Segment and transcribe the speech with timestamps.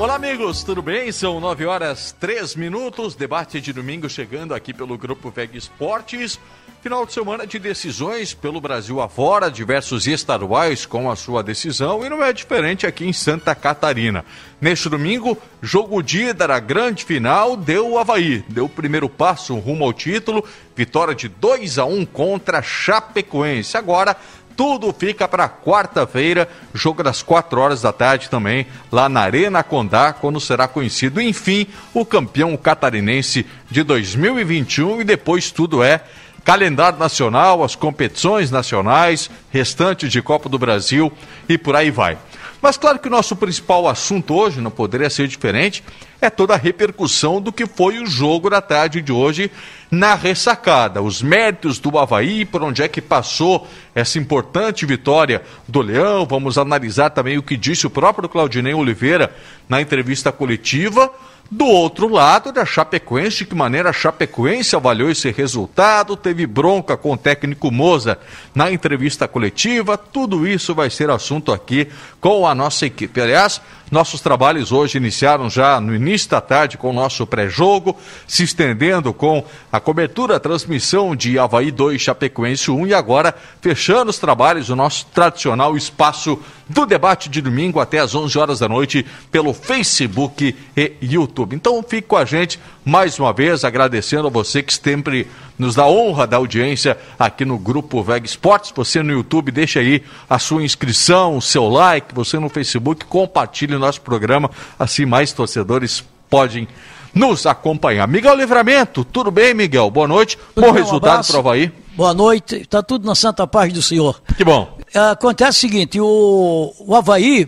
[0.00, 1.12] Olá, amigos, tudo bem?
[1.12, 3.14] São 9 horas 3 minutos.
[3.14, 6.40] Debate de domingo chegando aqui pelo Grupo VEG Esportes.
[6.80, 12.08] Final de semana de decisões pelo Brasil afora, diversos estaduais com a sua decisão e
[12.08, 14.24] não é diferente aqui em Santa Catarina.
[14.58, 19.84] Neste domingo, jogo dia da grande final deu o Havaí, deu o primeiro passo rumo
[19.84, 20.42] ao título,
[20.74, 23.76] vitória de 2 a 1 contra Chapecoense.
[23.76, 24.16] Agora
[24.60, 30.12] tudo fica para quarta-feira, jogo das 4 horas da tarde também, lá na Arena Condá,
[30.12, 36.02] quando será conhecido, enfim, o campeão catarinense de 2021 e depois tudo é
[36.44, 41.10] calendário nacional, as competições nacionais, restante de Copa do Brasil
[41.48, 42.18] e por aí vai.
[42.60, 45.82] Mas claro que o nosso principal assunto hoje, não poderia ser diferente,
[46.20, 49.50] é toda a repercussão do que foi o jogo da tarde de hoje
[49.90, 51.00] na ressacada.
[51.00, 56.26] Os méritos do Havaí, por onde é que passou essa importante vitória do Leão.
[56.26, 59.34] Vamos analisar também o que disse o próprio Claudinei Oliveira
[59.66, 61.10] na entrevista coletiva.
[61.52, 66.96] Do outro lado, da Chapecoense, de que maneira a Chapecoense avaliou esse resultado, teve bronca
[66.96, 68.16] com o técnico Moza
[68.54, 71.88] na entrevista coletiva, tudo isso vai ser assunto aqui
[72.20, 73.20] com a nossa equipe.
[73.20, 77.98] Aliás, nossos trabalhos hoje iniciaram já no início da tarde com o nosso pré-jogo,
[78.28, 84.10] se estendendo com a cobertura, a transmissão de Havaí 2, Chapecoense 1 e agora fechando
[84.10, 86.38] os trabalhos do nosso tradicional espaço
[86.70, 91.56] do debate de domingo até às 11 horas da noite pelo Facebook e YouTube.
[91.56, 95.26] Então fique com a gente mais uma vez, agradecendo a você que sempre
[95.58, 98.72] nos dá honra da audiência aqui no Grupo VEG Esportes.
[98.74, 103.74] Você no YouTube, deixa aí a sua inscrição, o seu like, você no Facebook, compartilhe
[103.74, 104.48] o nosso programa,
[104.78, 106.68] assim mais torcedores podem
[107.12, 108.06] nos acompanhar.
[108.06, 109.90] Miguel Livramento, tudo bem, Miguel?
[109.90, 110.38] Boa noite.
[110.54, 111.79] Tudo Bom bem, resultado um para o Havaí.
[112.00, 114.22] Boa noite, está tudo na santa paz do Senhor.
[114.34, 114.78] Que bom.
[115.12, 117.46] Acontece o seguinte, o, o Havaí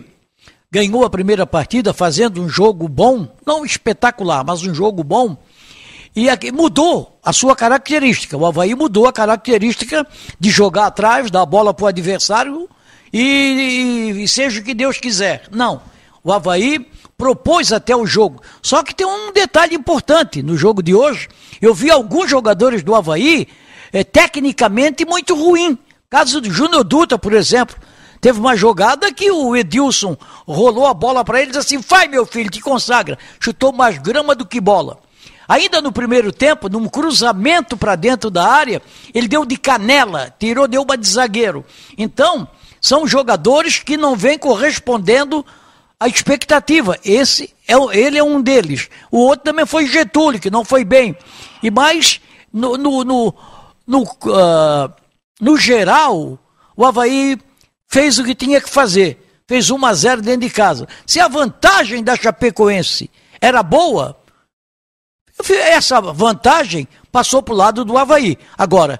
[0.71, 5.35] ganhou a primeira partida fazendo um jogo bom, não espetacular, mas um jogo bom,
[6.15, 8.37] e aqui mudou a sua característica.
[8.37, 10.05] O Havaí mudou a característica
[10.39, 12.69] de jogar atrás, dar a bola para o adversário
[13.11, 15.45] e, e, e seja o que Deus quiser.
[15.49, 15.81] Não.
[16.23, 18.39] O Havaí propôs até o jogo.
[18.61, 21.27] Só que tem um detalhe importante no jogo de hoje.
[21.59, 23.47] Eu vi alguns jogadores do Havaí
[23.93, 25.77] é, tecnicamente muito ruim.
[26.09, 27.75] Caso do Júnior Dutra, por exemplo.
[28.19, 30.15] Teve uma jogada que o Edilson
[30.47, 33.19] rolou a bola para ele e assim: vai, meu filho, te consagra.
[33.39, 34.97] Chutou mais grama do que bola.
[35.47, 38.81] Ainda no primeiro tempo, num cruzamento para dentro da área,
[39.13, 41.65] ele deu de canela, tirou, deu uma de zagueiro.
[41.97, 42.47] Então,
[42.79, 45.45] são jogadores que não vêm correspondendo
[45.99, 46.97] à expectativa.
[47.03, 48.89] Esse é ele é um deles.
[49.11, 51.15] O outro também foi Getúlio, que não foi bem.
[51.61, 52.21] E mais,
[52.53, 53.35] no, no, no,
[53.85, 54.93] no, uh,
[55.39, 56.39] no geral,
[56.75, 57.37] o Havaí
[57.87, 59.19] fez o que tinha que fazer.
[59.47, 60.87] Fez 1 a 0 dentro de casa.
[61.05, 63.11] Se a vantagem da Chapecoense
[63.41, 64.17] era boa,
[65.49, 68.37] essa vantagem passou para o lado do Havaí.
[68.57, 68.99] Agora,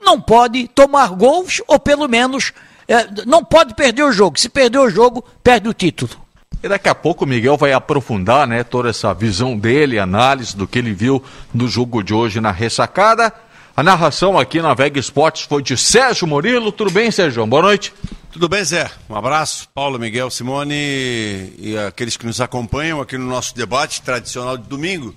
[0.00, 2.52] não pode tomar gols, ou pelo menos
[2.88, 4.38] é, não pode perder o jogo.
[4.38, 6.10] Se perder o jogo, perde o título.
[6.62, 10.66] E daqui a pouco o Miguel vai aprofundar né, toda essa visão dele, análise do
[10.66, 11.22] que ele viu
[11.52, 13.32] no jogo de hoje na ressacada.
[13.74, 16.70] A narração aqui na Vega Esportes foi de Sérgio Murilo.
[16.70, 17.46] Tudo bem, Sérgio?
[17.46, 17.94] Boa noite.
[18.30, 18.90] Tudo bem, Zé?
[19.08, 20.74] Um abraço, Paulo, Miguel, Simone
[21.58, 25.14] e aqueles que nos acompanham aqui no nosso debate tradicional de domingo.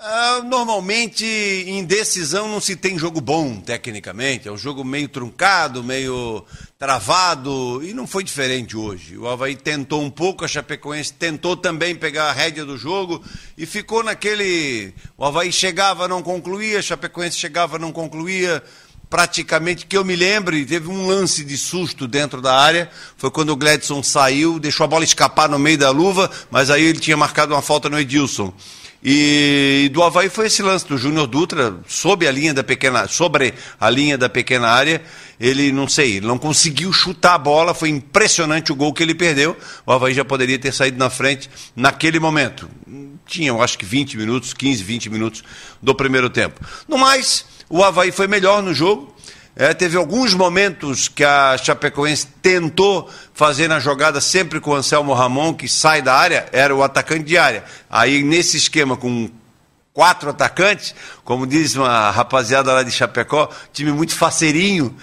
[0.00, 4.46] Uh, normalmente, em decisão, não se tem jogo bom, tecnicamente.
[4.46, 6.44] É um jogo meio truncado, meio
[6.78, 9.18] travado, e não foi diferente hoje.
[9.18, 13.20] O Havaí tentou um pouco, a Chapecoense tentou também pegar a rédea do jogo
[13.56, 14.94] e ficou naquele.
[15.16, 18.62] O Havaí chegava, não concluía, a Chapecoense chegava, não concluía.
[19.10, 22.88] Praticamente, que eu me lembre, teve um lance de susto dentro da área.
[23.16, 26.84] Foi quando o Gladson saiu, deixou a bola escapar no meio da luva, mas aí
[26.84, 28.54] ele tinha marcado uma falta no Edilson.
[29.02, 33.54] E do Havaí foi esse lance do Júnior Dutra, sob a linha da pequena, sobre
[33.80, 35.00] a linha da pequena área.
[35.38, 39.56] Ele, não sei, não conseguiu chutar a bola, foi impressionante o gol que ele perdeu.
[39.86, 42.68] O Havaí já poderia ter saído na frente naquele momento.
[43.24, 45.44] Tinha, eu acho que 20 minutos, 15, 20 minutos
[45.80, 46.60] do primeiro tempo.
[46.88, 49.14] No mais, o Havaí foi melhor no jogo.
[49.60, 55.12] É, teve alguns momentos que a Chapecoense tentou fazer na jogada sempre com o Anselmo
[55.12, 57.64] Ramon, que sai da área, era o atacante de área.
[57.90, 59.28] Aí, nesse esquema, com
[59.98, 64.94] quatro atacantes, como diz uma rapaziada lá de Chapecó, time muito faceirinho,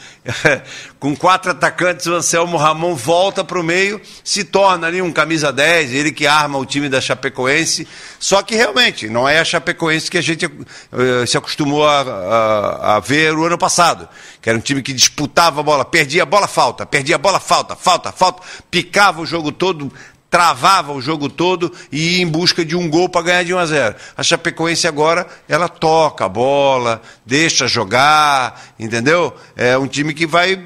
[0.98, 5.52] com quatro atacantes, o Anselmo Ramon volta para o meio, se torna ali um camisa
[5.52, 7.86] 10, ele que arma o time da Chapecoense,
[8.18, 12.96] só que realmente não é a Chapecoense que a gente uh, se acostumou a, a,
[12.96, 14.08] a, ver o ano passado,
[14.42, 17.42] que era um time que disputava a bola, perdia a bola, falta, perdia a bola,
[17.42, 19.92] falta, falta, falta, picava o jogo todo,
[20.36, 23.58] travava o jogo todo e ia em busca de um gol para ganhar de 1
[23.58, 23.96] a 0.
[24.18, 29.34] A Chapecoense agora, ela toca a bola, deixa jogar, entendeu?
[29.56, 30.62] É um time que vai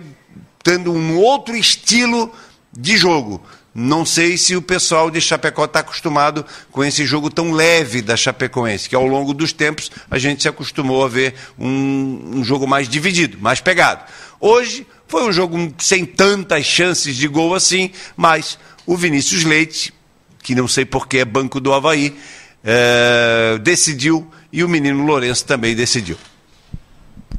[0.64, 2.34] tendo um outro estilo
[2.74, 3.44] de jogo.
[3.76, 8.18] Não sei se o pessoal de Chapecó está acostumado com esse jogo tão leve da
[8.18, 12.66] Chapecoense, que ao longo dos tempos a gente se acostumou a ver um, um jogo
[12.66, 14.04] mais dividido, mais pegado.
[14.40, 18.58] Hoje foi um jogo sem tantas chances de gol assim, mas
[18.90, 19.94] o Vinícius Leite,
[20.42, 22.18] que não sei porque é banco do Havaí,
[22.64, 26.18] é, decidiu e o menino Lourenço também decidiu.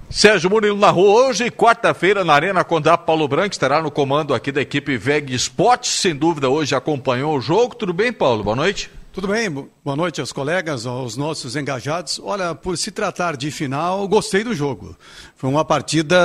[0.09, 4.53] Sérgio Murilo na rua hoje, quarta-feira, na Arena Condá Paulo Branco, estará no comando aqui
[4.53, 7.75] da equipe VEG Esportes, sem dúvida hoje acompanhou o jogo.
[7.75, 8.45] Tudo bem, Paulo?
[8.45, 8.89] Boa noite.
[9.13, 12.21] Tudo bem, boa noite aos colegas, aos nossos engajados.
[12.23, 14.97] Olha, por se tratar de final, gostei do jogo.
[15.35, 16.17] Foi uma partida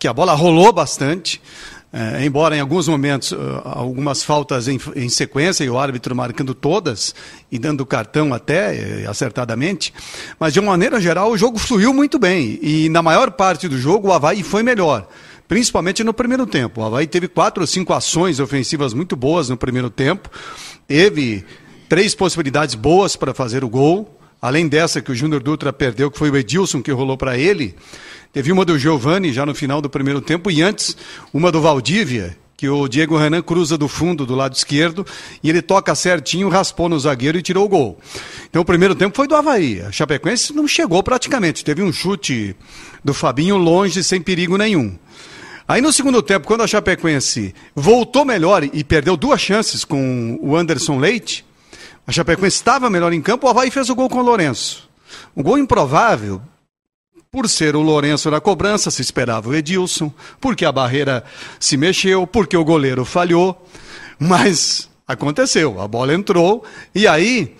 [0.00, 1.40] que a bola rolou bastante.
[1.90, 6.52] É, embora em alguns momentos uh, algumas faltas em, em, sequência e o árbitro marcando
[6.54, 7.14] todas
[7.50, 9.94] e dando cartão até uh, acertadamente,
[10.38, 13.78] mas de uma maneira geral o jogo fluiu muito bem e na maior parte do
[13.78, 15.08] jogo o Havaí foi melhor.
[15.48, 16.82] Principalmente no primeiro tempo.
[16.82, 20.30] O Havaí teve quatro ou cinco ações ofensivas muito boas no primeiro tempo.
[20.86, 21.42] Teve
[21.88, 24.14] três possibilidades boas para fazer o gol.
[24.42, 27.74] Além dessa que o Júnior Dutra perdeu, que foi o Edilson que rolou para ele.
[28.32, 30.96] Teve uma do Giovani já no final do primeiro tempo e antes
[31.32, 35.06] uma do Valdívia, que o Diego Renan cruza do fundo do lado esquerdo
[35.42, 37.98] e ele toca certinho, raspou no zagueiro e tirou o gol.
[38.50, 39.80] Então o primeiro tempo foi do Havaí.
[39.80, 41.64] A Chapecoense não chegou praticamente.
[41.64, 42.54] Teve um chute
[43.02, 44.98] do Fabinho longe, sem perigo nenhum.
[45.68, 50.56] Aí no segundo tempo, quando a Chapecoense voltou melhor e perdeu duas chances com o
[50.56, 51.44] Anderson Leite,
[52.06, 54.88] a Chapecoense estava melhor em campo, o Havaí fez o gol com o Lourenço.
[55.36, 56.42] Um gol improvável,
[57.30, 61.24] por ser o Lourenço na cobrança, se esperava o Edilson, porque a barreira
[61.60, 63.66] se mexeu, porque o goleiro falhou,
[64.18, 66.64] mas aconteceu, a bola entrou
[66.94, 67.54] e aí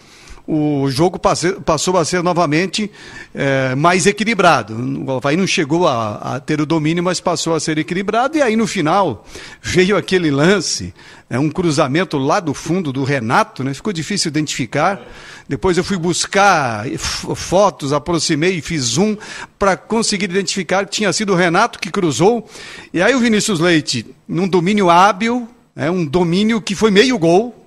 [0.50, 2.90] o jogo passou a ser novamente
[3.34, 4.74] é, mais equilibrado.
[5.06, 8.38] O Havaí não chegou a, a, ter o domínio, mas passou a ser equilibrado.
[8.38, 9.26] E aí no final
[9.60, 10.94] veio aquele lance,
[11.28, 13.74] é, um cruzamento lá do fundo do Renato, né?
[13.74, 15.02] ficou difícil identificar.
[15.46, 19.18] Depois eu fui buscar fotos, aproximei e fiz zoom
[19.58, 22.48] para conseguir identificar que tinha sido o Renato que cruzou.
[22.94, 25.46] E aí o Vinícius Leite, num domínio hábil,
[25.76, 27.57] é um domínio que foi meio gol,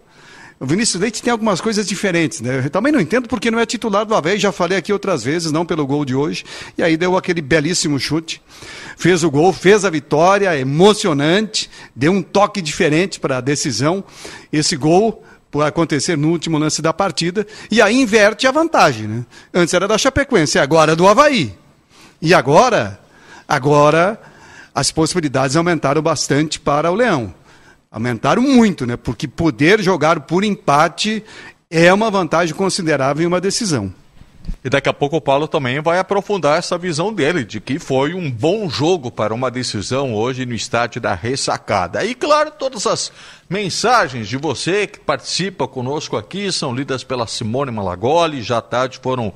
[0.62, 2.62] o Vinícius Leite tem algumas coisas diferentes, né?
[2.64, 5.52] Eu também não entendo porque não é titular do Havaí, já falei aqui outras vezes,
[5.52, 6.46] não pelo gol de hoje.
[6.78, 8.40] E aí deu aquele belíssimo chute,
[8.96, 14.04] fez o gol, fez a vitória, emocionante, deu um toque diferente para a decisão.
[14.54, 19.26] Esse gol por acontecer no último lance da partida, e aí inverte a vantagem, né?
[19.52, 21.58] Antes era da Chapecoense, agora é do Havaí.
[22.22, 23.00] E agora,
[23.48, 24.22] agora
[24.76, 27.34] as possibilidades aumentaram bastante para o Leão.
[27.92, 28.96] Aumentaram muito, né?
[28.96, 31.22] Porque poder jogar por empate
[31.70, 33.94] é uma vantagem considerável em uma decisão.
[34.64, 38.14] E daqui a pouco o Paulo também vai aprofundar essa visão dele, de que foi
[38.14, 42.04] um bom jogo para uma decisão hoje no estádio da ressacada.
[42.06, 43.12] E claro, todas as
[43.50, 48.42] mensagens de você que participa conosco aqui são lidas pela Simone Malagoli.
[48.42, 49.34] Já tarde foram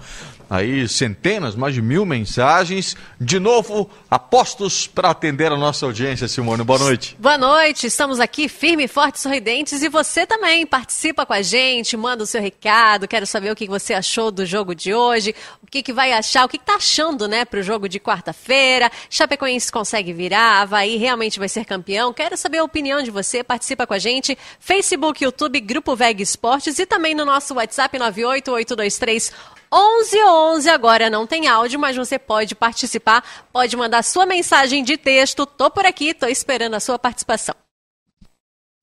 [0.50, 2.95] aí centenas, mais de mil mensagens.
[3.19, 6.63] De novo, apostos para atender a nossa audiência, Simone.
[6.63, 7.15] Boa noite.
[7.19, 12.24] Boa noite, estamos aqui firme, fortes, sorridentes e você também participa com a gente, manda
[12.24, 13.07] o seu recado.
[13.07, 16.45] Quero saber o que você achou do jogo de hoje, o que, que vai achar,
[16.45, 18.92] o que, está achando, né, para o jogo de quarta-feira.
[19.09, 22.14] Chapecoense consegue virar, Havaí realmente vai ser campeão.
[22.14, 24.37] Quero saber a opinião de você, participa com a gente.
[24.59, 31.50] Facebook, YouTube, Grupo Veg Esportes e também no nosso WhatsApp 98823 1111 agora não tem
[31.50, 35.46] áudio, mas você pode participar, pode mandar sua mensagem de texto.
[35.46, 37.54] Tô por aqui, tô esperando a sua participação.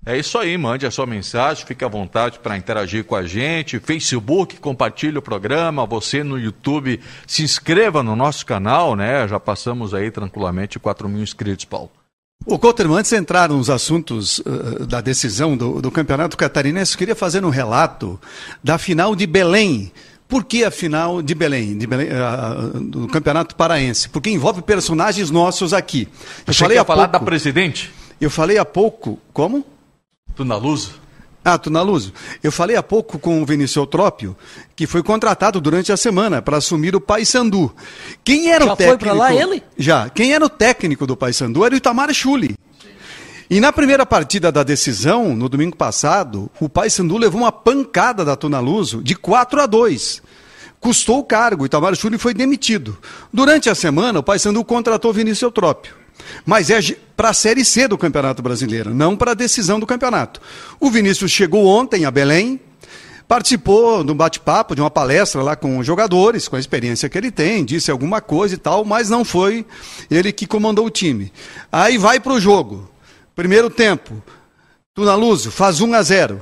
[0.04, 3.78] É isso aí, mande a sua mensagem, fique à vontade para interagir com a gente.
[3.78, 5.86] Facebook, compartilhe o programa.
[5.86, 9.26] Você no YouTube, se inscreva no nosso canal, né?
[9.28, 11.90] Já passamos aí tranquilamente 4 mil inscritos, Paulo.
[12.44, 16.98] O Couterman, antes de entrar nos assuntos uh, da decisão do, do Campeonato Catarinense, eu
[16.98, 18.20] queria fazer um relato
[18.62, 19.92] da final de Belém
[20.32, 24.08] por que a final de Belém, de Belém uh, do Campeonato Paraense?
[24.08, 26.08] Porque envolve personagens nossos aqui.
[26.46, 27.92] Eu Você falei a falar pouco, da presidente?
[28.18, 29.18] Eu falei há pouco.
[29.30, 29.62] Como?
[30.34, 30.94] Tunaluso.
[31.44, 32.14] Ah, Tunaluso.
[32.42, 34.34] Eu falei há pouco com o Vinícius Eutrópio,
[34.74, 37.70] que foi contratado durante a semana para assumir o Paysandu.
[38.24, 38.84] Quem era Já o técnico?
[38.84, 39.62] Já foi para lá ele?
[39.76, 40.08] Já.
[40.08, 42.54] Quem era o técnico do Paysandu era o Itamar Chuli.
[43.52, 48.34] E na primeira partida da decisão, no domingo passado, o Paysandu levou uma pancada da
[48.34, 50.22] Tunaluso de 4 a 2.
[50.80, 52.96] Custou o cargo, Itamar Chuli foi demitido.
[53.30, 55.94] Durante a semana, o Paysandu contratou Vinícius Eutrópio.
[56.46, 56.80] Mas é
[57.14, 60.40] para a Série C do Campeonato Brasileiro, não para a decisão do campeonato.
[60.80, 62.58] O Vinícius chegou ontem a Belém,
[63.28, 67.18] participou de um bate-papo, de uma palestra lá com os jogadores, com a experiência que
[67.18, 69.66] ele tem, disse alguma coisa e tal, mas não foi
[70.10, 71.30] ele que comandou o time.
[71.70, 72.90] Aí vai para o jogo.
[73.34, 74.22] Primeiro tempo,
[74.94, 76.40] Tunaluso faz 1 a 0.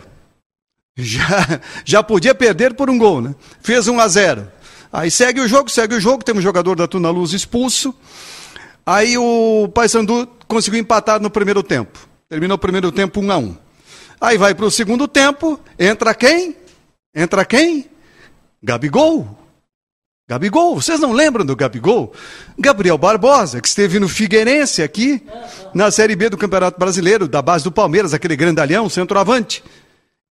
[0.97, 3.35] Já, já podia perder por um gol, né?
[3.62, 4.52] Fez 1 a 0.
[4.92, 7.94] Aí segue o jogo, segue o jogo, temos um jogador da Tunaluso expulso.
[8.85, 11.99] Aí o Paysandu conseguiu empatar no primeiro tempo.
[12.28, 13.56] Terminou o primeiro tempo 1 a 1.
[14.20, 16.56] Aí vai para o segundo tempo, entra quem?
[17.14, 17.88] Entra quem?
[18.62, 19.39] Gabigol.
[20.30, 22.12] Gabigol, vocês não lembram do Gabigol?
[22.56, 25.20] Gabriel Barbosa, que esteve no Figueirense aqui,
[25.75, 29.64] na Série B do Campeonato Brasileiro, da base do Palmeiras, aquele grandalhão, centroavante.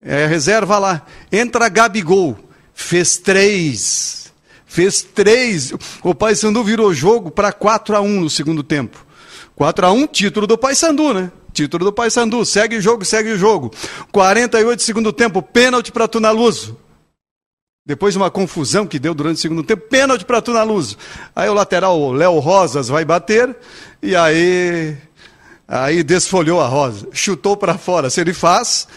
[0.03, 1.07] É, reserva lá.
[1.33, 2.37] Entra Gabigol,
[2.75, 4.31] fez três.
[4.67, 5.73] Fez três.
[6.03, 8.99] O Paysandu virou jogo para 4 a 1 no segundo tempo.
[9.55, 11.33] 4 a 1 título do Paysandu, né?
[11.55, 12.45] Título do Paysandu.
[12.45, 13.73] Segue o jogo, segue o jogo.
[14.13, 16.85] 48 segundo tempo, pênalti para Tunaluso.
[17.87, 20.97] Depois de uma confusão que deu durante o segundo tempo, pênalti para Tunaluso.
[21.35, 23.57] Aí o lateral, o Léo Rosas, vai bater
[24.03, 24.97] e aí
[25.69, 28.11] aí desfolhou a Rosa, chutou para fora.
[28.11, 28.89] Se ele faz,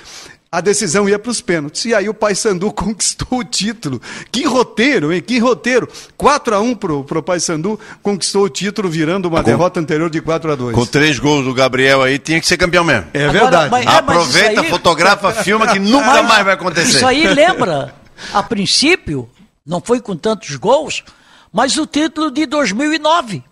[0.51, 1.86] a decisão ia para os pênaltis.
[1.86, 4.01] E aí o Paysandu conquistou o título.
[4.31, 5.22] Que roteiro, hein?
[5.22, 5.88] Que roteiro.
[6.17, 10.19] 4 a 1 pro, pro Paysandu, conquistou o título, virando uma com, derrota anterior de
[10.19, 13.05] 4 a 2 Com três gols do Gabriel aí, tinha que ser campeão mesmo.
[13.13, 13.69] É Agora, verdade.
[13.69, 14.69] Mas, é, Aproveita, aí...
[14.69, 16.98] fotografa, filma, que nunca mas, mais vai acontecer.
[16.98, 17.93] Isso aí lembra,
[18.34, 19.30] a princípio,
[19.66, 21.04] não foi com tantos gols,
[21.52, 23.44] mas o título de 2009,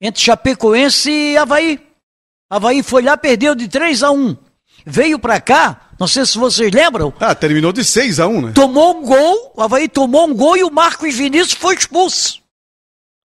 [0.00, 1.80] entre Chapecoense e Havaí.
[2.50, 4.36] Havaí foi lá, perdeu de 3 a 1
[4.84, 7.12] Veio para cá, não sei se vocês lembram.
[7.20, 8.52] Ah, terminou de 6 a 1 né?
[8.52, 12.42] Tomou um gol, o Havaí tomou um gol e o Marcos Vinícius foi expulso.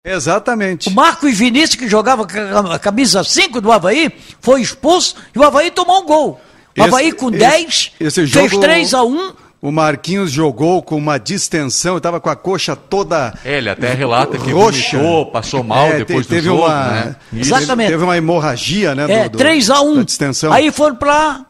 [0.06, 0.90] Exatamente.
[0.90, 2.26] O Marcos Vinícius, que jogava
[2.74, 6.42] a camisa 5 do Havaí, foi expulso e o Havaí tomou um gol.
[6.78, 8.60] O esse, Havaí com 10, fez jogo...
[8.60, 13.34] 3 a 1 o Marquinhos jogou com uma distensão, estava com a coxa toda.
[13.44, 14.98] É, ele até relata que roxa.
[14.98, 16.66] Vomitou, passou mal é, depois teve do jogo.
[16.66, 16.92] Uma...
[16.92, 17.16] Né?
[17.34, 17.90] Exatamente.
[17.90, 19.12] Teve uma hemorragia, né?
[19.12, 20.54] É, do, 3 a 1 distensão.
[20.54, 21.46] Aí foram para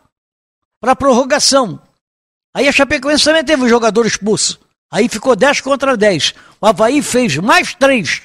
[0.80, 1.80] para prorrogação.
[2.56, 4.60] Aí a Chapecoense também teve um jogador expulso.
[4.92, 6.34] Aí ficou 10 contra 10.
[6.62, 8.22] O Havaí fez mais 3.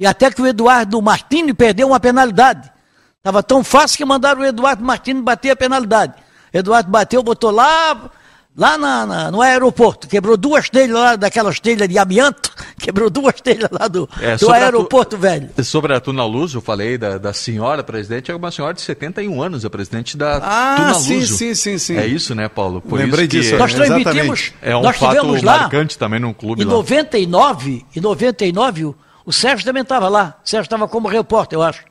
[0.00, 2.70] E até que o Eduardo Martini perdeu uma penalidade.
[3.18, 6.14] Estava tão fácil que mandaram o Eduardo Martini bater a penalidade.
[6.52, 8.10] Eduardo bateu, botou lá,
[8.56, 13.40] lá na, na, no aeroporto, quebrou duas telhas lá, daquelas telhas de amianto, quebrou duas
[13.40, 15.50] telhas lá do, é, do aeroporto, tu, velho.
[15.64, 19.42] Sobre a Tuna Luz, eu falei da, da senhora presidente, é uma senhora de 71
[19.42, 21.04] anos, a presidente da ah, Tuna Luz.
[21.04, 21.96] Sim, sim, sim, sim.
[21.96, 22.80] É isso, né, Paulo?
[22.80, 23.56] Por Lembrei disso.
[23.56, 26.72] Nós transmitimos, é um nós fato lá, marcante também num clube em lá.
[26.72, 30.38] 99, em 99, o, o Sérgio também estava lá.
[30.44, 31.84] O Sérgio estava como repórter, eu acho.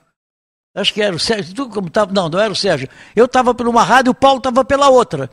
[0.74, 1.54] Acho que era o Sérgio.
[1.54, 2.88] Tu como tava, não, não era o Sérgio.
[3.16, 5.30] Eu estava por uma rádio, o Paulo estava pela outra.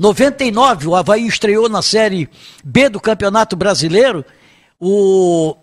[0.00, 2.26] 99, o Havaí estreou na Série
[2.64, 4.24] B do Campeonato Brasileiro.
[4.80, 5.54] O,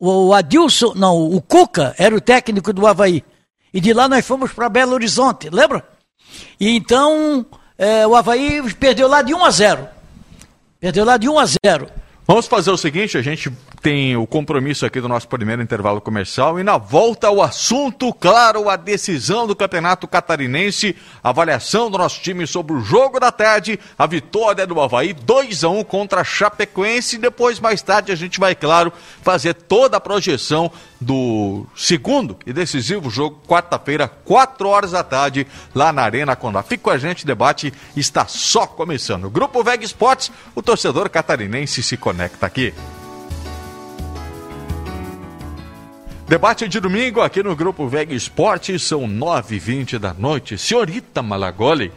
[0.00, 3.22] o Adilson, não, o Cuca era o técnico do Havaí.
[3.70, 5.86] E de lá nós fomos para Belo Horizonte, lembra?
[6.58, 7.44] E então
[7.76, 9.88] é, o Havaí perdeu lá de 1 a 0.
[10.80, 11.90] Perdeu lá de 1 a 0.
[12.26, 16.58] Vamos fazer o seguinte, a gente tem o compromisso aqui do nosso primeiro intervalo comercial
[16.58, 22.46] e na volta ao assunto, claro, a decisão do Campeonato Catarinense, avaliação do nosso time
[22.46, 27.16] sobre o jogo da tarde, a vitória do Havaí 2 a 1 contra a Chapecoense
[27.16, 30.70] e depois mais tarde a gente vai, claro, fazer toda a projeção
[31.00, 36.62] do segundo e decisivo jogo, quarta-feira, 4 horas da tarde, lá na Arena Condá.
[36.62, 39.28] Fica com a gente, o debate está só começando.
[39.28, 42.72] Grupo Veg Esportes, o torcedor catarinense se conecta aqui.
[46.32, 50.56] Debate de domingo aqui no Grupo Veg Esportes, são 9h20 da noite.
[50.56, 51.92] Senhorita Malagoli,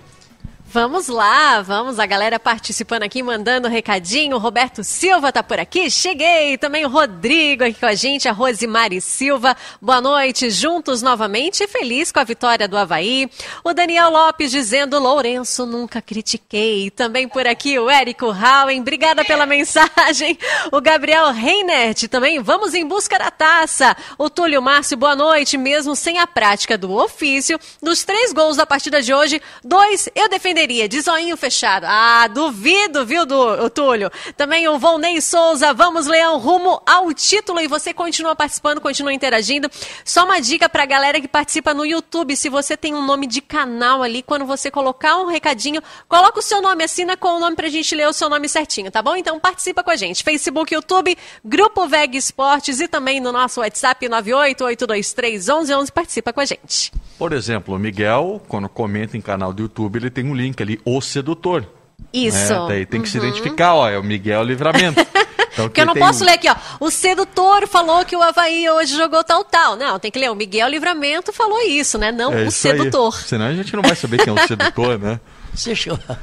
[0.75, 4.35] Vamos lá, vamos, a galera participando aqui, mandando recadinho.
[4.35, 6.57] O Roberto Silva tá por aqui, cheguei.
[6.57, 9.55] Também o Rodrigo aqui com a gente, a Rosemary Silva.
[9.81, 13.31] Boa noite, juntos novamente, feliz com a vitória do Havaí.
[13.63, 16.91] O Daniel Lopes dizendo, Lourenço, nunca critiquei.
[16.91, 20.37] Também por aqui o Érico Rauen, obrigada pela mensagem.
[20.73, 23.95] O Gabriel Reinert também, vamos em busca da taça.
[24.17, 27.57] O Túlio Márcio, boa noite, mesmo sem a prática do ofício.
[27.81, 31.85] Dos três gols da partida de hoje, dois eu defenderia seria de zoinho fechado.
[31.87, 34.09] Ah, duvido, viu, do, Túlio?
[34.35, 37.59] Também o Volney Souza, vamos, Leão, rumo ao título.
[37.59, 39.69] E você continua participando, continua interagindo.
[40.03, 43.41] Só uma dica pra galera que participa no YouTube: se você tem um nome de
[43.41, 47.55] canal ali, quando você colocar um recadinho, coloca o seu nome, assina com o nome
[47.55, 49.15] pra gente ler o seu nome certinho, tá bom?
[49.15, 50.23] Então participa com a gente.
[50.23, 55.91] Facebook, YouTube, Grupo VEG Esportes e também no nosso WhatsApp 988231111.
[55.91, 56.91] Participa com a gente.
[57.19, 60.79] Por exemplo, o Miguel, quando comenta em canal do YouTube, ele tem um link ali,
[60.85, 61.65] O Sedutor.
[62.13, 62.53] Isso.
[62.53, 62.65] Né?
[62.67, 65.05] Daí tem que se identificar, ó, é o Miguel Livramento.
[65.55, 66.55] Então, Porque eu não tem posso um- ler aqui, ó.
[66.81, 69.77] O sedutor falou que o Havaí hoje jogou tal, tal.
[69.77, 70.29] Não, tem que ler.
[70.29, 72.11] O Miguel Livramento falou isso, né?
[72.11, 72.77] Não É o isso aí.
[72.77, 73.15] sedutor.
[73.21, 75.17] Senão a gente não vai saber quem é o sedutor, né?
[75.55, 76.19] Chama-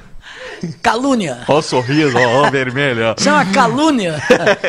[0.83, 1.45] Calúnia.
[1.49, 3.15] Ó o sorriso, ó, ó vermelho, ó.
[3.19, 4.17] Isso é uma calúnia.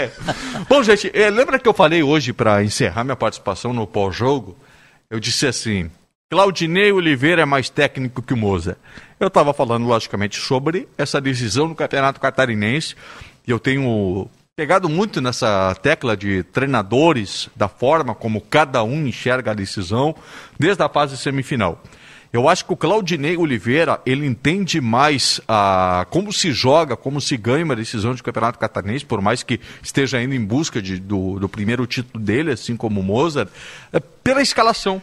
[0.69, 4.57] Bom, gente, eh, lembra que eu falei hoje para encerrar minha participação no pós-jogo?
[5.09, 5.91] Eu disse assim:
[6.33, 8.75] Claudinei Oliveira é mais técnico que o Moza.
[9.19, 12.95] Eu estava falando, logicamente, sobre essa decisão no Campeonato Catarinense.
[13.47, 19.51] E eu tenho pegado muito nessa tecla de treinadores, da forma como cada um enxerga
[19.51, 20.15] a decisão,
[20.57, 21.83] desde a fase semifinal.
[22.33, 27.37] Eu acho que o Claudinei Oliveira, ele entende mais a, como se joga, como se
[27.37, 31.37] ganha uma decisão de campeonato catarinense, por mais que esteja indo em busca de- do,
[31.39, 33.49] do primeiro título dele, assim como o Mozart,
[33.91, 34.99] é pela escalação.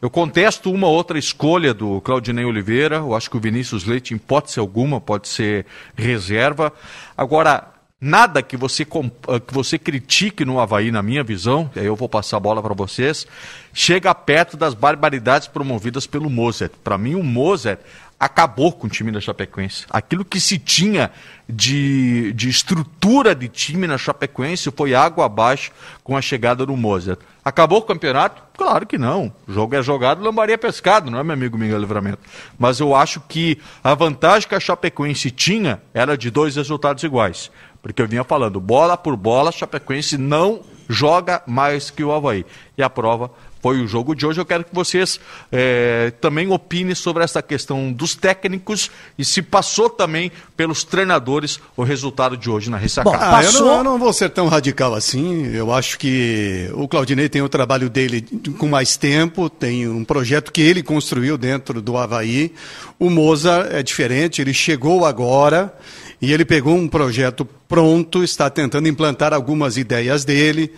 [0.00, 2.96] Eu contesto uma outra escolha do Claudinei Oliveira.
[2.96, 6.72] Eu acho que o Vinícius Leite, em hipótese alguma, pode ser reserva.
[7.16, 11.86] Agora, nada que você, eh, que você critique no Havaí, na minha visão, e aí
[11.86, 13.26] eu vou passar a bola para vocês,
[13.74, 16.72] chega perto das barbaridades promovidas pelo Mozart.
[16.84, 17.80] Para mim, o Mozart
[18.18, 19.84] acabou com o time da Chapecoense.
[19.88, 21.10] Aquilo que se tinha
[21.48, 25.70] de, de estrutura de time na Chapecoense foi água abaixo
[26.02, 27.20] com a chegada do Mozart.
[27.44, 28.42] Acabou o campeonato?
[28.56, 29.32] Claro que não.
[29.46, 32.18] O jogo é jogado, lambaria é pescado, não é, meu amigo Miguel Livramento?
[32.58, 37.50] Mas eu acho que a vantagem que a Chapecoense tinha era de dois resultados iguais.
[37.80, 42.44] Porque eu vinha falando, bola por bola, a Chapecoense não joga mais que o Havaí.
[42.76, 44.40] E a prova foi o jogo de hoje.
[44.40, 45.18] Eu quero que vocês
[45.50, 51.82] eh, também opinem sobre essa questão dos técnicos e se passou também pelos treinadores o
[51.82, 53.16] resultado de hoje na ressacada.
[53.16, 55.46] Bom, Ah, eu não, eu não vou ser tão radical assim.
[55.54, 58.22] Eu acho que o Claudinei tem o trabalho dele
[58.58, 62.52] com mais tempo, tem um projeto que ele construiu dentro do Havaí.
[62.98, 65.72] O Moza é diferente, ele chegou agora
[66.20, 70.72] e ele pegou um projeto pronto, está tentando implantar algumas ideias dele.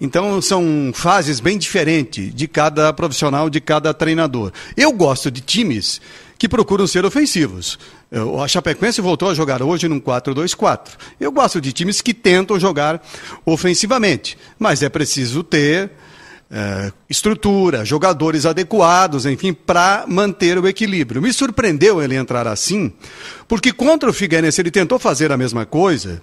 [0.00, 4.52] Então são fases bem diferentes de cada profissional, de cada treinador.
[4.76, 6.00] Eu gosto de times
[6.38, 7.78] que procuram ser ofensivos.
[8.42, 10.90] A Chapecoense voltou a jogar hoje num 4-2-4.
[11.18, 13.02] Eu gosto de times que tentam jogar
[13.44, 15.90] ofensivamente, mas é preciso ter
[16.50, 21.20] eh, estrutura, jogadores adequados, enfim, para manter o equilíbrio.
[21.20, 22.92] Me surpreendeu ele entrar assim,
[23.48, 26.22] porque contra o Figueirense ele tentou fazer a mesma coisa,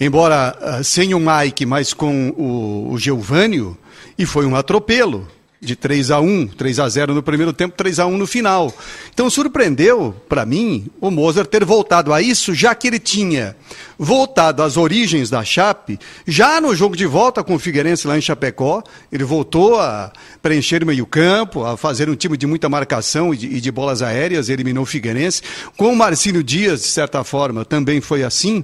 [0.00, 3.76] embora ah, sem o Mike, mas com o, o Geovânio,
[4.18, 5.26] e foi um atropelo
[5.66, 8.72] de 3 a 1, 3 a 0 no primeiro tempo, 3 a 1 no final.
[9.12, 13.56] Então surpreendeu para mim o Mozart ter voltado a isso, já que ele tinha
[13.98, 18.20] voltado às origens da Chape, já no jogo de volta com o Figueirense lá em
[18.20, 23.36] Chapecó, ele voltou a preencher o meio-campo, a fazer um time de muita marcação e
[23.36, 25.42] de, e de bolas aéreas, eliminou o Figueirense.
[25.76, 28.62] Com o Marcílio Dias, de certa forma, também foi assim.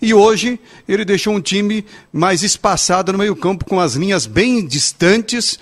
[0.00, 5.58] E hoje ele deixou um time mais espaçado no meio-campo, com as linhas bem distantes.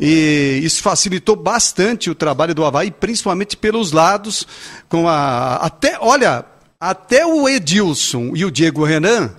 [0.00, 4.46] E isso facilitou bastante o trabalho do Havaí, principalmente pelos lados,
[4.88, 5.56] com a.
[5.56, 6.44] Até, olha,
[6.80, 9.32] até o Edilson e o Diego Renan,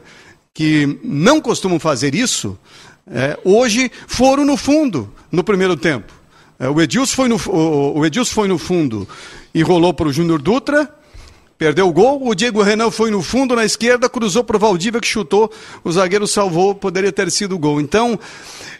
[0.53, 2.59] que não costumam fazer isso,
[3.09, 6.13] é, hoje foram no fundo no primeiro tempo.
[6.59, 9.07] É, o, Edilson foi no, o, o Edilson foi no fundo
[9.53, 10.93] e rolou para o Júnior Dutra.
[11.59, 15.01] Perdeu o gol, o Diego Renan foi no fundo na esquerda, cruzou para o Valdívia
[15.01, 15.51] que chutou,
[15.83, 17.81] o zagueiro salvou, poderia ter sido o gol.
[17.81, 18.17] Então,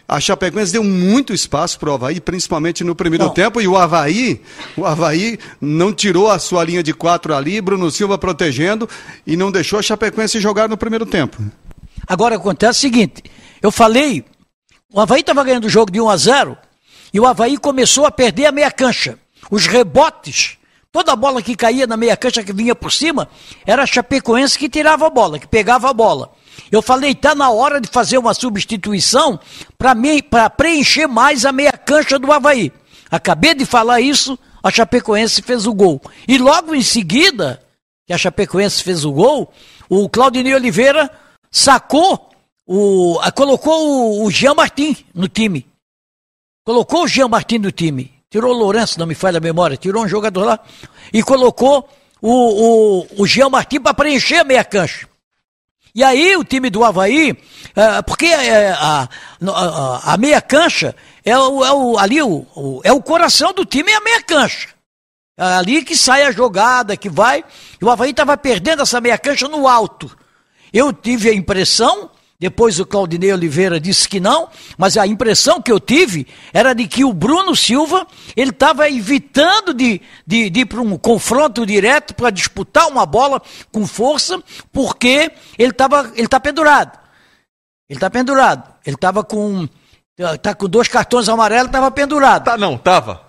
[0.08, 3.34] a Chapecoense deu muito espaço para o Havaí, principalmente no primeiro Não.
[3.34, 4.40] tempo, e o Havaí,
[4.78, 8.88] o Havaí não tirou a sua linha de quatro ali, Bruno Silva protegendo,
[9.26, 11.36] e não deixou a Chapecoense jogar no primeiro tempo.
[12.08, 13.22] Agora acontece o seguinte:
[13.60, 14.24] eu falei,
[14.90, 16.56] o Havaí estava ganhando o jogo de 1 a 0
[17.12, 19.18] e o Havaí começou a perder a meia cancha.
[19.50, 20.56] Os rebotes,
[20.92, 23.28] toda bola que caía na meia cancha que vinha por cima,
[23.64, 26.32] era a Chapecoense que tirava a bola, que pegava a bola.
[26.70, 29.38] Eu falei, está na hora de fazer uma substituição
[29.78, 32.72] para preencher mais a meia cancha do Havaí.
[33.10, 36.00] Acabei de falar isso, a Chapecoense fez o gol.
[36.28, 37.62] E logo em seguida,
[38.06, 39.52] que a Chapecoense fez o gol,
[39.88, 41.10] o Claudinei Oliveira
[41.50, 42.30] sacou,
[42.66, 45.66] o, colocou o, o Jean Martin no time.
[46.64, 48.19] Colocou o Jean Martin no time.
[48.30, 50.60] Tirou o Lourenço, não me falha a memória, tirou um jogador lá
[51.12, 51.88] e colocou
[52.22, 55.08] o, o, o Jean Martins para preencher a meia cancha.
[55.92, 57.36] E aí o time do Havaí,
[57.74, 59.08] é, porque é, a,
[59.48, 63.64] a, a, meia cancha é, o, é o, ali o, o, é o coração do
[63.64, 64.68] time, é a meia cancha.
[65.36, 67.44] É ali que sai a jogada, que vai.
[67.80, 70.16] E o Havaí estava perdendo essa meia cancha no alto.
[70.72, 72.08] Eu tive a impressão
[72.40, 74.48] depois o Claudinei Oliveira disse que não,
[74.78, 79.74] mas a impressão que eu tive era de que o Bruno Silva ele estava evitando
[79.74, 85.30] de, de, de ir para um confronto direto para disputar uma bola com força, porque
[85.58, 86.98] ele estava ele tá pendurado.
[87.86, 88.72] Ele está pendurado.
[88.86, 89.68] Ele estava com
[90.40, 92.44] tá com dois cartões amarelos, estava pendurado.
[92.44, 93.20] Tá não, tava.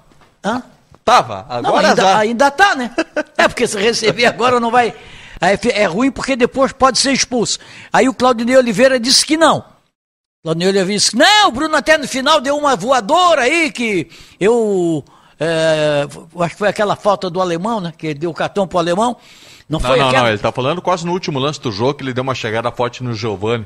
[0.42, 0.64] Hã?
[1.04, 1.46] Tava.
[1.50, 2.18] Agora não, ainda, já.
[2.18, 2.96] ainda tá, né?
[3.38, 4.94] É porque se receber agora não vai
[5.42, 7.58] é ruim porque depois pode ser expulso.
[7.92, 9.64] Aí o Claudinei Oliveira disse que não.
[10.44, 14.08] Claudinei Oliveira disse que não, o Bruno até no final deu uma voadora aí que
[14.40, 15.04] eu.
[15.40, 16.08] É,
[16.40, 17.92] acho que foi aquela falta do alemão, né?
[17.98, 19.18] Que ele deu o cartão pro alemão.
[19.68, 22.04] Não, não foi não, não, ele tá falando quase no último lance do jogo que
[22.04, 23.66] ele deu uma chegada forte no Giovani.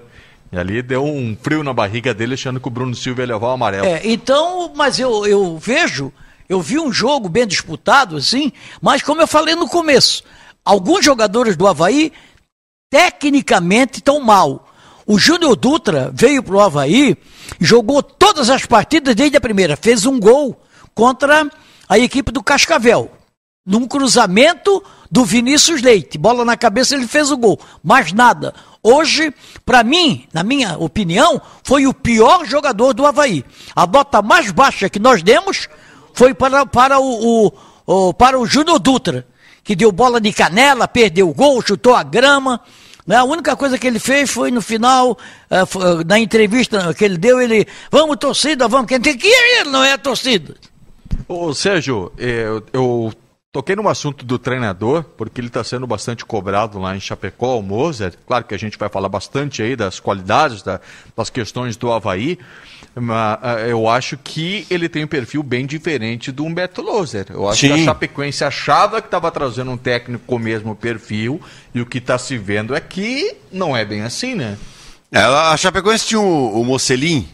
[0.52, 3.48] E ali deu um frio na barriga dele, achando que o Bruno Silva ia levar
[3.48, 3.86] o amarelo.
[3.86, 6.14] É, então, mas eu, eu vejo,
[6.48, 10.24] eu vi um jogo bem disputado, assim, mas como eu falei no começo,
[10.66, 12.12] alguns jogadores do Havaí
[12.90, 14.68] tecnicamente estão mal.
[15.06, 17.16] O Júnior Dutra veio para o Havaí,
[17.60, 20.60] jogou todas as partidas desde a primeira, fez um gol
[20.96, 21.48] contra
[21.88, 23.12] a equipe do Cascavel.
[23.64, 26.18] Num cruzamento do Vinícius Leite.
[26.18, 27.60] Bola na cabeça, ele fez o gol.
[27.84, 28.54] Mais nada.
[28.82, 29.34] Hoje,
[29.66, 33.44] para mim, na minha opinião, foi o pior jogador do Havaí.
[33.76, 35.68] A nota mais baixa que nós demos
[36.14, 37.54] foi para, para o, o,
[37.88, 39.26] o para o Júnior Dutra
[39.66, 42.62] que deu bola de canela, perdeu o gol, chutou a grama.
[43.06, 43.16] Né?
[43.16, 47.42] A única coisa que ele fez foi no final, uh, na entrevista que ele deu,
[47.42, 50.56] ele, vamos torcida, vamos, quem tem que ir, ele não é torcida.
[51.28, 53.12] Ô Sérgio, eu, eu
[53.52, 57.64] toquei no assunto do treinador, porque ele está sendo bastante cobrado lá em Chapecó, o
[57.64, 58.14] Moser.
[58.28, 60.80] Claro que a gente vai falar bastante aí das qualidades, da,
[61.18, 62.38] das questões do Havaí.
[62.96, 67.26] Ah, eu acho que ele tem um perfil bem diferente do Humberto Loser.
[67.30, 67.68] Eu acho Sim.
[67.68, 71.42] que a Chapecoense achava que estava trazendo um técnico com o mesmo perfil
[71.74, 74.58] e o que está se vendo é que não é bem assim, né?
[75.12, 77.28] É, a Chapecoense tinha o, o Mocelin,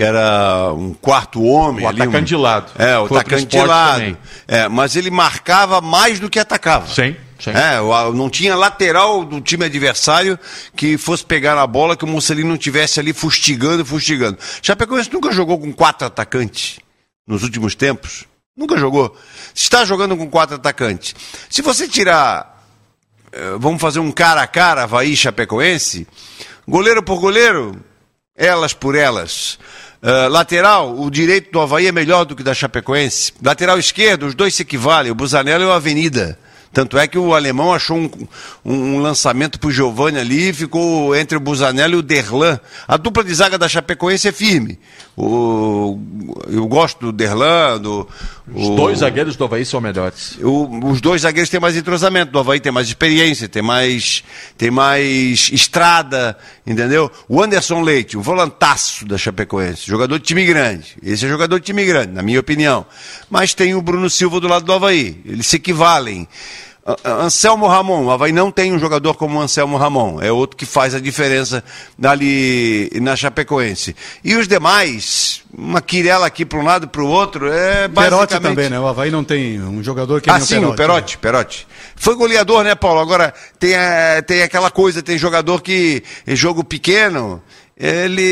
[0.00, 1.84] que era um quarto homem.
[1.84, 2.38] O ali, atacante um...
[2.38, 2.72] de lado.
[2.78, 4.16] É, o atacante de lado.
[4.48, 6.86] É, mas ele marcava mais do que atacava.
[6.86, 7.14] Sim.
[7.38, 7.50] Sim.
[7.50, 7.78] É,
[8.14, 10.38] não tinha lateral do time adversário
[10.74, 14.38] que fosse pegar na bola que o Mussolini não tivesse ali fustigando, fustigando.
[14.62, 16.80] Chapecoense nunca jogou com quatro atacantes
[17.26, 18.24] nos últimos tempos.
[18.56, 19.14] Nunca jogou.
[19.54, 21.14] Está jogando com quatro atacantes.
[21.50, 22.64] Se você tirar,
[23.32, 26.08] eh, vamos fazer um cara a cara, Havaí Chapecoense,
[26.66, 27.84] goleiro por goleiro,
[28.34, 29.58] elas por elas.
[30.02, 33.34] Uh, lateral, o direito do Havaí é melhor do que da Chapecoense.
[33.42, 36.38] Lateral esquerdo, os dois se equivalem, o Busanello e o Avenida.
[36.72, 38.10] Tanto é que o alemão achou um,
[38.64, 42.60] um, lançamento para o Giovanni ali e ficou entre o Busanello e o Derlan.
[42.86, 44.78] A dupla de zaga da Chapecoense é firme.
[45.22, 45.98] O,
[46.48, 47.78] eu gosto do Derlan.
[47.78, 48.08] Do,
[48.54, 50.38] os o, dois zagueiros do Havaí são melhores.
[50.40, 52.32] O, os dois zagueiros têm mais entrosamento.
[52.32, 54.24] Do Havaí tem mais experiência, tem mais,
[54.56, 57.10] tem mais estrada, entendeu?
[57.28, 60.96] O Anderson Leite, o volantaço da Chapecoense, jogador de time grande.
[61.02, 62.86] Esse é jogador de time grande, na minha opinião.
[63.28, 65.20] Mas tem o Bruno Silva do lado do Havaí.
[65.26, 66.26] Eles se equivalem.
[67.04, 70.64] Anselmo Ramon, o Havaí não tem um jogador como o Anselmo Ramon, é outro que
[70.64, 71.62] faz a diferença
[72.02, 73.94] ali na Chapecoense.
[74.24, 78.28] E os demais, uma quirela aqui para um lado para o outro, é basicamente...
[78.30, 78.80] Perotti também, né?
[78.80, 81.18] O Havaí não tem um jogador que é ah, sim, o Perotti, né?
[81.20, 81.66] Perotti.
[81.96, 83.00] Foi goleador, né, Paulo?
[83.00, 87.42] Agora, tem, é, tem aquela coisa, tem jogador que jogo pequeno,
[87.80, 88.22] ele,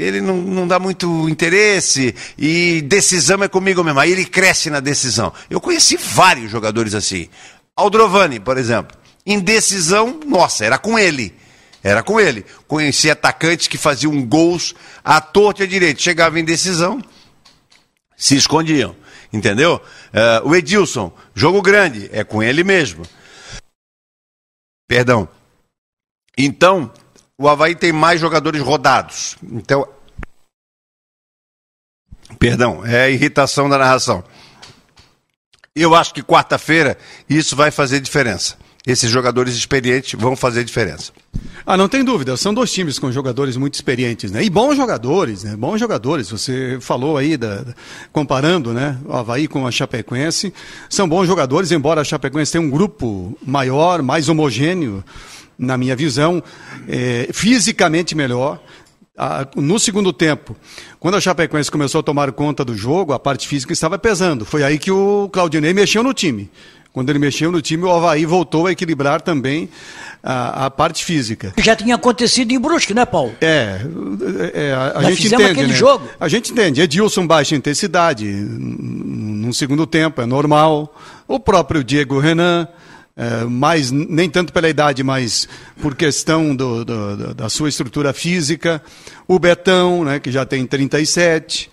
[0.00, 4.00] ele não, não dá muito interesse e decisão é comigo mesmo.
[4.00, 5.32] Aí ele cresce na decisão.
[5.48, 7.28] Eu conheci vários jogadores assim.
[7.76, 8.96] Aldrovani, por exemplo.
[9.26, 11.34] Indecisão, nossa, era com ele.
[11.82, 12.44] Era com ele.
[12.66, 16.00] Conheci atacantes que faziam gols à torta e à direita.
[16.00, 17.02] Chegava em decisão,
[18.16, 18.96] se escondiam.
[19.32, 19.82] Entendeu?
[20.12, 23.02] Uh, o Edilson, jogo grande, é com ele mesmo.
[24.86, 25.28] Perdão.
[26.38, 26.92] Então,
[27.36, 29.36] o Havaí tem mais jogadores rodados.
[29.42, 29.86] Então.
[32.38, 34.22] Perdão, é a irritação da narração.
[35.76, 36.96] Eu acho que quarta-feira
[37.28, 38.56] isso vai fazer diferença.
[38.86, 41.10] Esses jogadores experientes vão fazer diferença.
[41.66, 42.36] Ah, não tem dúvida.
[42.36, 44.44] São dois times com jogadores muito experientes, né?
[44.44, 45.56] E bons jogadores, né?
[45.56, 46.30] Bons jogadores.
[46.30, 47.64] Você falou aí, da,
[48.12, 48.96] comparando, né?
[49.04, 50.54] O Havaí com a Chapecoense.
[50.88, 55.02] São bons jogadores, embora a Chapecoense tenha um grupo maior, mais homogêneo,
[55.58, 56.40] na minha visão,
[56.86, 58.62] é, fisicamente melhor
[59.56, 60.56] no segundo tempo,
[60.98, 64.44] quando a Chapecoense começou a tomar conta do jogo, a parte física estava pesando.
[64.44, 66.50] Foi aí que o Claudinei mexeu no time.
[66.92, 69.68] Quando ele mexeu no time, o Havaí voltou a equilibrar também
[70.22, 71.52] a, a parte física.
[71.58, 73.34] Já tinha acontecido em Brusque, né, Paulo?
[73.40, 73.80] É,
[74.54, 75.50] é a, a Nós gente entende.
[75.50, 75.74] aquele né?
[75.74, 76.08] jogo.
[76.20, 76.80] A gente entende.
[76.80, 80.96] Edilson baixa intensidade no segundo tempo, é normal.
[81.26, 82.68] O próprio Diego Renan.
[83.16, 85.48] É, mas nem tanto pela idade, mas
[85.80, 88.82] por questão do, do, da sua estrutura física.
[89.28, 91.70] O Betão, né, que já tem 37.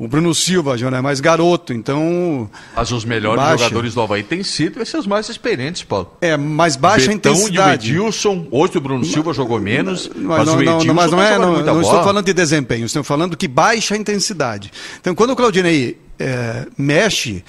[0.00, 2.48] O Bruno Silva já não é mais garoto, então.
[2.74, 3.64] Mas os melhores baixa.
[3.64, 6.16] jogadores do Havaí têm sido esses mais experientes, Paulo.
[6.22, 7.92] É, mais baixa Betão intensidade.
[7.92, 10.86] e o Edilson, hoje o Bruno Silva jogou menos, Mas, mas, não, o não, Edilson
[10.86, 11.84] não, mas não tá é, não, muita não bola.
[11.84, 14.72] estou falando de desempenho, estou falando que baixa intensidade.
[14.98, 17.44] Então, quando o Claudinei é, mexe,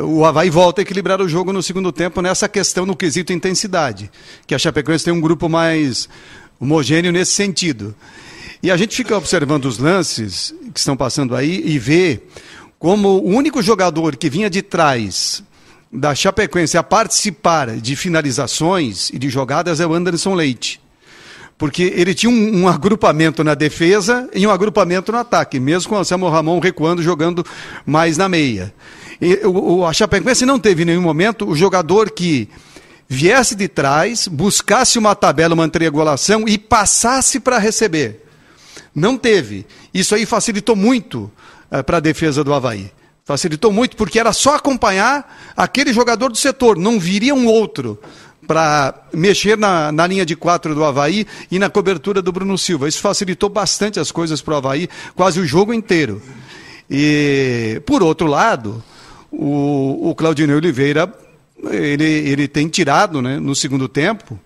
[0.00, 4.10] o Havaí volta a equilibrar o jogo no segundo tempo nessa questão no quesito intensidade,
[4.46, 6.08] que a Chapecoense tem um grupo mais
[6.58, 7.94] homogêneo nesse sentido.
[8.62, 12.22] E a gente fica observando os lances que estão passando aí e vê
[12.78, 15.42] como o único jogador que vinha de trás
[15.92, 20.80] da Chapecoense a participar de finalizações e de jogadas é o Anderson Leite
[21.62, 25.94] porque ele tinha um, um, agrupamento na defesa e um agrupamento no ataque, mesmo com
[25.94, 27.46] o Anselmo Ramon recuando, jogando
[27.86, 28.74] mais na meia.
[29.46, 32.48] O, a Chapecoense não teve em nenhum momento o jogador que
[33.08, 38.24] viesse de trás, buscasse uma tabela, uma triangulação e passasse para receber.
[38.94, 39.66] Não teve.
[39.92, 41.30] Isso aí facilitou muito
[41.70, 42.90] uh, para a defesa do Havaí.
[43.24, 48.00] Facilitou muito, porque era só acompanhar aquele jogador do setor, não viria um outro
[48.46, 52.88] para mexer na, na, linha de quatro do Havaí e na cobertura do Bruno Silva.
[52.88, 56.20] Isso facilitou bastante as coisas para o Havaí, quase o jogo inteiro.
[56.90, 58.82] E, por outro lado,
[59.32, 61.12] o, o Claudinei Oliveira,
[61.70, 64.38] ele, ele tem tirado né, no segundo tempo,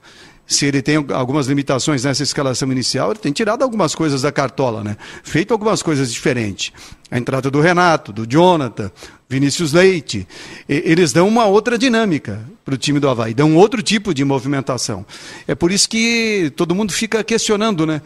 [0.46, 4.84] se ele tem algumas limitações nessa escalação inicial, ele tem tirado algumas coisas da cartola,
[4.84, 4.96] né?
[5.24, 6.72] Feito algumas coisas diferentes.
[7.10, 8.90] A entrada do Renato, do Jonathan,
[9.28, 10.26] Vinícius Leite,
[10.68, 15.04] eles dão uma outra dinâmica para o time do Havaí, dão outro tipo de movimentação.
[15.48, 18.00] É por isso que todo mundo fica questionando, né?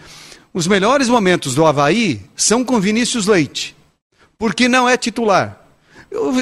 [0.53, 3.77] Os melhores momentos do Havaí são com Vinícius Leite,
[4.39, 5.60] porque não é titular.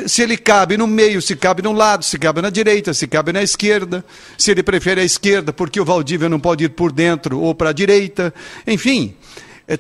[0.07, 3.33] Se ele cabe no meio, se cabe no lado, se cabe na direita, se cabe
[3.33, 4.05] na esquerda,
[4.37, 7.71] se ele prefere a esquerda porque o Valdívia não pode ir por dentro ou para
[7.71, 8.33] a direita,
[8.67, 9.15] enfim.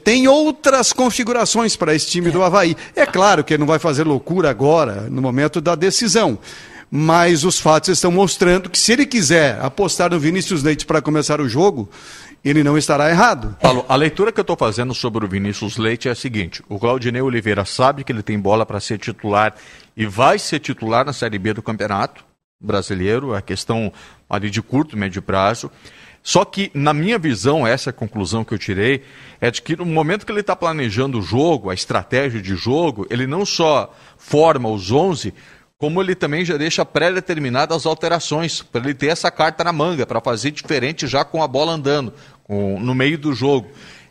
[0.05, 2.77] Tem outras configurações para esse time do Havaí.
[2.94, 6.38] É claro que ele não vai fazer loucura agora, no momento da decisão.
[6.90, 11.40] Mas os fatos estão mostrando que se ele quiser apostar no Vinícius Leite para começar
[11.40, 11.88] o jogo,
[12.44, 13.57] ele não estará errado.
[13.61, 16.79] Paulo, a leitura que eu estou fazendo sobre o Vinícius Leite é a seguinte: o
[16.79, 19.55] Claudinei Oliveira sabe que ele tem bola para ser titular
[19.96, 22.24] e vai ser titular na Série B do Campeonato
[22.61, 23.92] Brasileiro, é questão
[24.29, 25.70] ali de curto, médio prazo.
[26.22, 29.03] Só que, na minha visão, essa a conclusão que eu tirei,
[29.40, 33.07] é de que no momento que ele está planejando o jogo, a estratégia de jogo,
[33.09, 35.33] ele não só forma os 11,
[35.79, 40.05] como ele também já deixa pré-determinadas as alterações, para ele ter essa carta na manga,
[40.05, 42.12] para fazer diferente já com a bola andando,
[42.43, 43.69] com, no meio do jogo.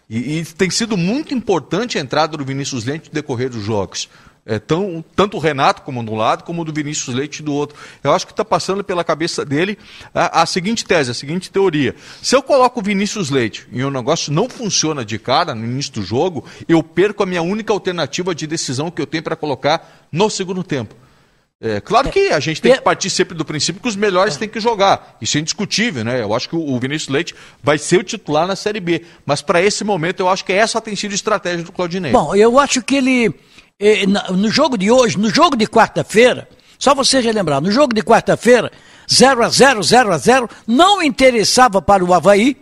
[0.09, 4.07] E, e, tem sido muito importante a entrada do Vinícius Leite no decorrer dos jogos.
[4.45, 7.77] É, tão, tanto o Renato como de um lado, como do Vinícius Leite do outro.
[8.01, 9.77] Eu acho que está passando pela cabeça dele
[10.15, 11.93] a, a, seguinte tese, a seguinte teoria.
[12.21, 15.91] Se eu coloco o Vinícius Leite e o negócio não funciona de cara no início
[15.95, 20.07] do jogo, eu perco a minha única alternativa de decisão que eu tenho para colocar
[20.09, 20.95] no segundo tempo.
[21.59, 24.47] É, claro que a gente tem que partir sempre do princípio que os melhores têm
[24.47, 25.17] que jogar.
[25.19, 26.21] Isso é indiscutível, né?
[26.21, 29.03] Eu acho que o Vinícius Leite vai ser o titular na Série B.
[29.25, 32.11] Mas para esse momento, eu acho que essa tem sido a estratégia do Claudinei.
[32.11, 33.33] Bom, eu acho que ele,
[34.35, 38.71] no jogo de hoje, no jogo de quarta-feira, só você relembrar, no jogo de quarta-feira,
[39.11, 42.55] 0 a 0 0 a 0 não interessava para o Havaí.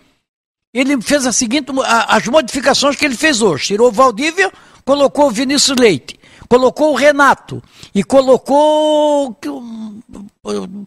[0.74, 1.68] Ele fez a seguinte,
[2.08, 3.66] as modificações que ele fez hoje.
[3.66, 4.50] Tirou o Valdívia,
[4.86, 7.62] colocou o Vinícius Leite colocou o Renato
[7.94, 9.38] e colocou.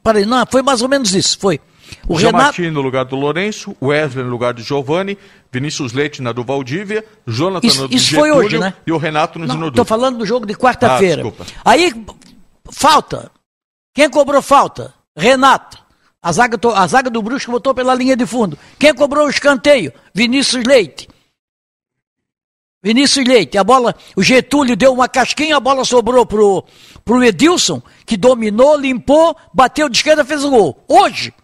[0.02, 1.60] Peraí, não, foi mais ou menos isso, foi.
[2.06, 2.60] O Renato...
[2.62, 5.16] No lugar do Lourenço, Wesley no lugar do Giovani,
[5.50, 8.74] Vinícius Leite na do Valdívia, Jonathan isso, no do Isso foi hoje, né?
[8.86, 11.22] e o Renato no Não, Estou falando do jogo de quarta-feira.
[11.64, 11.92] Ah, Aí,
[12.70, 13.30] falta.
[13.94, 14.94] Quem cobrou falta?
[15.16, 15.78] Renato.
[16.22, 18.58] A zaga, a zaga do Brusco botou pela linha de fundo.
[18.78, 19.92] Quem cobrou o escanteio?
[20.12, 21.08] Vinícius Leite.
[22.82, 26.64] Vinícius Leite, a bola, o Getúlio deu uma casquinha, a bola sobrou pro,
[27.04, 30.84] pro Edilson, que dominou, limpou, bateu de esquerda, fez o gol.
[30.86, 31.34] Hoje,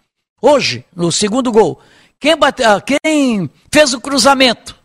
[0.40, 1.80] hoje, no segundo gol,
[2.20, 4.76] quem, bate, quem fez o cruzamento?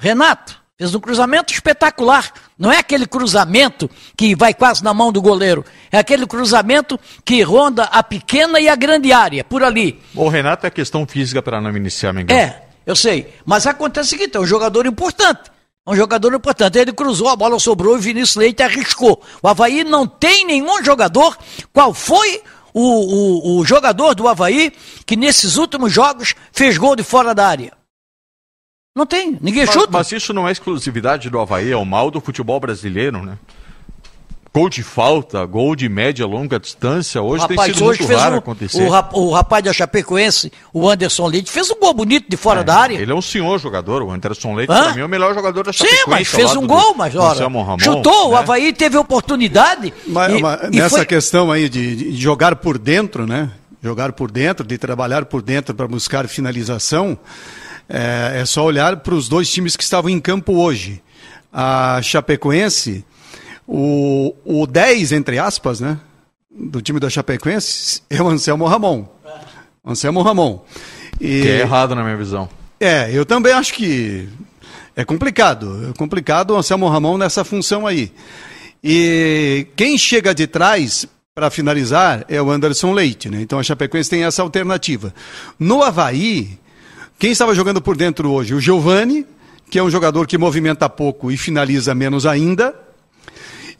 [0.00, 2.32] Renato, fez um cruzamento espetacular.
[2.58, 7.40] Não é aquele cruzamento que vai quase na mão do goleiro, é aquele cruzamento que
[7.42, 10.02] ronda a pequena e a grande área, por ali.
[10.12, 12.36] O Renato é questão física para não iniciar, Miguel.
[12.36, 15.52] É, eu sei, mas acontece o seguinte, é um jogador importante.
[15.88, 16.78] Um jogador importante.
[16.78, 19.22] Ele cruzou, a bola sobrou e Vinícius Leite arriscou.
[19.42, 21.36] O Havaí não tem nenhum jogador.
[21.72, 22.42] Qual foi
[22.74, 24.70] o, o, o, o jogador do Havaí
[25.06, 27.72] que nesses últimos jogos fez gol de fora da área?
[28.94, 29.92] Não tem, ninguém mas, chuta.
[29.92, 33.38] Mas isso não é exclusividade do Havaí, é o mal do futebol brasileiro, né?
[34.52, 38.34] Gol de falta, gol de média, longa distância, hoje rapaz, tem sido hoje muito raro
[38.34, 38.82] um, acontecer.
[38.82, 42.62] O, rap, o rapaz da Chapecoense, o Anderson Leite, fez um gol bonito de fora
[42.62, 42.96] É, da área.
[42.98, 44.84] Ele é um senhor jogador, o Anderson Leite, Hã?
[44.84, 46.02] pra mim, é o melhor jogador da Chapecoense.
[46.04, 48.38] Sim, mas fez um do gol, mas ora, Ramon, chutou, o né?
[48.38, 49.92] Havaí teve oportunidade.
[50.06, 53.50] Mas, e- mas e nessa foi- questão aí de, de jogar por dentro, né?
[53.80, 57.16] Jogar por dentro, de trabalhar por dentro para buscar finalização,
[57.88, 61.00] é, é só olhar para os dois times que estavam em campo hoje.
[61.52, 63.04] A Chapecoense,
[63.68, 65.98] o, o 10, entre aspas, né?
[66.50, 69.04] Do time da Chapecoense é o Anselmo Ramon.
[69.84, 70.60] Anselmo Ramon.
[71.20, 72.48] E- Que é errado na minha visão.
[72.80, 74.26] é, eu também acho que
[74.96, 75.90] é complicado.
[75.90, 78.10] É complicado o Anselmo Ramon nessa função aí.
[78.82, 83.40] E quem chega de trás para finalizar é o Anderson Leite, né?
[83.42, 85.14] Então a Chapecoense tem essa alternativa.
[85.58, 86.58] No Havaí,
[87.18, 88.54] quem estava jogando por dentro hoje?
[88.54, 89.26] O Giovani,
[89.70, 92.74] que é um jogador que movimenta pouco e finaliza menos ainda.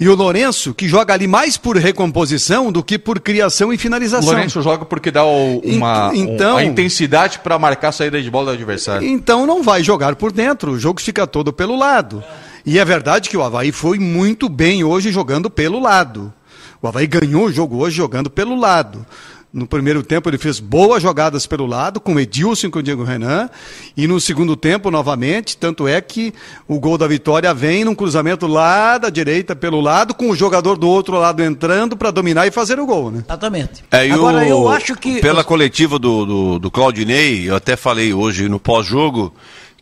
[0.00, 3.78] E o Lourenço, que joga ali mais por recomposição do que por criação e O
[3.78, 4.30] finalização.
[4.30, 8.30] Lourenço joga porque dá o- uma, Ent- então- um- intensidade para marcar a saída de
[8.30, 9.06] bola do adversário.
[9.08, 12.22] Então não vai jogar por dentro, o jogo fica todo pelo lado.
[12.64, 16.32] E é verdade que o Havaí foi muito bem hoje jogando pelo lado.
[16.80, 19.04] O Havaí ganhou o jogo hoje jogando pelo lado.
[19.50, 22.82] No primeiro tempo ele fez boas jogadas pelo lado, com o Edilson e com o
[22.82, 23.48] Diego Renan.
[23.96, 26.34] E no segundo tempo, novamente, tanto é que
[26.68, 30.76] o gol da vitória vem num cruzamento lá da direita pelo lado, com o jogador
[30.76, 33.22] do outro lado entrando para dominar e fazer o gol, né?
[33.26, 33.82] Exatamente.
[33.90, 35.18] É, Agora, o- eu acho que.
[35.20, 39.32] Pela coletiva do, do, do Claudinei, eu até falei hoje no pós-jogo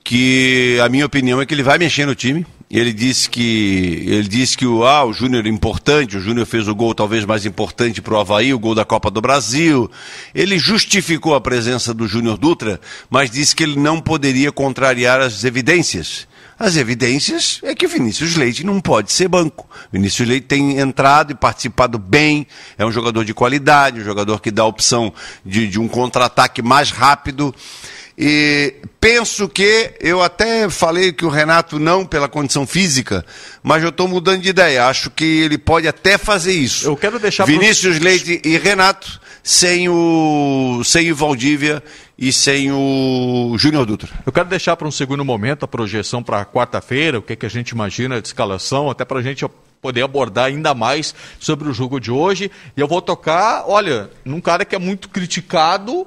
[0.04, 2.46] que a minha opinião é que ele vai mexer no time.
[2.68, 6.66] Ele disse que ele disse que o, ah, o Júnior é importante, o Júnior fez
[6.66, 9.88] o gol talvez mais importante para o Havaí, o gol da Copa do Brasil.
[10.34, 15.44] Ele justificou a presença do Júnior Dutra, mas disse que ele não poderia contrariar as
[15.44, 16.26] evidências.
[16.58, 19.68] As evidências é que Vinícius Leite não pode ser banco.
[19.92, 22.46] Vinícius Leite tem entrado e participado bem,
[22.78, 25.12] é um jogador de qualidade, um jogador que dá a opção
[25.44, 27.54] de, de um contra-ataque mais rápido.
[28.18, 33.24] E penso que, eu até falei que o Renato não pela condição física,
[33.62, 34.86] mas eu estou mudando de ideia.
[34.86, 36.86] Acho que ele pode até fazer isso.
[36.86, 41.82] Eu quero deixar Vinícius Leite e Renato sem o, sem o Valdívia
[42.18, 44.08] e sem o Júnior Dutra.
[44.24, 47.50] Eu quero deixar para um segundo momento a projeção para quarta-feira, o que, que a
[47.50, 49.44] gente imagina de escalação, até para a gente
[49.82, 52.50] poder abordar ainda mais sobre o jogo de hoje.
[52.74, 56.06] E eu vou tocar, olha, num cara que é muito criticado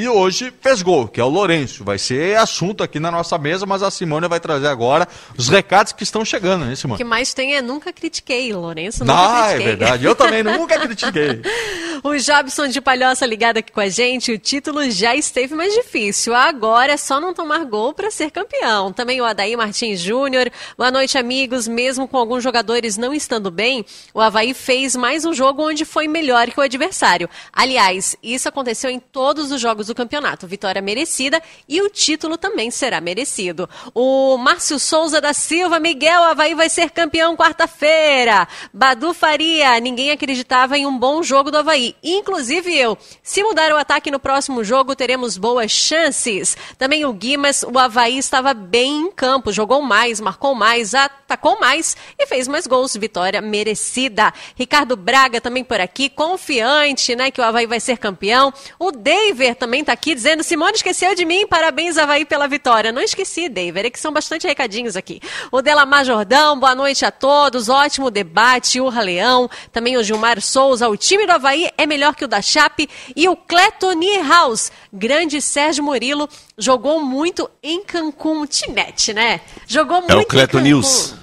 [0.00, 1.82] e hoje fez gol, que é o Lourenço.
[1.84, 5.06] Vai ser assunto aqui na nossa mesa, mas a Simone vai trazer agora
[5.36, 6.98] os recados que estão chegando, né, O Simone?
[6.98, 9.04] que mais tem é nunca critiquei, Lourenço.
[9.04, 9.66] Nunca Ah, é critiquei.
[9.76, 10.04] verdade.
[10.04, 11.42] Eu também nunca critiquei.
[12.04, 14.30] O Jobson de Palhoça ligado aqui com a gente.
[14.30, 16.32] O título já esteve mais difícil.
[16.32, 18.92] Agora é só não tomar gol para ser campeão.
[18.92, 20.48] Também o Adair Martins Júnior.
[20.76, 21.66] Boa noite, amigos.
[21.66, 23.84] Mesmo com alguns jogadores não estando bem,
[24.14, 27.28] o Havaí fez mais um jogo onde foi melhor que o adversário.
[27.52, 30.46] Aliás, isso aconteceu em todos os jogos do campeonato.
[30.46, 33.68] Vitória merecida e o título também será merecido.
[33.92, 38.46] O Márcio Souza da Silva, Miguel, Havaí vai ser campeão quarta-feira.
[38.72, 42.96] Badu Faria, ninguém acreditava em um bom jogo do Havaí, inclusive eu.
[43.22, 46.56] Se mudar o ataque no próximo jogo, teremos boas chances.
[46.76, 51.96] Também o Guimas, o Havaí estava bem em campo, jogou mais, marcou mais, atacou mais
[52.18, 52.94] e fez mais gols.
[52.94, 54.32] Vitória merecida.
[54.54, 58.52] Ricardo Braga também por aqui, confiante, né, que o Havaí vai ser campeão.
[58.78, 62.92] O Daver também tá aqui dizendo: Simone esqueceu de mim, parabéns, Havaí, pela vitória.
[62.92, 65.20] Não esqueci, Daver, é que são bastante recadinhos aqui.
[65.50, 68.80] O Delamar Jordão, boa noite a todos, ótimo debate.
[68.80, 72.42] O Leão, também o Gilmar Souza, o time do Havaí é melhor que o da
[72.42, 72.88] Chape.
[73.14, 78.46] E o Cletoni House, grande Sérgio Murilo, jogou muito em Cancún.
[78.46, 79.40] Tinete, né?
[79.66, 80.64] Jogou muito É o em Cleto Cancún.
[80.64, 81.14] News.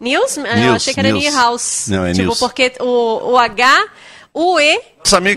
[0.00, 0.36] News?
[0.36, 1.34] Eu News, achei que era News.
[1.34, 1.86] House.
[1.88, 2.38] Não, é tipo, News.
[2.38, 3.86] porque o, o H,
[4.34, 4.80] o E.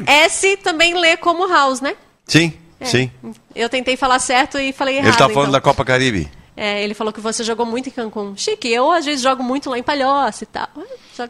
[0.08, 1.96] S também lê como House, né?
[2.28, 3.12] Sim, sim.
[3.56, 5.06] Eu tentei falar certo e falei errado.
[5.08, 5.52] Ele está falando então.
[5.52, 6.30] da Copa Caribe.
[6.58, 8.34] É, ele falou que você jogou muito em Cancún.
[8.38, 10.70] Chique, eu às vezes jogo muito lá em Palhoça e tal.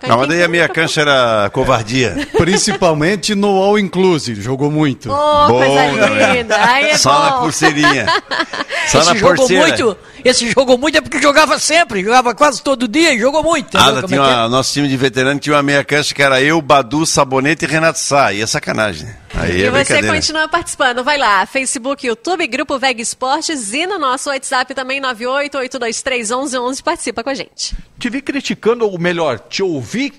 [0.07, 2.27] Não, mas daí a minha cancha era covardia.
[2.37, 5.11] Principalmente no All Inclusive, jogou muito.
[5.11, 6.35] Ô, Bom, coisa né?
[6.37, 6.63] linda.
[6.63, 7.41] Aí é Só na bom.
[7.41, 8.05] pulseirinha.
[8.87, 9.67] Só na Esse jogou porceira.
[9.67, 13.75] muito, esse jogou muito é porque jogava sempre, jogava quase todo dia e jogou muito.
[13.77, 14.27] Ah, tinha é é?
[14.27, 17.67] uma, nosso time de veterano tinha uma meia cancha que era eu, Badu, Sabonete e
[17.67, 18.31] Renato Sá.
[18.31, 19.07] E é sacanagem.
[19.07, 19.15] né?
[19.37, 21.03] Aí E é você continua participando.
[21.03, 26.81] Vai lá, Facebook, YouTube, Grupo Veg Esportes e no nosso WhatsApp também, 988231111.
[26.81, 27.75] Participa com a gente.
[27.99, 30.13] Te vi criticando, ou melhor, te ouvi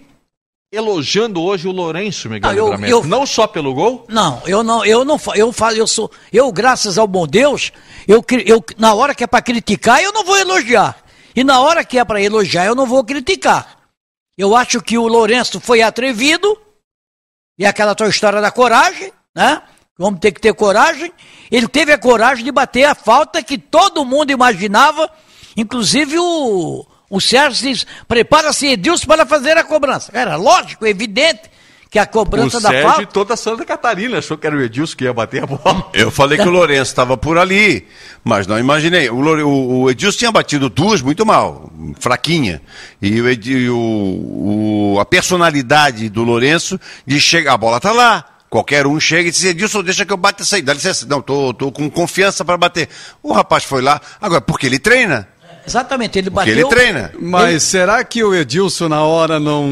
[0.72, 4.84] elogiando hoje o Lourenço, Miguel Ah, eu- eu- Não só pelo gol, Não, eu não,
[4.84, 7.72] eu não, eu falo, eu sou, eu graças ao bom Deus,
[8.06, 10.96] eu, eu na hora que é para criticar, eu não vou elogiar.
[11.34, 13.76] E na hora que é para elogiar, eu não vou criticar.
[14.36, 16.58] Eu acho que o Lourenço foi atrevido,
[17.58, 19.62] e aquela tua história da coragem, né?
[19.98, 21.10] Vamos ter que ter coragem.
[21.50, 25.10] Ele teve a coragem de bater a falta que todo mundo imaginava,
[25.56, 30.10] inclusive o, o Sérgio diz, prepara-se Edilson para fazer a cobrança.
[30.12, 31.50] Era lógico, evidente,
[31.96, 33.02] que a o cobrança da Sérgio falta...
[33.02, 35.88] e toda Santa Catarina achou que era o Edilson que ia bater a bola.
[35.94, 37.86] Eu falei que o Lourenço estava por ali,
[38.24, 39.08] mas não imaginei.
[39.10, 41.70] O, Lore- o- o Edilson tinha batido duas muito mal,
[42.00, 42.60] fraquinha.
[43.00, 43.76] E, o, Edi- e o-
[44.94, 48.24] o- a personalidade do Lourenço de chegar, a bola tá lá.
[48.48, 50.62] Qualquer um chega e diz, Edilson, deixa que eu bata essa aí.
[50.62, 51.04] Dá licença.
[51.06, 52.88] Não, tô, tô com confiança para bater.
[53.22, 54.00] O rapaz foi lá.
[54.20, 55.28] Agora, porque ele treina.
[55.66, 56.66] Exatamente, ele Porque bateu.
[56.68, 57.12] ele treina.
[57.20, 59.66] Mas será que o Edilson na hora não,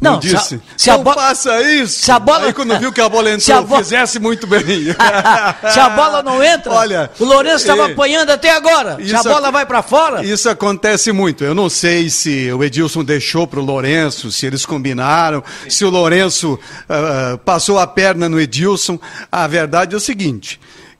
[0.00, 0.60] não, Não, se a- disse?
[0.76, 2.02] se a não bola- faça isso.
[2.04, 4.46] se a bola- Aí quando viu que a bola Se a entrou, bo- fizesse muito
[4.46, 4.60] bem.
[5.72, 8.96] Se a bola não entra, Olha, o Lourenço estava e- apanhando até agora.
[9.04, 11.44] Se a bola ac- vai para fora, Isso acontece muito.
[11.44, 15.90] Eu não sei se o Edilson deixou para o Lourenço, se eles combinaram, se o
[15.90, 16.58] Lourenço
[16.88, 18.98] ah, passou a perna no Edilson.
[19.30, 20.58] A verdade é o seguinte.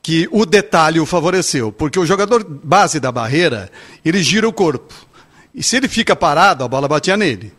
[0.08, 3.70] Que o detalhe o favoreceu, porque o jogador base da barreira,
[4.02, 4.94] ele gira o corpo.
[5.54, 7.52] E se ele fica parado, a bola batia nele.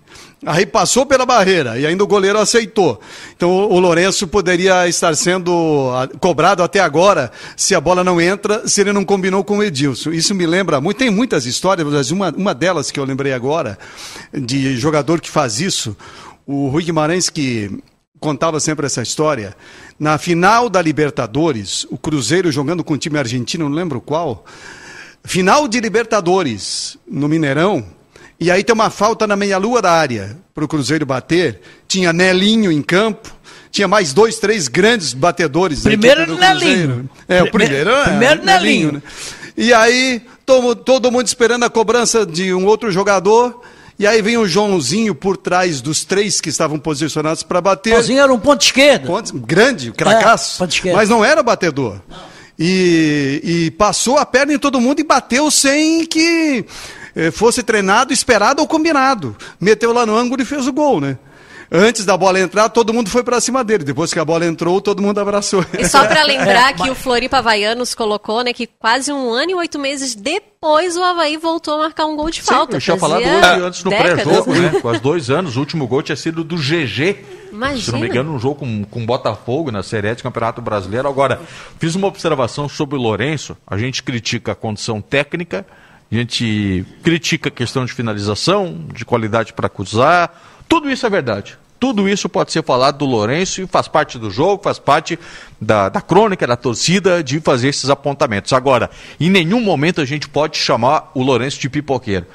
[0.43, 2.99] Aí passou pela barreira e ainda o goleiro aceitou.
[3.35, 8.67] Então o Lourenço poderia estar sendo ah, cobrado até agora se a bola não entra,
[8.67, 10.09] se ele não combinou com o Edilson.
[10.09, 13.77] Isso me lembra muito, tem muitas histórias, mas uma, uma delas que eu lembrei agora,
[14.33, 15.95] de jogador que faz isso,
[16.47, 17.79] o Rui Guimarães que
[18.19, 19.55] contava sempre essa história.
[19.99, 24.45] Na final da Libertadores, o Cruzeiro jogando com o time argentino, não lembro qual,
[25.23, 27.85] final de Libertadores no Mineirão,
[28.39, 31.59] e aí tem uma falta na meia-lua da área para o Cruzeiro bater.
[31.87, 33.29] Tinha Nelinho em campo,
[33.69, 35.81] tinha mais dois, três grandes batedores.
[35.81, 37.09] Primeiro Nelinho.
[37.27, 38.91] É, o Prime- primeiro é primeiro Nelinho.
[38.93, 39.01] né?
[39.57, 40.21] E aí,
[40.85, 43.61] todo mundo esperando a cobrança de um outro jogador.
[43.99, 47.95] E aí vem o Joãozinho por trás dos três que estavam posicionados para bater.
[47.95, 49.07] Sozinho era um ponto esquerdo.
[49.07, 50.63] Pontos- grande, cracaço.
[50.63, 51.99] É, ponto mas não era batedor.
[52.57, 56.65] E, e passou a perna em todo mundo e bateu sem que
[57.13, 59.35] eh, fosse treinado, esperado ou combinado.
[59.59, 61.17] Meteu lá no ângulo e fez o gol, né?
[61.71, 63.83] Antes da bola entrar, todo mundo foi para cima dele.
[63.83, 65.63] Depois que a bola entrou, todo mundo abraçou.
[65.77, 69.29] E só pra lembrar É, que mas- o Floripa Havaianos colocou, né, que quase um
[69.31, 72.77] ano e oito meses depois o Havaí voltou a marcar um gol de falta.
[72.77, 74.71] eu tinha falado hoje antes no pré-jogo, né?
[74.81, 77.17] Com os dois anos, o último gol tinha sido do GG.
[77.51, 77.81] Imagina.
[77.83, 81.07] Se não me engano, um jogo com, com Botafogo na Série A de Campeonato Brasileiro.
[81.07, 81.39] Agora,
[81.79, 83.55] fiz uma observação sobre o Lourenço.
[83.67, 85.65] A gente critica a condição técnica,
[86.11, 90.31] a gente critica a questão de finalização, de qualidade para cruzar.
[90.67, 91.57] Tudo isso é verdade.
[91.79, 95.17] Tudo isso pode ser falado do Lourenço e faz parte do jogo, faz parte
[95.61, 98.51] da, da crônica da torcida de fazer esses apontamentos.
[98.51, 102.25] Agora, em nenhum momento a gente pode chamar o Lourenço de pipoqueiro.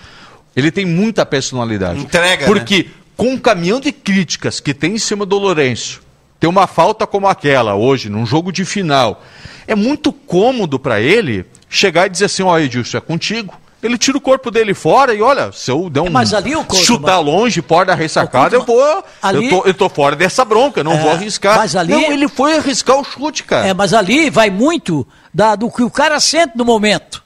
[0.56, 2.00] Ele tem muita personalidade.
[2.00, 6.00] Entrega, Porque com o caminhão de críticas que tem em cima do Lourenço,
[6.40, 9.22] ter uma falta como aquela hoje, num jogo de final,
[9.66, 13.54] é muito cômodo para ele chegar e dizer assim: ó, Edilson, é contigo.
[13.84, 16.64] Ele tira o corpo dele fora e olha, se eu der um mas ali o
[16.64, 19.04] Couto, chutar longe, fora da ressacada, eu vou.
[19.22, 21.58] ali- Eu, tô, eu tô fora dessa bronca, não É, vou arriscar.
[21.58, 23.66] mas ali- Não, ele foi arriscar o chute, cara.
[23.68, 27.22] É, mas ali vai muito da- do que o cara sente no momento.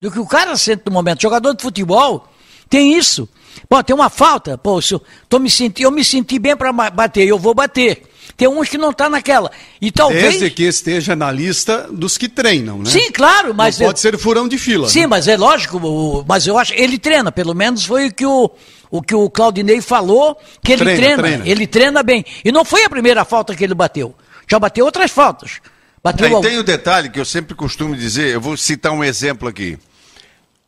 [0.00, 1.22] Do que o cara sente no momento.
[1.22, 2.26] Jogador de futebol
[2.68, 3.28] tem isso.
[3.68, 6.72] Pô, tem uma falta, pô, se eu, tô me senti, eu me senti bem para
[6.72, 8.02] bater, eu vou bater.
[8.36, 9.50] Tem uns que não tá naquela.
[9.80, 10.22] E talvez.
[10.38, 12.90] Desde que esteja na lista dos que treinam, né?
[12.90, 13.78] Sim, claro, mas.
[13.78, 14.88] Não pode ser furão de fila.
[14.88, 15.06] Sim, né?
[15.08, 18.50] mas é lógico, mas eu acho ele treina, pelo menos foi o que o,
[18.90, 21.48] o que o Claudinei falou, que ele Treina, treina, treina.
[21.48, 22.24] ele treina bem.
[22.44, 24.14] E não foi a primeira falta que ele bateu.
[24.50, 25.60] Já bateu outras faltas.
[26.02, 29.04] Bateu Aí al- tem o detalhe que eu sempre costumo dizer, eu vou citar um
[29.04, 29.78] exemplo aqui.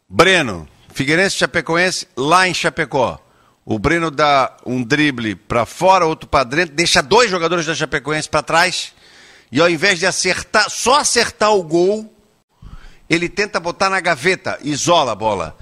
[0.09, 3.19] Breno, Figueirense Chapecoense, lá em Chapecó.
[3.67, 8.29] O Breno dá um drible para fora, outro para dentro, deixa dois jogadores da Chapecoense
[8.29, 8.93] para trás.
[9.51, 12.13] E ao invés de acertar, só acertar o gol,
[13.09, 15.57] ele tenta botar na gaveta, isola a bola.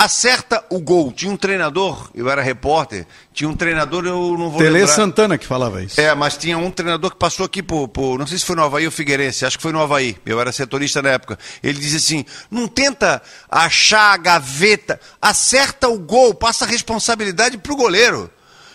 [0.00, 1.10] Acerta o gol.
[1.10, 4.94] Tinha um treinador, eu era repórter, tinha um treinador, eu não vou Tele lembrar.
[4.94, 6.00] Santana que falava isso.
[6.00, 8.62] É, mas tinha um treinador que passou aqui por, por- Não sei se foi no
[8.62, 10.16] Havaí ou Figueirense, acho que foi no Havaí.
[10.24, 11.36] Eu era setorista na época.
[11.64, 13.20] Ele dizia assim: não tenta
[13.50, 18.30] achar a gaveta, acerta o gol, passa a responsabilidade pro goleiro.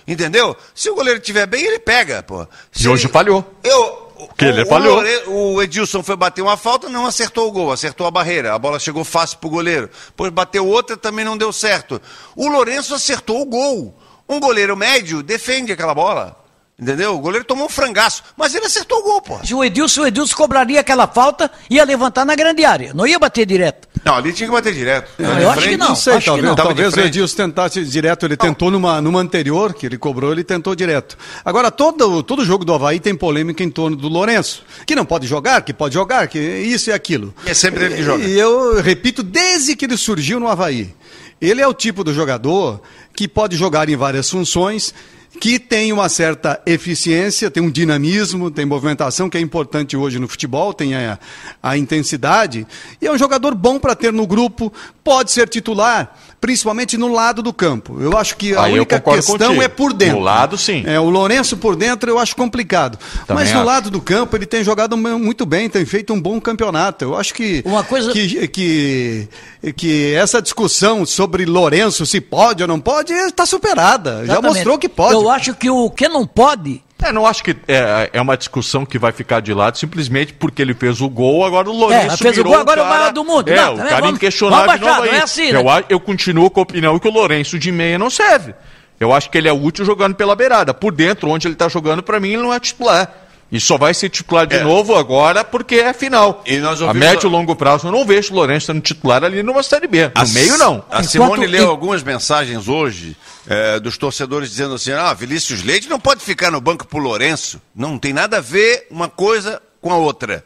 [0.05, 0.53] Entendeu?
[0.76, 2.45] Se o goleiro estiver bem, ele pega, pô.
[2.69, 3.53] Se E hoje ele- falhou.
[3.63, 4.03] Eu.
[4.39, 4.93] Ele o, falhou.
[4.93, 8.53] O, Lore- o Edilson foi bater uma falta, não acertou o gol, acertou a barreira.
[8.53, 9.89] A bola chegou fácil pro goleiro.
[10.07, 12.01] Depois bateu outra, também não deu certo.
[12.36, 13.97] O Lourenço acertou o gol.
[14.28, 16.43] Um goleiro médio defende aquela bola.
[16.80, 17.15] Entendeu?
[17.15, 19.39] O goleiro tomou um frangaço, mas ele acertou o gol, pô.
[19.43, 23.19] Se o Edilson, o Edilson cobraria aquela falta, ia levantar na grande área, não ia
[23.19, 23.88] bater direto.
[24.03, 25.11] Não, ali tinha que bater direto.
[25.19, 25.89] Não, eu acho que não.
[25.89, 26.55] Não sei, acho que talvez, não.
[26.55, 26.99] talvez o.
[26.99, 31.15] Edilson tentasse direto, ele tentou numa, numa anterior, que ele cobrou, ele tentou direto.
[31.45, 35.28] Agora, todo, todo jogo do Havaí tem polêmica em torno do Lourenço, que não pode
[35.28, 37.36] jogar, que pode jogar, que isso e aquilo.
[37.45, 38.24] E é sempre ele que joga.
[38.24, 40.93] E eu repito, desde que ele surgiu no Havaí,
[41.39, 42.82] ele é o tipo do jogador
[43.15, 44.93] que pode jogar em várias funções,
[45.40, 50.28] que tem uma certa eficiência, tem um dinamismo, tem movimentação que é importante hoje no
[50.28, 51.20] futebol, tem a,
[51.62, 52.68] a intensidade,
[53.02, 54.72] e é um jogador bom para ter no grupo,
[55.04, 57.97] pode ser titular, principalmente no lado do campo.
[58.01, 59.62] Eu acho que a Aí única questão contigo.
[59.62, 60.18] é por dentro.
[60.18, 60.84] No lado, sim.
[60.86, 62.97] É, o Lourenço por dentro eu acho complicado.
[63.28, 63.68] Também Mas no acho.
[63.68, 67.04] lado do campo ele tem jogado mu- muito bem, tem feito um bom campeonato.
[67.06, 69.28] Eu acho que Uma coisa- que, que,
[69.76, 74.18] que essa discussão sobre Lourenço, se pode ou não pode, está superada.
[74.20, 74.54] Já Exatamente.
[74.56, 75.14] mostrou que pode.
[75.14, 76.82] Eu acho que o que não pode.
[77.02, 80.62] É, não acho que é, é uma discussão que vai ficar de lado simplesmente porque
[80.62, 83.12] ele fez o gol, agora o Lourenço É, fez o gol, agora é o maior
[83.12, 83.50] do mundo.
[83.50, 85.70] É, Não, o cara vamos- inquestionável vamos baixar, não é assim, eu, né?
[85.72, 88.54] a- eu continuo com a opinião que o Lourenço de meia não serve.
[89.00, 90.74] Eu acho que ele é útil jogando pela beirada.
[90.74, 93.12] Por dentro, onde ele tá jogando, pra mim, ele não é titular.
[93.54, 94.64] E só vai ser titular de É.
[94.64, 96.41] novo agora porque é final.
[96.43, 99.43] E nós a médio e longo prazo, eu não vejo o Lourenço sendo titular ali
[99.43, 100.06] numa Série B.
[100.08, 100.78] No A- meio, não.
[100.89, 103.16] A Enquanto- Simone leu algumas mensagens hoje
[103.47, 107.62] eh, dos torcedores dizendo assim: ah, Vinícius Leite não pode ficar no banco pro Lourenço.
[107.76, 110.43] Não tem nada a ver uma coisa com a outra.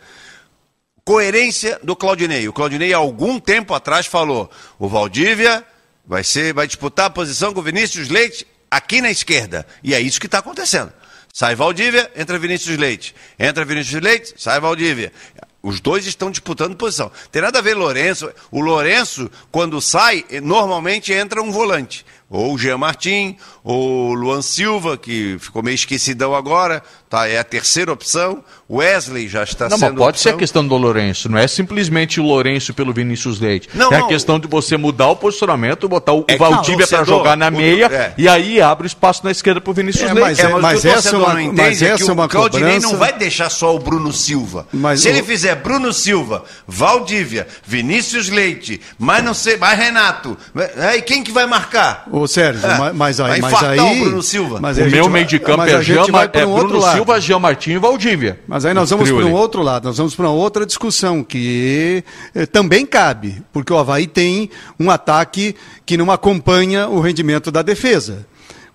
[1.05, 2.47] Coerência do Claudinei.
[2.49, 5.63] O Claudinei, há algum tempo atrás, falou: o Valdívia
[6.05, 9.65] vai, ser, vai disputar a posição com o Vinícius Leite aqui na esquerda.
[9.81, 10.91] E é isso que está acontecendo.
[11.37, 13.13] Sai Valdívia, entra Vinícius Leite.
[13.37, 15.13] Entra Vinícius Leite, sai Valdívia.
[15.61, 17.11] Os dois estão disputando posição.
[17.31, 18.31] Tem nada a ver Lourenço.
[18.49, 22.03] O Lourenço, quando sai, eh, normalmente entra um volante.
[22.27, 27.37] Ou o Jean Martin, ou o Luan Silva, que ficou meio esquecidão agora, tá, é
[27.37, 28.43] a terceira opção.
[28.69, 30.39] Wesley já está Não, mas sendo pode ser a opção.
[30.39, 31.29] questão do Lourenço.
[31.29, 33.69] Não é simplesmente o Lourenço pelo Vinícius Leite.
[33.73, 34.07] Não, é a não.
[34.09, 37.47] questão de você mudar o posicionamento, botar o É que Valdívia o para jogar na
[37.47, 38.13] o- meia é.
[38.17, 40.19] e aí abre o espaço na esquerda para o Vinícius É, Leite.
[40.21, 42.13] mas É, mas, mas o o essa é uma- não mas é que essa é
[42.13, 44.67] uma o Claudinei cobrança- não vai deixar só o Bruno Silva.
[44.73, 50.37] Mas Se o- ele fizer Bruno Silva, Valdívia, Vinícius Leite, mas não sei, mais Renato,
[50.77, 52.05] aí quem que vai marcar?
[52.11, 54.59] Ô Sérgio, É, ma- mas aí, vai mas aí o Bruno Silva.
[54.61, 56.81] mas O a meu meio de campo é, a é Bruno.
[56.91, 58.39] Silva, Jean Martin e Valdívia.
[58.57, 62.03] Mas aí nós vamos para um outro lado, nós vamos para uma outra discussão que
[62.33, 64.49] eh, também cabe, porque o Havaí tem
[64.79, 65.55] um ataque
[65.85, 68.25] que não acompanha o rendimento da defesa.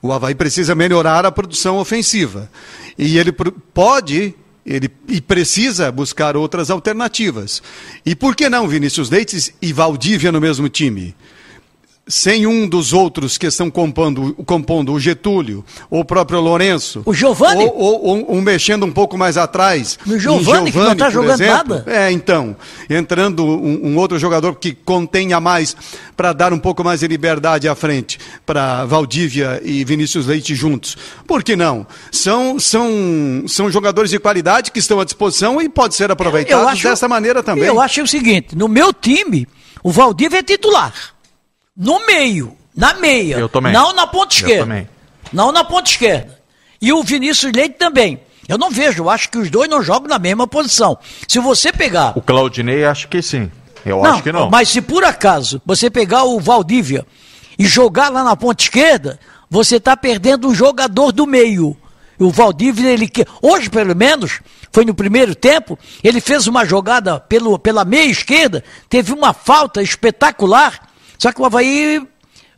[0.00, 2.48] O Havaí precisa melhorar a produção ofensiva.
[2.96, 7.60] E ele pode ele, e precisa buscar outras alternativas.
[8.06, 11.12] E por que não Vinícius Leite e Valdívia no mesmo time?
[12.06, 17.00] Sem um dos outros que estão compondo, compondo o Getúlio, ou o próprio Lourenço.
[17.06, 17.64] O Giovani?
[17.64, 19.98] Ou, ou- ou um mexendo um pouco mais atrás.
[20.04, 21.84] No um Giovani, que não tá por jogando nada.
[21.86, 22.56] É, então.
[22.90, 25.76] Entrando um, um outro jogador que contenha mais
[26.16, 30.96] para dar um pouco mais de liberdade à frente para Valdívia e Vinícius Leite juntos.
[31.26, 31.86] Por que não?
[32.10, 37.06] São, são, são jogadores de qualidade que estão à disposição e pode ser aproveitados dessa
[37.08, 37.64] maneira também.
[37.64, 39.46] Eu acho o seguinte: no meu time,
[39.84, 40.92] o Valdívia é titular.
[41.76, 43.36] No meio, na meia.
[43.36, 43.72] Eu também.
[43.72, 44.64] Não na ponta Eu esquerda.
[44.64, 44.88] também.
[45.32, 46.38] Não na ponta esquerda.
[46.80, 48.20] E o Vinícius Leite também.
[48.48, 50.98] Eu não vejo, eu acho que os dois não jogam na mesma posição.
[51.26, 52.12] Se você pegar.
[52.16, 53.50] O Claudinei acho que sim.
[53.86, 54.50] Eu não, acho que não.
[54.50, 57.06] Mas se por acaso você pegar o Valdívia
[57.58, 59.18] e jogar lá na ponta esquerda,
[59.48, 61.76] você está perdendo um jogador do meio.
[62.18, 64.40] O Valdívia, ele que hoje pelo menos,
[64.72, 69.82] foi no primeiro tempo, ele fez uma jogada pelo, pela meia esquerda, teve uma falta
[69.82, 70.91] espetacular.
[71.18, 72.06] Só que o Havaí,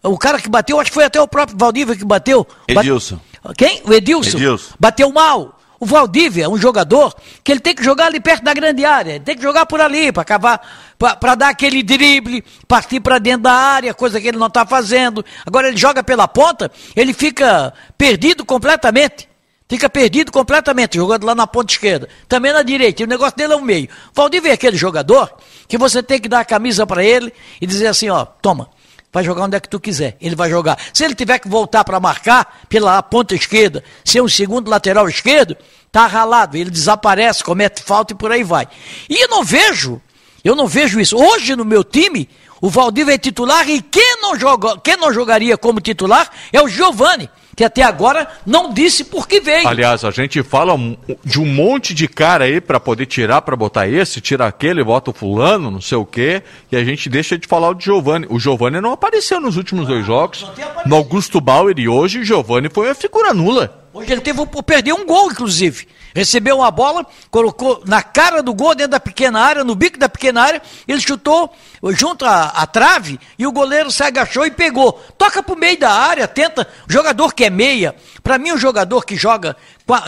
[0.03, 2.47] o cara que bateu, acho que foi até o próprio Valdívia que bateu.
[2.69, 3.19] Edilson.
[3.43, 3.83] Ba- Quem?
[3.85, 4.37] O Edilson.
[4.39, 4.75] Edilson.
[4.79, 5.59] Bateu mal.
[5.81, 9.13] O Valdívia é um jogador que ele tem que jogar ali perto da grande área,
[9.17, 10.61] ele tem que jogar por ali para acabar,
[10.99, 15.23] para dar aquele drible, partir para dentro da área, coisa que ele não está fazendo.
[15.45, 19.29] Agora ele joga pela ponta, ele fica perdido completamente.
[19.69, 22.09] Fica perdido completamente, jogando lá na ponta esquerda.
[22.29, 23.03] Também na direita.
[23.03, 23.89] E o negócio dele é o meio.
[24.13, 25.35] Valdívia é aquele jogador
[25.67, 28.69] que você tem que dar a camisa para ele e dizer assim, ó, toma,
[29.11, 30.19] vai jogar onde é que tu quiser.
[30.21, 30.79] Ele vai jogar.
[30.93, 35.57] Se ele tiver que voltar para marcar pela ponta esquerda, ser um segundo lateral esquerdo,
[35.91, 36.59] tá ralado.
[36.59, 38.69] Ele desaparece, comete falta e por aí vai.
[39.09, 39.99] E eu não vejo,
[40.45, 41.17] eu não vejo isso.
[41.17, 42.29] Hoje no meu time,
[42.61, 46.69] o Valdívia é titular e quem não, joga, quem não jogaria como titular é o
[46.69, 47.31] Giovani.
[47.55, 49.67] Que até agora não disse por que veio.
[49.67, 50.75] Aliás, a gente fala
[51.25, 55.11] de um monte de cara aí para poder tirar, para botar esse, tira aquele, bota
[55.11, 58.27] o fulano, não sei o quê, e a gente deixa de falar o Giovani.
[58.29, 60.47] O Giovani não apareceu nos últimos dois jogos.
[60.87, 63.89] No Augusto Bauer e hoje o Giovani foi uma figura nula.
[63.93, 65.87] Hoje ele teve perder um gol, inclusive.
[66.15, 70.09] Recebeu uma bola, colocou na cara do gol, dentro da pequena área, no bico da
[70.09, 71.53] pequena área, ele chutou
[71.91, 74.93] junto à, à trave e o goleiro se agachou e pegou.
[75.19, 76.69] Toca pro meio da área, tenta.
[76.89, 79.57] O jogador que é meia, para mim, o jogador que joga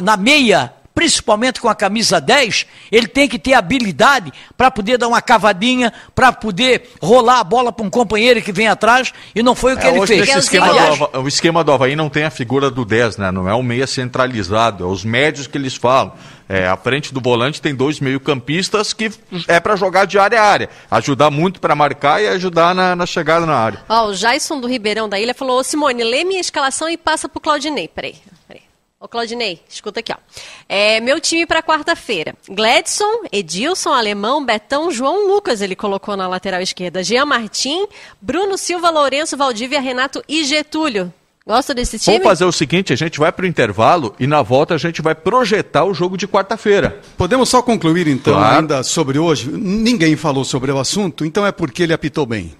[0.00, 5.08] na meia principalmente com a camisa 10, ele tem que ter habilidade para poder dar
[5.08, 9.54] uma cavadinha, para poder rolar a bola para um companheiro que vem atrás, e não
[9.54, 10.26] foi o que é, ele fez.
[10.26, 13.30] Esquema do, o esquema do Havaí não tem a figura do 10, né?
[13.30, 16.14] Não é um meia centralizado, é os médios que eles falam.
[16.48, 19.10] É, à frente do volante tem dois meio-campistas que
[19.48, 20.70] é para jogar de área a área.
[20.90, 23.84] Ajudar muito para marcar e ajudar na, na chegada na área.
[23.86, 27.28] Ó, o Jason do Ribeirão da Ilha falou: Ô Simone, lê minha escalação e passa
[27.28, 27.88] pro Claudinei.
[27.88, 28.14] Peraí.
[28.98, 30.16] Ô, Claudinei, escuta aqui, ó.
[30.66, 32.34] É, meu time para quarta-feira.
[32.48, 37.04] Gladson, Edilson, Alemão, Betão, João Lucas, ele colocou na lateral esquerda.
[37.04, 37.86] Jean Martim,
[38.22, 41.12] Bruno Silva, Lourenço, Valdívia, Renato e Getúlio.
[41.46, 42.16] Gosta desse time?
[42.16, 45.02] Vamos fazer o seguinte, a gente vai para o intervalo e na volta a gente
[45.02, 46.98] vai projetar o jogo de quarta-feira.
[47.18, 48.60] Podemos só concluir então claro.
[48.60, 49.50] ainda sobre hoje?
[49.52, 52.56] Ninguém falou sobre o assunto, então é porque ele apitou bem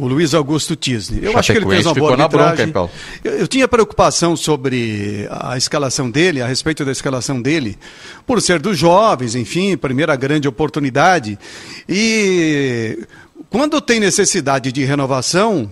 [0.00, 1.20] o Luiz Augusto Tisney.
[1.22, 2.68] Eu acho que ele fez uma boa arbitragem.
[2.68, 2.90] Bronca,
[3.22, 7.78] eu, eu, tinha preocupação sobre a escalação dele, a respeito da escalação dele,
[8.26, 11.38] por ser dos jovens, enfim, primeira grande oportunidade.
[11.86, 13.06] E
[13.50, 15.70] quando tem necessidade de renovação,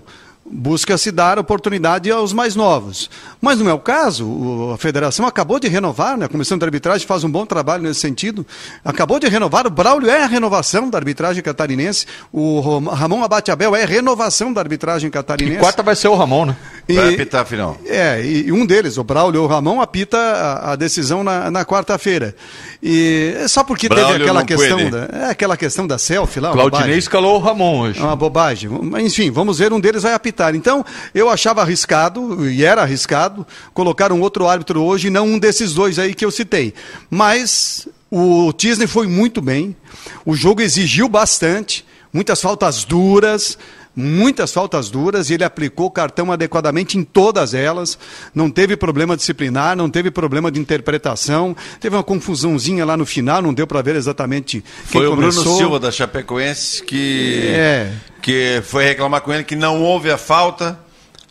[0.51, 3.11] busca-se dar oportunidade aos mais novos.
[3.41, 4.71] Mas não é o caso.
[4.73, 6.27] A federação acabou de renovar, né?
[6.27, 8.47] a comissão de arbitragem faz um bom trabalho nesse sentido.
[8.85, 9.67] Acabou de renovar.
[9.67, 12.07] O Braulio é a renovação da arbitragem catarinense.
[12.33, 15.57] O Ramon Abateabel é a renovação da arbitragem catarinense.
[15.57, 16.57] E quarta vai ser o Ramon, né?
[16.89, 17.79] E, vai apitar a final.
[17.85, 21.65] É, e um deles, o Braulio ou o Ramon, apita a, a decisão na, na
[21.65, 22.35] quarta-feira.
[22.83, 26.53] E é só porque Braulio teve aquela questão, da, é, aquela questão da selfie lá.
[26.53, 27.99] Claudinei escalou o Ramon hoje.
[28.01, 28.71] É uma bobagem.
[29.01, 30.55] Enfim, vamos ver, um deles vai apitar.
[30.55, 35.75] Então, eu achava arriscado, e era arriscado, colocar um outro árbitro hoje, não um desses
[35.75, 36.73] dois aí que eu citei.
[37.11, 39.77] Mas o Tisney foi muito bem,
[40.25, 43.59] o jogo exigiu bastante, muitas faltas duras,
[43.99, 47.99] muitas faltas duras e ele aplicou o cartão adequadamente em todas elas.
[48.33, 51.57] Não teve problema disciplinar, não teve problema de interpretação.
[51.81, 55.43] Teve uma confusãozinha lá no final, não deu para ver exatamente quem foi começou.
[55.43, 57.93] o Bruno Silva da Chapecoense que é.
[58.23, 60.79] que foi reclamar com ele que não houve a falta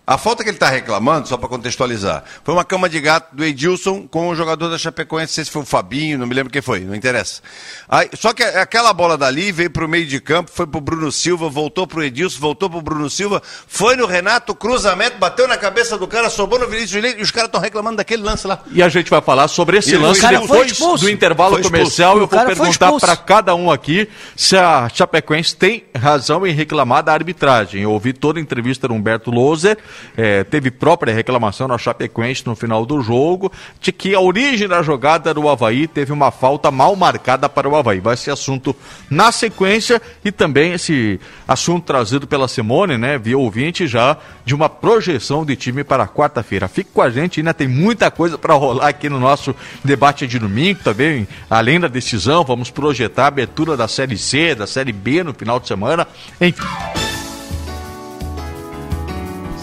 [0.09, 3.43] a falta que ele está reclamando, só para contextualizar, foi uma cama de gato do
[3.43, 6.49] Edilson com o jogador da Chapecoense, não sei se foi o Fabinho, não me lembro
[6.49, 7.41] quem foi, não interessa.
[7.89, 10.81] Aí, só que aquela bola dali veio para o meio de campo, foi para o
[10.81, 15.17] Bruno Silva, voltou para o Edilson, voltou para o Bruno Silva, foi no Renato, cruzamento,
[15.17, 18.23] bateu na cabeça do cara, sobrou no Vinícius Júnior e os caras estão reclamando daquele
[18.23, 18.63] lance lá.
[18.71, 22.17] E a gente vai falar sobre esse lance depois do intervalo comercial.
[22.17, 27.11] Eu vou perguntar para cada um aqui se a Chapecoense tem razão em reclamar da
[27.11, 27.81] arbitragem.
[27.81, 29.77] Eu ouvi toda a entrevista do Humberto Loser
[30.15, 34.81] é, teve própria reclamação na Chapecoense no final do jogo, de que a origem da
[34.81, 37.99] jogada do Havaí teve uma falta mal marcada para o Havaí.
[37.99, 38.75] Vai ser assunto
[39.09, 44.69] na sequência e também esse assunto trazido pela Simone, né, via ouvinte já, de uma
[44.69, 46.67] projeção de time para quarta-feira.
[46.67, 50.39] Fique com a gente, ainda tem muita coisa para rolar aqui no nosso debate de
[50.39, 55.23] domingo também, além da decisão, vamos projetar a abertura da Série C, da Série B
[55.23, 56.07] no final de semana,
[56.39, 57.06] enfim.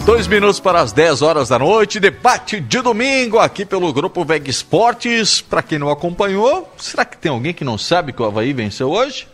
[0.05, 4.47] Dois minutos para as 10 horas da noite, debate de domingo aqui pelo Grupo Veg
[4.47, 5.41] Esportes.
[5.41, 8.91] Para quem não acompanhou, será que tem alguém que não sabe que o Havaí venceu
[8.91, 9.27] hoje?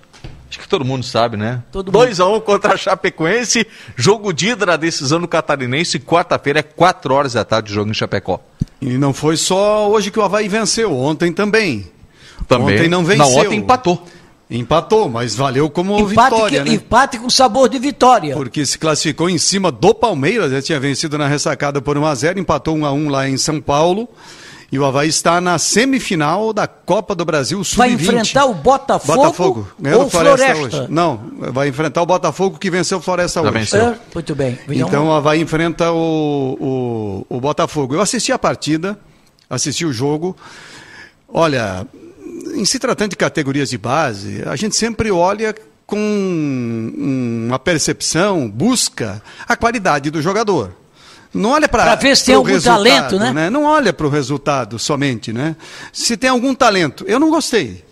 [0.49, 1.61] Acho que todo mundo sabe, né?
[1.74, 3.67] 2x1 um contra a Chapecoense,
[3.97, 8.39] jogo de ida decisão do Catarinense, quarta-feira é 4 horas da tarde, jogo em Chapecó.
[8.82, 11.91] E não foi só hoje que o Havaí venceu, ontem também.
[12.47, 12.76] Também.
[12.76, 13.26] Ontem não venceu.
[13.26, 14.07] Não, ontem empatou.
[14.51, 16.75] Empatou, mas valeu como empate vitória, que, né?
[16.75, 18.35] Empate com sabor de vitória.
[18.35, 22.15] Porque se classificou em cima do Palmeiras, já tinha vencido na ressacada por 1 a
[22.15, 24.09] 0 empatou 1 a 1 lá em São Paulo.
[24.69, 27.77] E o Havaí está na semifinal da Copa do Brasil Sub-20.
[27.77, 30.77] Vai enfrentar o Botafogo, Botafogo ou Floresta, Floresta?
[30.83, 30.87] Hoje.
[30.89, 31.19] Não,
[31.51, 33.59] vai enfrentar o Botafogo que venceu o Floresta Já hoje.
[33.59, 33.81] Venceu.
[33.87, 34.57] É, muito bem.
[34.69, 37.95] Então o Havaí enfrenta o, o, o Botafogo.
[37.95, 38.97] Eu assisti a partida,
[39.49, 40.37] assisti o jogo.
[41.27, 41.85] Olha,
[42.55, 46.93] em se tratando de categorias de base, a gente sempre olha com
[47.47, 50.73] uma percepção, busca a qualidade do jogador.
[51.33, 53.31] Não olha para ver se tem algum talento, né?
[53.33, 53.49] né?
[53.49, 55.55] Não olha para o resultado somente, né?
[55.93, 57.05] Se tem algum talento.
[57.07, 57.83] Eu não gostei.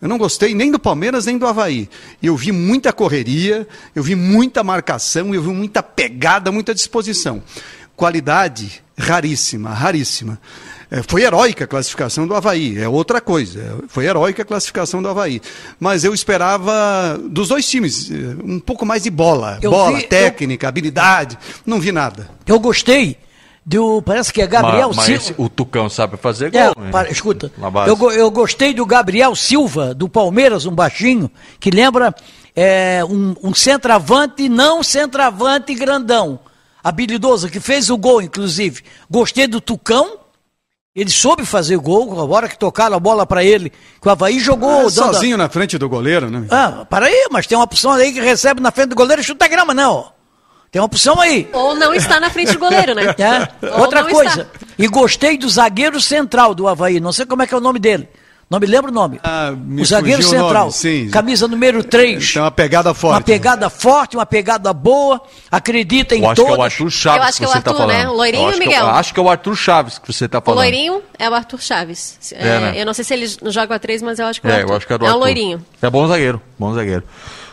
[0.00, 1.88] Eu não gostei nem do Palmeiras nem do Havaí.
[2.22, 7.42] Eu vi muita correria, eu vi muita marcação, eu vi muita pegada, muita disposição.
[7.94, 10.40] Qualidade raríssima, raríssima.
[10.90, 13.60] É, foi heróica a classificação do Havaí, é outra coisa.
[13.60, 15.40] É, foi heróica a classificação do Havaí.
[15.78, 18.14] Mas eu esperava dos dois times é,
[18.44, 19.58] um pouco mais de bola.
[19.62, 21.38] Eu bola, vi- técnica, habilidade.
[21.64, 22.28] Não vi nada.
[22.46, 23.16] Eu gostei
[23.64, 24.02] do.
[24.02, 25.22] Parece que é Gabriel mas, mas Silva.
[25.22, 26.60] esse- o Tucão sabe fazer gol.
[26.60, 26.90] É, né?
[26.90, 27.52] para- escuta,
[27.86, 31.30] eu, eu gostei do Gabriel Silva, do Palmeiras, um baixinho,
[31.60, 32.12] que lembra
[32.56, 36.40] é, um, um centroavante, não centroavante grandão,
[36.82, 38.82] habilidoso, que fez o gol, inclusive.
[39.08, 40.18] Gostei do Tucão,
[40.94, 44.40] ele soube fazer gol, a hora que tocaram a bola para ele, que o Havaí
[44.40, 44.68] jogou...
[44.82, 46.46] Ah, a- sozinho na frente do goleiro, né?
[46.50, 49.24] Ah, para aí, mas tem uma opção aí que recebe na frente do goleiro e
[49.24, 50.12] chuta a grama, não.
[50.72, 51.48] Tem uma opção aí.
[51.52, 53.02] Ou não está na frente do goleiro, né?
[53.18, 53.66] É.
[53.74, 54.66] Ou Outra coisa, está.
[54.78, 57.78] e gostei do zagueiro central do Havaí, não sei como é que é o nome
[57.78, 58.08] dele.
[58.50, 59.20] Não me lembro o nome.
[59.22, 61.08] Ah, me o zagueiro o central, nome, sim.
[61.08, 62.32] camisa número 3.
[62.32, 63.14] Tem uma pegada forte.
[63.14, 66.62] Uma pegada forte, uma pegada boa, acredita em Eu acho que é o.
[66.62, 67.94] Arthur Chaves Eu acho que é o você tá Arthur, né?
[68.00, 68.10] falando.
[68.12, 68.86] O loirinho, Eu é o- Miguel?
[68.88, 70.58] acho que é o Arthur Chaves que você tá O falando.
[70.58, 72.18] loirinho é o Arthur Chaves.
[72.32, 72.72] É, É, né?
[72.82, 74.56] Eu não sei se ele joga a três, mas eu acho que é o É,
[74.56, 74.70] Arthur.
[74.72, 75.18] eu acho que é É o Arthur.
[75.20, 75.64] loirinho.
[75.80, 77.04] É bom zagueiro, bom zagueiro.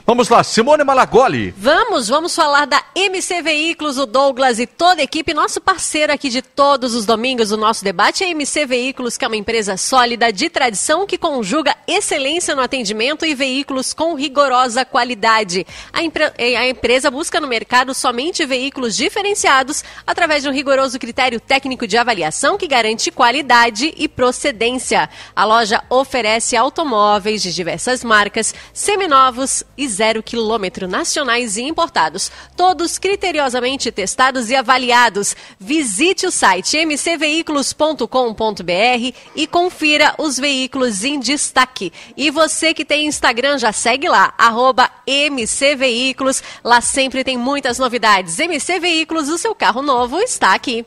[0.09, 1.53] Vamos lá, Simone Malagoli.
[1.57, 6.29] Vamos, vamos falar da MC Veículos, o Douglas e toda a equipe, nosso parceiro aqui
[6.29, 10.31] de todos os domingos do nosso debate, a MC Veículos, que é uma empresa sólida
[10.31, 15.67] de tradição que conjuga excelência no atendimento e veículos com rigorosa qualidade.
[15.91, 21.37] A, empre- a empresa busca no mercado somente veículos diferenciados através de um rigoroso critério
[21.41, 25.09] técnico de avaliação que garante qualidade e procedência.
[25.35, 32.99] A loja oferece automóveis de diversas marcas, seminovos e zero quilômetro nacionais e importados, todos
[32.99, 35.35] criteriosamente testados e avaliados.
[35.59, 41.91] Visite o site mcveículos.com.br e confira os veículos em destaque.
[42.15, 46.43] E você que tem Instagram, já segue lá, arroba mcveículos.
[46.63, 48.39] Lá sempre tem muitas novidades.
[48.39, 50.85] MC Veículos, o seu carro novo está aqui.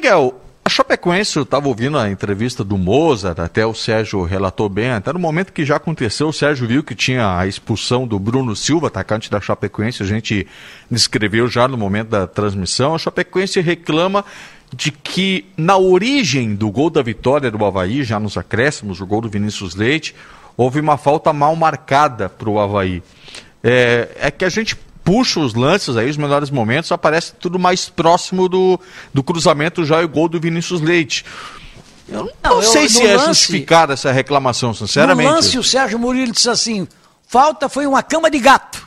[0.00, 4.92] Miguel, a Chapecoense, eu estava ouvindo a entrevista do Mozart, até o Sérgio relatou bem,
[4.92, 8.56] até no momento que já aconteceu, o Sérgio viu que tinha a expulsão do Bruno
[8.56, 10.46] Silva, atacante da Chapecoense, a gente
[10.90, 14.24] descreveu já no momento da transmissão, a Chapecoense reclama
[14.74, 19.20] de que na origem do gol da vitória do Havaí, já nos acréscimos, o gol
[19.20, 20.14] do Vinícius Leite,
[20.56, 23.02] houve uma falta mal marcada para o Havaí.
[23.62, 27.88] É, é que a gente puxa os lances aí, os melhores momentos, aparece tudo mais
[27.88, 28.78] próximo do,
[29.12, 31.24] do cruzamento já e o gol do Vinícius Leite.
[32.08, 35.28] Eu não, Não, eu- sei se é lance- justificada essa reclamação, sinceramente.
[35.28, 36.86] No lance, o Sérgio Murilo disse assim:
[37.26, 38.86] falta foi uma cama de gato.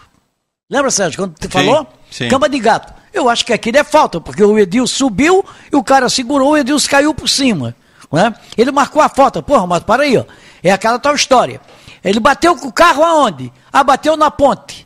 [0.70, 1.88] Lembra, Sérgio, quando tu falou?
[2.12, 2.28] sim.
[2.30, 2.94] Cama de gato.
[3.14, 6.58] Eu acho que aquilo é falta, porque o Edil subiu e o cara segurou, o
[6.58, 7.76] Edilson caiu por cima.
[8.12, 8.34] Né?
[8.58, 9.42] Ele marcou a falta.
[9.42, 10.26] Porra, mas para aí, ó.
[10.64, 11.62] É aquela tal história.
[12.04, 13.54] Ele bateu com o carro aonde?
[13.72, 14.83] Ah, bateu na ponte.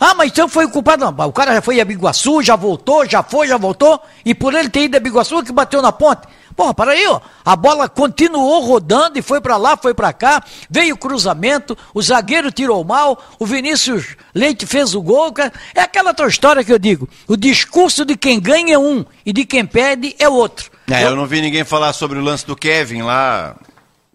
[0.00, 1.04] Ah, mas então foi o culpado.
[1.04, 4.00] Não, o cara já foi a Biguaçu, já voltou, já foi, já voltou.
[4.24, 6.22] E por ele ter ido a Biguaçu que bateu na ponte.
[6.56, 7.20] Porra, para aí, ó.
[7.44, 10.42] A bola continuou rodando e foi para lá, foi para cá.
[10.70, 15.32] Veio o cruzamento, o zagueiro tirou mal, o Vinícius Leite fez o gol.
[15.32, 15.52] cara.
[15.74, 17.08] É aquela tua história que eu digo.
[17.28, 20.70] O discurso de quem ganha é um e de quem perde é outro.
[20.90, 23.54] É, eu não vi ninguém falar sobre o lance do Kevin lá,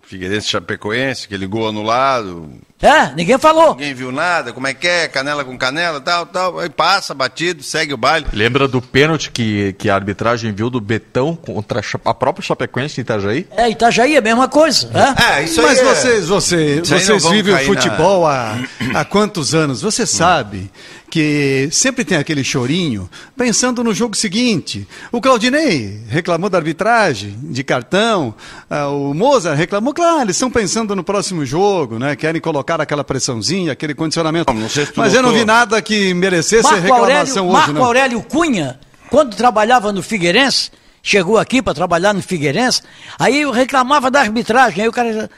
[0.04, 2.50] Figueirense Chapecoense, aquele gol anulado.
[2.82, 3.72] É, ninguém falou.
[3.72, 6.60] Ninguém viu nada, como é que é, canela com canela, tal, tal.
[6.60, 8.28] Aí passa, batido, segue o baile.
[8.34, 13.04] Lembra do pênalti que, que a arbitragem viu do Betão contra a própria Chapecoense em
[13.04, 13.48] Itajaí?
[13.56, 14.90] É, Itajaí é a mesma coisa.
[14.94, 15.40] É?
[15.40, 18.58] É, isso Mas aí é- vocês, você, vocês vivem o cair na- futebol há,
[18.94, 19.82] há quantos anos?
[19.82, 20.70] Você sabe
[21.10, 24.86] que sempre tem aquele chorinho pensando no jogo seguinte.
[25.14, 28.36] O Claudinei reclamou da arbitragem, de cartão.
[28.70, 32.18] ah, o Mozart reclamou, claro, eles estão pensando no próximo jogo, né?
[32.18, 34.52] Querem colocar aquela pressãozinha, aquele condicionamento.
[34.54, 37.54] Não sei se tu Mas eu não vi nada que merecesse Marco reclamação Aurélio, hoje,
[37.54, 37.84] Marco não.
[37.84, 42.82] Aurélio Cunha, quando trabalhava no Figueirense, chegou aqui para trabalhar no Figueirense,
[43.20, 45.30] aí eu reclamava da arbitragem, aí o cara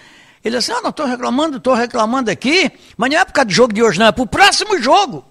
[0.43, 3.53] ele disse, ah, não estou reclamando, estou reclamando aqui, mas não é por causa do
[3.53, 5.25] jogo de hoje, não, é para o próximo jogo.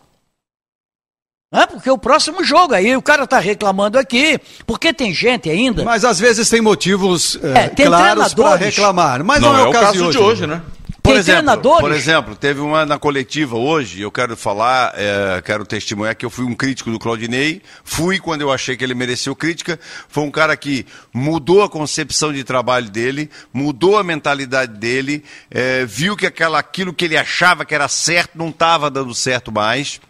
[1.53, 5.85] É porque o próximo jogo, aí o cara está reclamando aqui, porque tem gente ainda.
[5.85, 9.25] Mas às vezes tem motivos eh, É, tem claros para reclamar.
[9.25, 10.47] Mas não, é o caso, de hoje.
[10.47, 10.61] né?
[11.07, 15.41] Por Tem exemplo, treinadores- por exemplo, teve uma na coletiva hoje, eu quero falar, é,
[15.41, 18.93] quero testemunhar que eu fui um crítico do Claudinei, fui quando eu achei que ele
[18.93, 19.79] mereceu crítica,
[20.09, 20.85] foi um cara que
[21.15, 26.93] mudou a concepção de trabalho dele, mudou a mentalidade dele, é, viu que aquela, aquilo
[26.93, 30.01] que ele achava que era certo não estava dando certo mais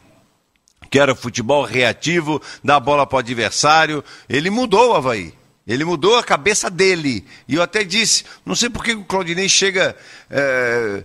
[0.88, 4.04] que era futebol reativo, dar bola para o adversário.
[4.28, 5.34] Ele mudou o Havaí.
[5.66, 7.24] Ele mudou a cabeça dele.
[7.48, 9.96] E eu até disse, não sei por que o Claudinei chega.
[10.30, 11.02] é,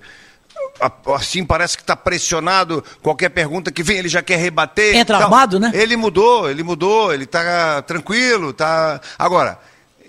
[1.16, 2.84] assim parece que está pressionado.
[3.01, 4.95] Qualquer pergunta que vem, ele já quer rebater.
[4.95, 5.72] Entra Então, armado, né?
[5.74, 9.01] Ele mudou, ele mudou, ele está tranquilo, tá.
[9.18, 9.59] Agora,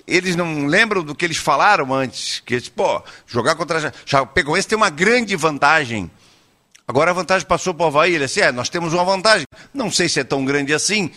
[0.06, 4.68] eles não lembram do que eles falaram antes, que eles, pô, jogar contra a Chapecoense
[4.68, 6.10] tem uma grande vantagem.
[6.86, 8.14] Agora a vantagem passou para o Havaí.
[8.14, 9.46] Ele disse, é, nós temos uma vantagem.
[9.72, 11.10] Não sei se é tão grande assim.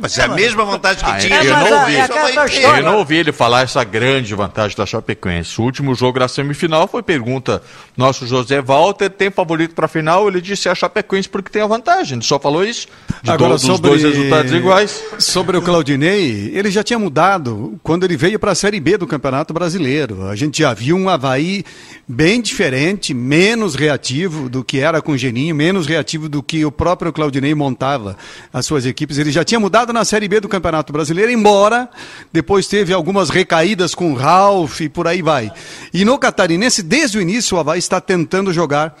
[0.00, 1.36] Mas é a mesma vantagem que Ah, tinha.
[1.36, 1.96] é, Eu não ouvi.
[1.96, 2.78] é.
[2.78, 5.60] Eu não ouvi ele falar essa grande vantagem da Chapecoense.
[5.60, 7.62] O último jogo da semifinal foi pergunta:
[7.96, 10.26] nosso José Walter tem favorito para a final?
[10.28, 12.18] Ele disse a Chapecoense porque tem a vantagem.
[12.18, 12.86] Ele só falou isso.
[13.22, 15.02] De Agora, do- sobre, dois resultados iguais.
[15.18, 19.06] Sobre o Claudinei, ele já tinha mudado quando ele veio para a Série B do
[19.06, 20.28] Campeonato Brasileiro.
[20.28, 21.64] A gente já viu um Havaí
[22.08, 26.70] bem diferente, menos reativo do que era com o Geninho, menos reativo do que o
[26.72, 28.16] próprio Claudinei montava
[28.52, 29.18] as suas equipes.
[29.18, 31.88] Ele já tinha mudado na Série B do Campeonato Brasileiro, embora
[32.30, 35.50] depois teve algumas recaídas com o Ralf e por aí vai.
[35.90, 38.94] E no Catarinense, desde o início, o Havaí está tentando jogar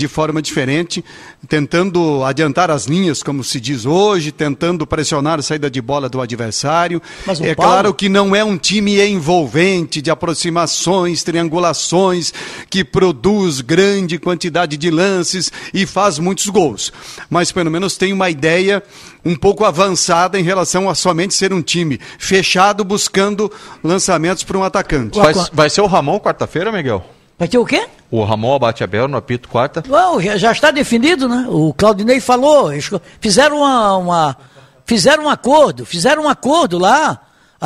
[0.00, 1.04] de forma diferente,
[1.46, 6.22] tentando adiantar as linhas, como se diz hoje, tentando pressionar a saída de bola do
[6.22, 7.02] adversário.
[7.26, 12.32] Mas é Paulo- claro que não é um time envolvente de aproximações, triangulações,
[12.70, 16.90] que produz grande quantidade de lances e faz muitos gols.
[17.28, 18.82] Mas pelo menos tem uma ideia
[19.22, 23.52] um pouco avançada em relação a somente ser um time fechado buscando
[23.84, 25.18] lançamentos para um atacante.
[25.18, 27.04] Vai, vai ser o Ramon quarta-feira, Miguel?
[27.40, 27.88] Vai ter o quê?
[28.10, 29.82] O Ramon abate Abel no apito quarta.
[29.88, 31.46] Não, já, já está definido, né?
[31.48, 32.70] O Claudinei falou,
[33.18, 34.36] fizeram uma, uma-
[34.84, 37.18] fizeram um acordo, fizeram um acordo lá,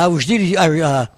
[0.09, 0.25] os
[0.57, 1.09] a- a-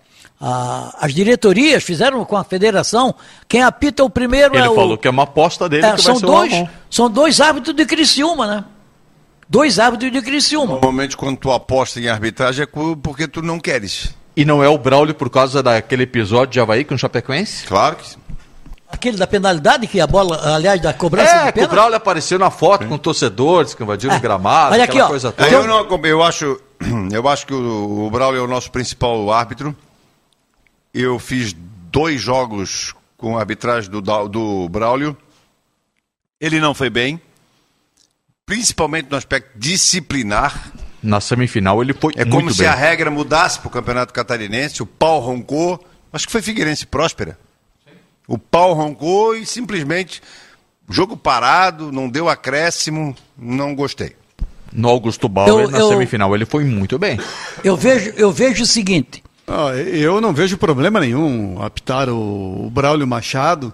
[0.41, 3.13] a- as diretorias fizeram com a federação,
[3.47, 4.73] quem apita o primeiro Ele é o...
[4.73, 6.69] falou que é uma aposta dele é, que são, vai ser dois, o Ramon.
[6.89, 8.63] são dois árbitros de Criciúma, né?
[9.47, 10.73] Dois árbitros de Criciúma.
[10.73, 14.15] Normalmente, quando tu aposta em arbitragem, é porque tu não queres.
[14.35, 17.65] E não é o Braulio por causa daquele episódio de Havaí com o Chapecoense?
[17.67, 18.17] Claro que sim.
[18.97, 21.71] Aquele da penalidade, que a bola, aliás, da cobrança É, de que o pênalti.
[21.71, 24.17] Braulio apareceu na foto com torcedores que invadiram É.
[24.17, 25.09] o gramado, Olha aqui, aquela ó.
[25.09, 25.47] coisa toda.
[25.49, 26.59] Eu, não, eu acho,
[27.13, 29.75] eu acho que o, o Braulio é o nosso principal árbitro.
[30.91, 31.53] Eu fiz
[31.91, 35.15] dois jogos com a arbitragem do, do Braulio.
[36.41, 37.21] Ele não foi bem,
[38.45, 40.71] principalmente no aspecto disciplinar.
[41.03, 42.67] Na semifinal ele foi É muito como se bem.
[42.67, 44.81] a regra mudasse para o Campeonato Catarinense.
[44.81, 45.83] O pau roncou.
[46.11, 47.37] Acho que foi Figueirense Próspera.
[48.27, 50.21] O pau roncou e simplesmente
[50.89, 54.15] jogo parado, não deu acréscimo, não gostei.
[54.73, 57.17] No Augusto Bauer, Eu- na eu- semifinal, ele foi muito bem.
[57.63, 62.69] Eu vejo, eu vejo o seguinte, Ah, Eu não vejo problema nenhum apitar o, o
[62.69, 63.73] Braulio Machado.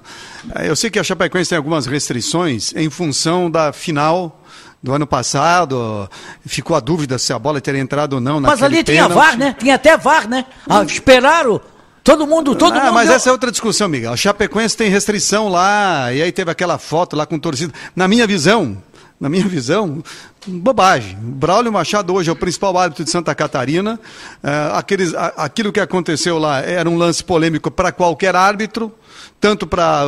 [0.54, 4.39] Eh, Eu sei que a Chapecoense tem algumas restrições em função da final
[4.84, 6.08] do ano passado.
[6.45, 9.16] Ficou a dúvida se a bola teria entrado ou não Mas ali tinha pênalti.
[9.16, 9.56] VAR, né?
[9.58, 10.45] Tinha até VAR, né?
[10.70, 11.60] Ah, esperaram.
[12.04, 12.93] Todo mundo, todo ah, mundo.
[12.93, 14.12] mas essa é outra discussão, Miguel.
[14.12, 17.74] A Chapecoense tem restrição lá, e aí teve aquela foto lá com torcida.
[17.95, 18.78] Na minha visão,
[19.20, 20.04] na minha visão,
[20.45, 21.18] bobagem.
[21.18, 23.97] O Braulio Machado hoje é o principal árbitro de Santa Catarina.
[24.43, 28.93] É, aqueles, aquilo que aconteceu lá era um lance polêmico para qualquer árbitro,
[29.39, 30.03] tanto para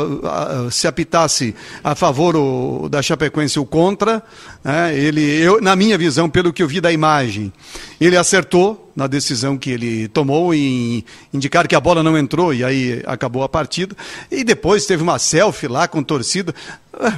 [0.72, 1.53] se apitasse
[1.84, 4.24] a favor o- da Chapecoense ou contra.
[4.64, 4.97] né?
[4.97, 7.51] ele, eu, na minha visão, pelo que eu vi da imagem,
[7.99, 11.03] ele acertou na decisão que ele tomou em
[11.34, 13.95] indicar que a bola não entrou e aí acabou a partida.
[14.32, 16.53] E depois teve uma selfie lá com torcida.
[17.01, 17.12] Eh,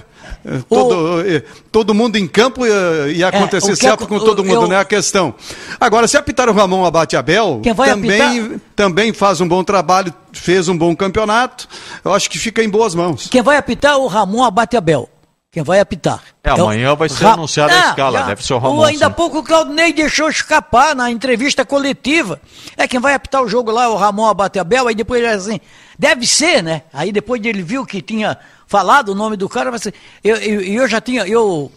[0.68, 4.26] Todo, eh, todo mundo em campo ia, ia acontecer É, o que selfie acon- com
[4.26, 5.34] todo mundo, eu- não é a questão.
[5.80, 9.64] Agora, se apitar o Ramon Abate Abel, Quem vai também, apitar- também faz um bom
[9.64, 11.68] trabalho, fez um bom campeonato.
[12.06, 13.28] Eu acho que fica em boas mãos.
[13.28, 15.10] Quem vai apitar é o Ramon Abate Abel.
[15.52, 16.22] Quem vai apitar.
[16.44, 19.44] É, amanhã vai ser anunciada a escala, deve ser o Ramon, Ainda há pouco o
[19.44, 22.40] Claudinei deixou escapar na entrevista coletiva.
[22.78, 25.34] É quem vai apitar o jogo lá, é o Ramon Abate Abel, aí depois ele
[25.34, 25.60] assim,
[25.98, 26.84] deve ser, né?
[26.94, 30.88] Aí depois ele viu que tinha falado o nome do cara, mas eu, eu, eu
[30.88, 31.72] já tinha, eu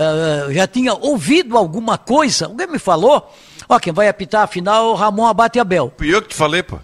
[0.00, 3.30] ah, já tinha ouvido alguma coisa, alguém me falou,
[3.68, 5.92] ó, quem vai apitar a final é o Ramon Abate Abel.
[5.96, 6.78] Fui eu que te falei, pô.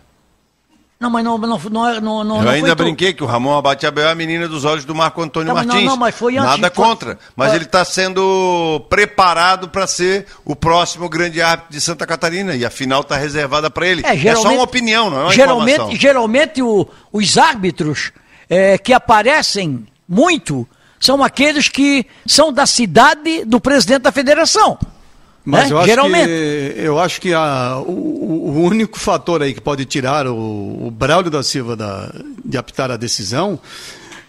[0.99, 2.83] Não, mas não, não, não, é- não, não Eu não ainda tu.
[2.83, 5.55] brinquei que o Ramon Abate Abel é a menina dos olhos do Marco Antônio Não,
[5.55, 5.91] mas não, Martins.
[5.91, 7.19] não, mas foi antes, Nada foi- contra.
[7.37, 12.55] Mas foi- ele está sendo preparado para ser o próximo grande árbitro de Santa Catarina.
[12.57, 14.03] E a final está reservada para ele.
[14.07, 16.01] É, só uma opinião, não é uma geralmente, informação.
[16.01, 18.11] geralmente o- os árbitros
[18.49, 20.67] é, que aparecem muito
[21.01, 24.79] são aqueles que são da cidade do presidente da federação.
[25.45, 25.75] Mas né?
[25.75, 26.27] eu acho geralmente.
[26.27, 30.91] que, eu acho que a- o, o único fator aí que pode tirar o, o
[30.91, 32.11] Braulio da Silva da-
[32.45, 33.59] de apitar a decisão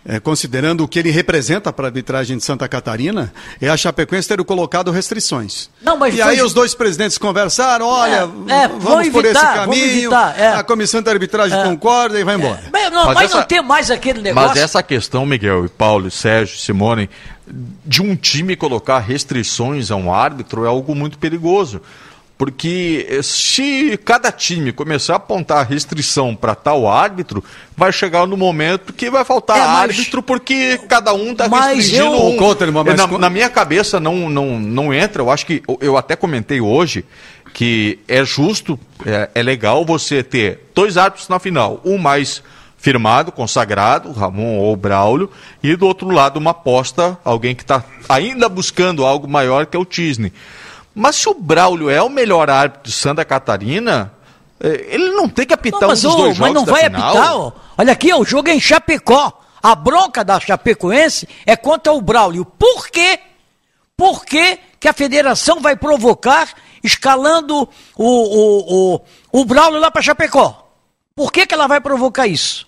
[0.09, 4.25] é, considerando o que ele representa para a arbitragem de Santa Catarina, é a Chapecoense
[4.27, 5.69] ter colocado restrições.
[5.81, 9.25] Não, mas e foi aí os dois presidentes conversaram, olha, É, é, vamos vão por
[9.25, 10.47] esse evitar, vamos caminho, evitar, é.
[10.53, 11.63] a comissão de arbitragem É.
[11.63, 12.63] concorda e vai embora.
[12.71, 14.49] Mas não, Mas mas essa- não tem mais aquele negócio.
[14.49, 17.09] Mas essa questão, Miguel e Paulo, e Sérgio, Simone,
[17.85, 21.81] de um time colocar restrições a um árbitro é algo muito perigoso.
[22.37, 27.43] Porque eh, se cada time começar a apontar restrição para tal árbitro,
[27.75, 32.03] vai chegar no momento que vai faltar É, mas- árbitro porque cada um está restringindo
[32.05, 32.37] eu- um.
[32.83, 35.21] Mas na, na minha cabeça não, não, não entra.
[35.23, 37.03] Eu acho que eu até comentei hoje
[37.53, 42.43] que é justo, é, é legal você ter dois árbitros na final, um mais
[42.77, 45.31] firmado, consagrado, Ramon ou Braulio,
[45.63, 49.79] e do outro lado uma aposta, alguém que está ainda buscando algo maior que é
[49.79, 50.31] o Tisney.
[50.99, 54.11] Mas se o Braulio é o melhor árbitro de Santa Catarina,
[54.59, 56.65] eh, ele não tem que apitar Não, um mas, dos ô, dois mas jogos não
[56.65, 57.09] da vai final.
[57.09, 57.51] apitar, ó.
[57.77, 59.39] Olha aqui, ó, o jogo é em Chapecó.
[59.61, 62.43] A bronca da Chapecoense é contra o Braulio.
[62.43, 63.19] Por quê?
[63.95, 66.49] Por que, que a federação vai provocar
[66.83, 69.01] escalando o, o, o,
[69.41, 70.67] o Braulio lá para Chapecó?
[71.15, 72.67] Por que, que ela vai provocar isso?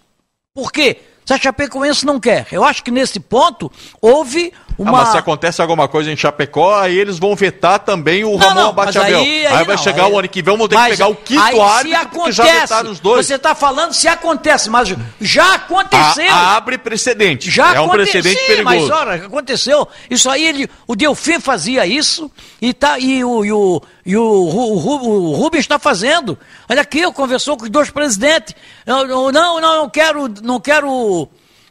[0.53, 1.01] Por quê?
[1.25, 2.45] Se a Chapecoense não quer.
[2.51, 4.91] Eu acho que nesse ponto houve Ah, uma.
[4.93, 8.53] mas se acontece alguma coisa em Chapecó, aí eles vão vetar também o Não, Ramon
[8.55, 9.19] não, mas Abachabel.
[9.19, 10.91] aí- Aí, aí vai não, chegar aí- o ano que vem, vão ter que Mas
[10.91, 13.25] pegar o quinto aí, se árbitro, já acontece, vetaram os dois.
[13.25, 16.31] Você está falando se acontece, mas já aconteceu.
[16.31, 17.51] A- abre precedente.
[17.51, 18.87] Já é um aconteceu, precedente sim, perigoso.
[18.87, 19.87] mas olha, aconteceu.
[20.09, 24.23] Isso aí, ele, o Delfim fazia isso e, tá, e o, e o, e o,
[24.23, 26.37] o, o Rubens está fazendo.
[26.69, 28.55] Olha aqui, eu conversou com os dois presidentes.
[28.85, 31.27] Eu- eu- não, não, eu quero, não quero,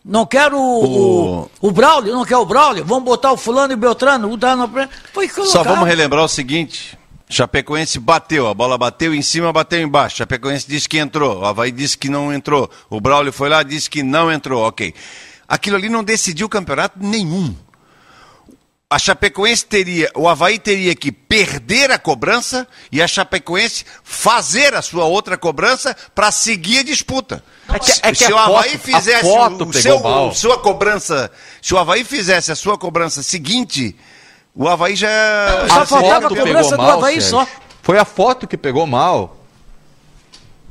[0.09, 2.83] não quero o, o, o Braulio, não quero o Braulio.
[2.83, 4.33] Vamos botar o fulano e o Beltrano.
[4.33, 4.67] O Dano,
[5.13, 5.53] foi colocado.
[5.53, 6.99] Só vamos relembrar o seguinte:
[7.29, 10.17] Chapecoense bateu, a bola bateu em cima, bateu embaixo.
[10.17, 12.71] Chapecoense disse que entrou, o Havaí disse que não entrou.
[12.89, 14.95] O Braulio foi lá disse que não entrou, ok.
[15.47, 17.55] Aquilo ali não decidiu campeonato nenhum.
[18.91, 24.81] A Chapecoense teria, o Havaí teria que perder a cobrança e a Chapecoense fazer a
[24.81, 27.45] sua outra cobrança para seguir a disputa.
[27.69, 30.01] É que- é que se a o Havaí foto- fizesse a foto o pegou seu,
[30.01, 30.35] mal.
[30.35, 31.31] sua cobrança,
[31.61, 33.95] se o Havaí fizesse a sua cobrança seguinte,
[34.55, 35.09] o Havaí já.
[35.69, 37.31] Só A faltava foto a cobrança pegou do mal, Havaí Sérgio.
[37.31, 37.47] só.
[37.83, 39.37] Foi a foto que pegou mal.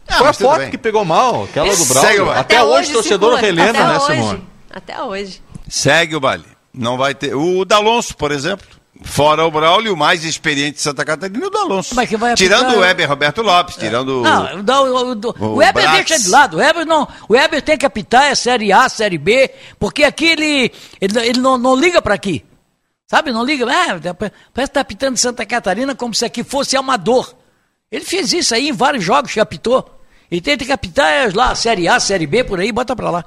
[0.07, 0.71] Ah, Foi a foto bem.
[0.71, 2.25] que pegou mal, aquela do Braulio.
[2.25, 2.39] vai.
[2.39, 4.15] Até, hoje o torcedor relembra, até né, hoje.
[4.15, 4.47] Simone?
[4.73, 5.43] Até hoje.
[5.69, 6.56] Segue o baile.
[6.77, 7.35] Não vai ter.
[7.35, 8.65] O D'Alonso, por exemplo.
[9.03, 11.93] Fora o Braulio, o mais experiente de Santa Catarina, o D'Alonso.
[11.93, 14.21] Mas que vai apitar- Tirando o Weber Roberto Lopes, tirando.
[14.21, 16.07] Não, não, o, o, o, o Weber Bratz.
[16.07, 16.57] deixa de lado.
[16.57, 20.25] O Weber, não, o Weber tem que apitar é Série A, Série B, porque aqui
[20.25, 22.43] ele, ele, ele não, não liga para aqui.
[23.05, 23.65] Sabe, não liga.
[23.69, 27.33] Ah, parece que está apitando Santa Catarina como se aqui fosse amador.
[27.91, 29.89] Ele fez isso aí em vários jogos que apitou.
[30.29, 33.25] E tem que apitar é, lá, Série A, Série B, por aí, bota pra lá.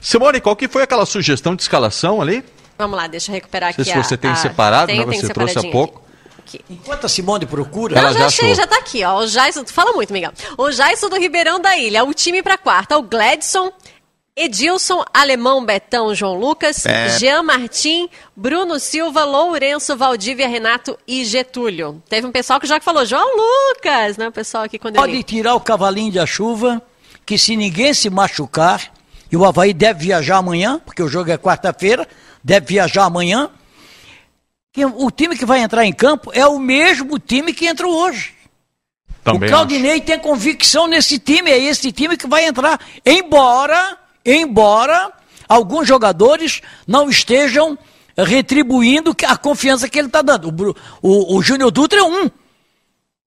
[0.00, 2.44] Simone, qual que foi aquela sugestão de escalação ali?
[2.78, 3.92] Vamos lá, deixa eu recuperar Não sei aqui.
[3.92, 5.16] se a- você tem a- separado, Tenho, né?
[5.16, 5.98] Você trouxe há pouco.
[5.98, 6.58] aqui.
[6.58, 6.64] Aqui.
[6.68, 7.96] Enquanto a Simone procura.
[7.96, 9.18] Ela Não, já já achei, já tá aqui, ó.
[9.20, 10.32] O Jaison, tu fala muito, Miguel.
[10.58, 13.70] O Jaison do Ribeirão da Ilha, o time pra quarta, o Gladson,
[14.34, 17.10] Edilson, Alemão, Betão, João Lucas, É.
[17.18, 22.02] Jean Martim, Bruno Silva, Lourenço, Valdívia, Renato e Getúlio.
[22.08, 24.28] Teve um pessoal que já falou João Lucas, né?
[24.28, 25.22] O pessoal aqui quando Pode ele...
[25.22, 26.80] tirar o cavalinho da chuva,
[27.26, 28.90] que se ninguém se machucar,
[29.32, 32.06] e o Havaí deve viajar amanhã, porque o jogo é quarta-feira,
[32.44, 33.48] deve viajar amanhã.
[34.94, 38.34] o time que vai entrar em campo é o mesmo time que entrou hoje.
[39.24, 42.78] Também o Claudinei tem convicção nesse time, é esse time que vai entrar.
[43.06, 45.10] Embora, embora
[45.48, 47.78] alguns jogadores não estejam
[48.18, 50.48] retribuindo a confiança que ele está dando.
[50.50, 52.30] O, o, o Júnior Dutra é um.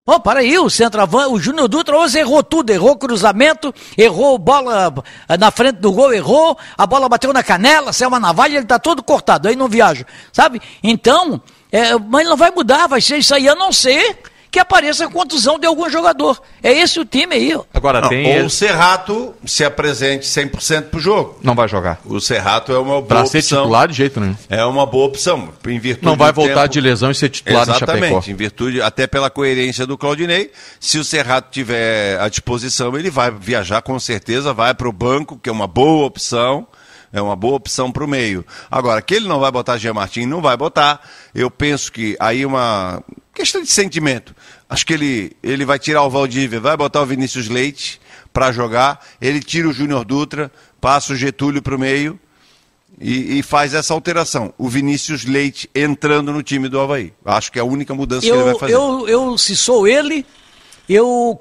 [0.07, 4.93] Pô, para aí, o centroavante, o Júnior Dutra hoje errou tudo, errou cruzamento, errou bola
[5.27, 8.67] eh, na frente do gol, errou, a bola bateu na canela, saiu uma navalha, ele
[8.67, 10.61] tá todo cortado, aí não viaja, sabe?
[10.83, 11.41] Então,
[11.71, 14.19] é, mas não vai mudar, vai ser isso aí, a não ser
[14.55, 16.41] que apareça a contusão de algum jogador.
[16.63, 17.65] É esse o time aí, ó.
[17.73, 18.25] Agora Não, tem.
[18.25, 21.37] ou ele- o Serrato se apresente 100% pro jogo.
[21.43, 21.99] Não vai jogar.
[22.05, 23.63] O Serrato é uma boa Pra ser opção.
[23.63, 24.33] titular de jeito nenhum.
[24.49, 25.49] É uma boa opção.
[25.67, 27.91] Em virtude Não vai do voltar tempo- de lesão e ser titular no Chapecó.
[27.97, 30.49] Exatamente, em virtude, até pela coerência do Claudinei,
[30.79, 35.37] se o Serrato tiver à disposição, ele vai viajar com certeza, vai para o banco,
[35.37, 36.65] que é uma boa opção,
[37.11, 38.45] é uma boa opção para o meio.
[38.69, 41.01] Agora, que ele não vai botar Jean Martin, não vai botar,
[41.33, 43.03] eu penso que aí uma
[43.33, 44.35] questão de sentimento.
[44.69, 48.01] Acho que ele, ele vai tirar o Valdívia, vai botar o Vinícius Leite
[48.33, 50.51] para jogar, ele tira o Júnior Dutra,
[50.81, 52.19] passa o Getúlio para o meio,
[52.99, 54.53] e, e faz essa alteração.
[54.57, 57.13] O Vinícius Leite entrando no time do Havaí.
[57.25, 58.73] Acho que é a única mudança que ele vai Eu, fazer.
[58.73, 60.25] eu, eu, se sou ele,
[60.87, 61.39] eu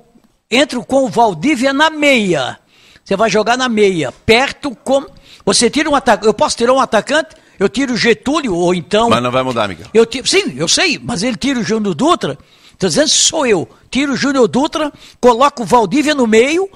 [0.50, 2.58] entro com o Valdívia na meia.
[3.04, 5.06] Você vai jogar na meia, perto com.
[5.44, 6.26] Você tira um atacante.
[6.26, 9.10] Eu posso tirar um atacante, eu tiro o Getúlio, ou então.
[9.10, 9.86] Mas não vai mudar, Miguel.
[9.92, 12.38] Eu tiro, sim, eu sei, mas ele tira o Júnior Dutra.
[12.72, 13.68] Estou dizendo sou eu.
[13.90, 16.68] Tiro o Júnior Dutra, coloco o Valdívia no meio.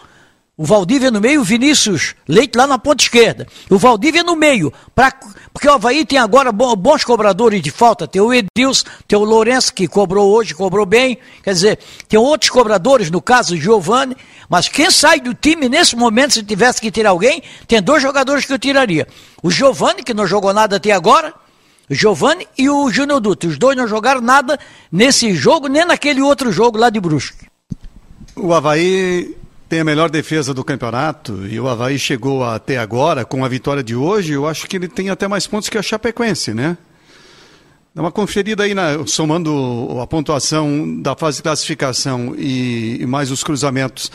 [0.58, 3.46] O Valdívia no meio, o Vinícius Leite lá na ponta esquerda.
[3.70, 4.72] O Valdívia no meio.
[4.92, 5.14] Pra,
[5.52, 8.08] porque o Havaí tem agora bons cobradores de falta.
[8.08, 11.16] Tem o Edilson, tem o Lourenço, que cobrou hoje, cobrou bem.
[11.44, 11.78] Quer dizer,
[12.08, 14.16] tem outros cobradores, no caso o Giovanni.
[14.48, 18.44] Mas quem sai do time nesse momento, se tivesse que tirar alguém, tem dois jogadores
[18.44, 19.06] que eu tiraria.
[19.40, 21.32] O Giovanni, que não jogou nada até agora,
[21.88, 23.48] o Giovanni e o Júnior Dutra.
[23.48, 24.58] Os dois não jogaram nada
[24.90, 27.46] nesse jogo, nem naquele outro jogo lá de Brusque.
[28.34, 29.37] O Havaí
[29.68, 33.82] tem a melhor defesa do campeonato e o Havaí chegou até agora, com a vitória
[33.82, 36.76] de hoje, eu acho que ele tem até mais pontos que a Chapecoense, né?
[37.94, 43.30] Dá uma conferida aí, na, somando a pontuação da fase de classificação e, e mais
[43.30, 44.10] os cruzamentos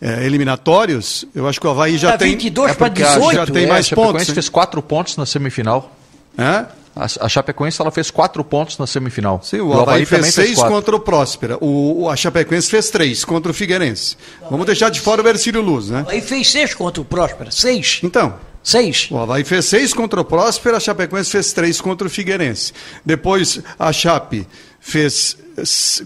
[0.00, 2.30] é, eliminatórios, eu acho que o Havaí já Tá tem.
[2.32, 3.34] 22 É para porque a- 18.
[3.34, 4.34] já tem É, mais a Chapecoense pontos, hein?
[4.34, 5.96] fez quatro pontos na semifinal.
[6.38, 6.66] Hã?
[6.96, 9.40] A, Chapecoense ela fez quatro pontos na semifinal.
[9.44, 10.74] Sim, o, E Havaí, fez também seis quatro.
[10.74, 11.56] contra o Próspera.
[11.60, 14.16] O, o- a Chapecoense fez três contra o Figueirense.
[14.50, 16.04] Vamos deixar de fora o Ercílio Luz, né?
[16.08, 17.50] Aí fez seis contra o Próspera.
[17.52, 18.00] Seis.
[18.02, 19.06] Então, Seis.
[19.10, 22.72] o Havaí fez seis contra o Próspera, a Chapecoense fez três contra o Figueirense.
[23.06, 24.46] Depois a Chape
[24.80, 25.36] fez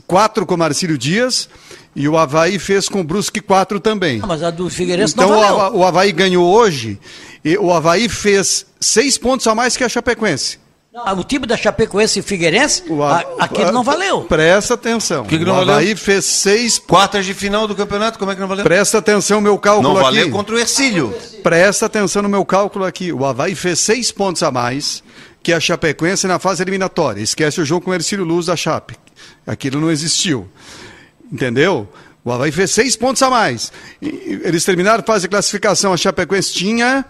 [0.07, 1.49] quatro com o Marcílio Dias
[1.97, 4.21] e o Havaí fez com o Brusque quatro também.
[4.23, 5.61] Ah, mas a do Figueirense Então não o, valeu.
[5.61, 6.99] Hava- o Havaí ganhou hoje
[7.45, 10.63] e o Havaí fez seis pontos a mais que a Chapecoense.
[10.95, 14.23] Não, o time da Chapecoense e Figueirense, O a, aquele não valeu.
[14.23, 15.25] Presta atenção.
[15.25, 15.97] que que não o Havaí valeu?
[15.97, 18.63] fez seis Quartas de final do campeonato, como é que não valeu?
[18.63, 20.31] Presta atenção no meu cálculo Não valeu aqui.
[20.31, 21.13] contra o Ercílio.
[21.43, 23.13] Presta atenção no meu cálculo aqui.
[23.13, 25.03] O Havaí fez seis pontos a mais
[25.43, 27.21] que a Chapecoense na fase eliminatória.
[27.21, 28.95] Esquece o jogo com o Ercílio Luz da Chape.
[29.45, 30.49] Aquilo não existiu.
[31.33, 31.89] Entendeu?
[32.25, 33.73] O Havaí fez seis pontos a mais.
[34.01, 35.93] Eles terminaram a fase de classificação.
[35.93, 37.05] A Chapecoense tinha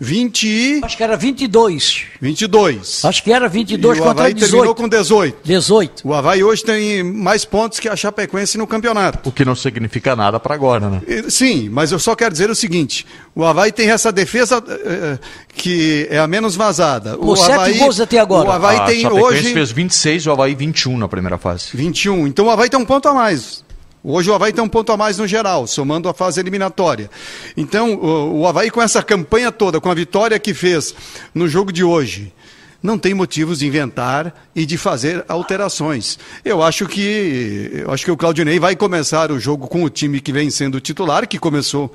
[0.00, 2.04] 20 e Acho que era 22.
[2.20, 3.04] 22.
[3.04, 4.76] Acho que era 22 e o contra Havaí terminou 18.
[4.76, 5.38] com 18.
[5.44, 6.08] 18.
[6.08, 9.28] O Havaí hoje tem mais pontos que a Chapecoense no campeonato.
[9.28, 11.02] O que não significa nada para agora, né?
[11.06, 15.18] Eh, Sim, mas eu só quero dizer o seguinte: o Havaí tem essa defesa eh,
[15.54, 17.16] que é a menos vazada.
[17.16, 18.48] Pô, o sete gols até agora.
[18.48, 21.70] O Havaí a tem Chapecoense hoje fez 26 e o Havaí 21 na primeira fase.
[21.74, 22.26] 21.
[22.26, 23.64] Então o Havaí tem um ponto a mais.
[24.10, 27.10] Hoje o Havaí tem um ponto a mais no geral, somando a fase eliminatória.
[27.54, 30.94] Então, o, Havaí com essa campanha toda, com a vitória que fez
[31.34, 32.32] no jogo de hoje,
[32.82, 36.18] não tem motivos de inventar e de fazer alterações.
[36.42, 40.22] Eu acho que eu acho que o Claudinei vai começar o jogo com o time
[40.22, 41.92] que vem sendo titular, que começou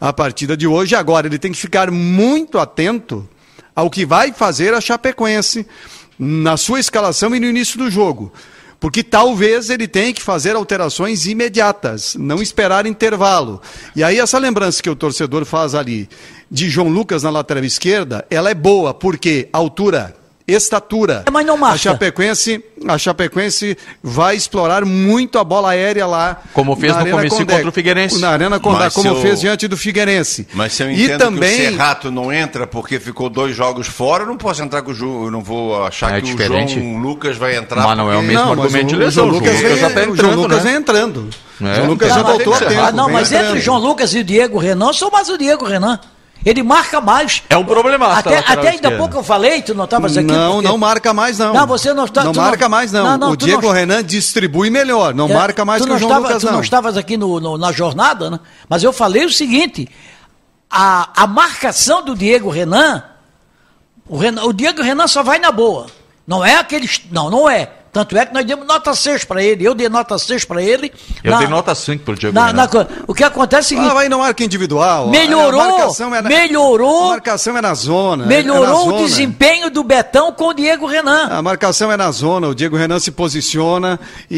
[0.00, 0.94] a partida de hoje.
[0.94, 3.28] Agora ele tem que ficar muito atento
[3.74, 5.66] ao que vai fazer a Chapecoense
[6.16, 8.32] na sua escalação e no início do jogo.
[8.86, 13.60] Porque talvez ele tenha que fazer alterações imediatas, não esperar intervalo.
[13.96, 16.08] E aí essa lembrança que o torcedor faz ali
[16.48, 20.14] de João Lucas na lateral esquerda, ela é boa, porque altura,
[20.48, 21.24] estatura.
[21.26, 21.74] É, mas não marca.
[21.74, 26.40] A Chapecoense, a Chapecoense vai explorar muito a bola aérea lá.
[26.52, 27.28] Como fez no Condé.
[27.54, 28.18] contra o Figueirense.
[28.20, 30.46] Na Arena Condé, Mas como eu- fez diante do Figueirense.
[30.54, 33.86] Mas se eu e entendo também que o Serrato não entra porque ficou dois jogos
[33.88, 36.78] fora, eu não posso entrar com o Ju, eu não vou achar É que diferente.
[36.78, 37.82] o João Lucas vai entrar.
[37.82, 39.24] Mas não é o mesmo Não, argumento de o, lesão.
[39.24, 40.70] o João Lucas, já vem, tá o João entrando, Lucas né?
[40.70, 41.28] vem entrando.
[41.60, 41.74] É.
[41.74, 42.86] João Lucas Não, já voltou a tem que tempo.
[42.86, 43.46] Ah, não, mas entrando.
[43.48, 45.98] entre o João Lucas e o Diego Renan, sou mais o Diego Renan.
[46.44, 47.42] Ele marca mais.
[47.50, 48.96] É um problemaço Até, até ainda esquerda.
[48.98, 50.26] pouco eu falei, tu não estavas aqui.
[50.30, 51.52] Não, porque- não marca mais não.
[51.52, 53.04] Não, você não está- Não não- marca mais não.
[53.04, 55.98] Não, não, o Diego não- Renan distribui melhor, não É, marca mais que não o
[55.98, 56.52] João estava, Lucas Tu não.
[56.54, 58.38] não estavas aqui no, no- na jornada, né?
[58.68, 59.88] Mas eu falei o seguinte:
[60.70, 63.02] a, a marcação do Diego Renan,
[64.08, 65.86] o, Renan, o Diego Renan só vai na boa.
[66.26, 67.02] Não é aqueles.
[67.10, 67.70] Não, não é.
[67.96, 69.64] Tanto é que nós demos nota 6 para ele.
[69.64, 70.92] Eu dei nota 6 para ele.
[71.24, 72.68] Eu na- dei nota 5 pro Diego na- Renan.
[72.72, 75.08] na o que acontece é o Ah, seguinte: vai no marca individual.
[75.08, 77.04] Melhorou, A marcação é na- melhorou.
[77.04, 78.24] A marcação é na zona.
[78.24, 78.98] é na melhorou o zona.
[79.06, 81.28] desempenho do Betão com o Diego Renan.
[81.30, 83.98] A marcação é na zona, o Diego Renan se posiciona
[84.30, 84.36] e,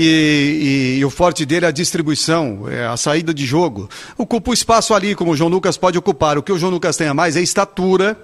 [0.96, 3.88] e- e o forte dele é a distribuição, é a saída de jogo.
[4.16, 6.38] Ocupa o espaço ali, como o João Lucas pode ocupar.
[6.38, 8.16] O que o João Lucas tem a mais é estatura.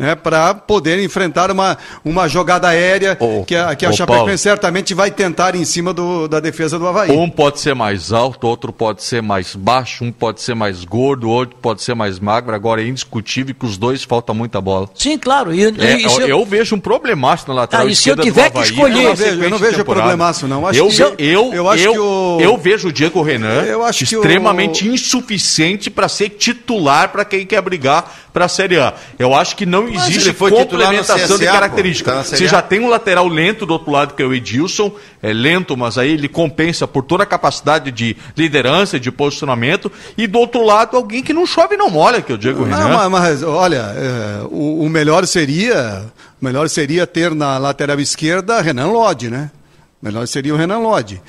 [0.00, 4.24] Né, para poder enfrentar uma, uma jogada aérea Ô, que a, que a ô, Chapecoense
[4.24, 4.38] Paulo.
[4.38, 7.10] certamente vai tentar em cima do- da defesa do Havaí.
[7.10, 11.28] Um pode ser mais alto, outro pode ser mais baixo, um pode ser mais gordo,
[11.28, 12.54] outro pode ser mais magro.
[12.54, 14.88] Agora é indiscutível que os dois falta muita bola.
[14.94, 15.52] Sim, claro.
[15.52, 18.14] E, É, e- eu, eu- eu vejo um problemaço na lateral Ah, e se eu
[18.14, 20.66] esquerda tiver do que escolher- na Eu não vejo- eu não vejo problemaço, não.
[20.66, 23.64] Acho eu, que- eu, eu, eu acho eu, que o- eu vejo o Diego Renan
[23.64, 28.48] Eu acho que o- extremamente insuficiente para ser titular para quem quer brigar para a
[28.48, 28.94] Série A.
[29.18, 32.10] Eu acho que não, existe complementação de CSA, característica.
[32.10, 34.92] pô, tá Você já tem um lateral lento do outro lado, que é o Edilson,
[35.22, 40.26] é lento, mas aí ele compensa por toda a capacidade de liderança, de posicionamento, e
[40.26, 42.76] do outro lado, alguém que não chove e não molha, que é o Diego Não,
[42.76, 43.08] Renan.
[43.08, 46.04] mas, mas, olha, é, o, o melhor seria
[46.40, 49.50] melhor seria ter na lateral esquerda Renan Lodge, né?
[50.00, 51.20] Melhor seria o Renan Lodge.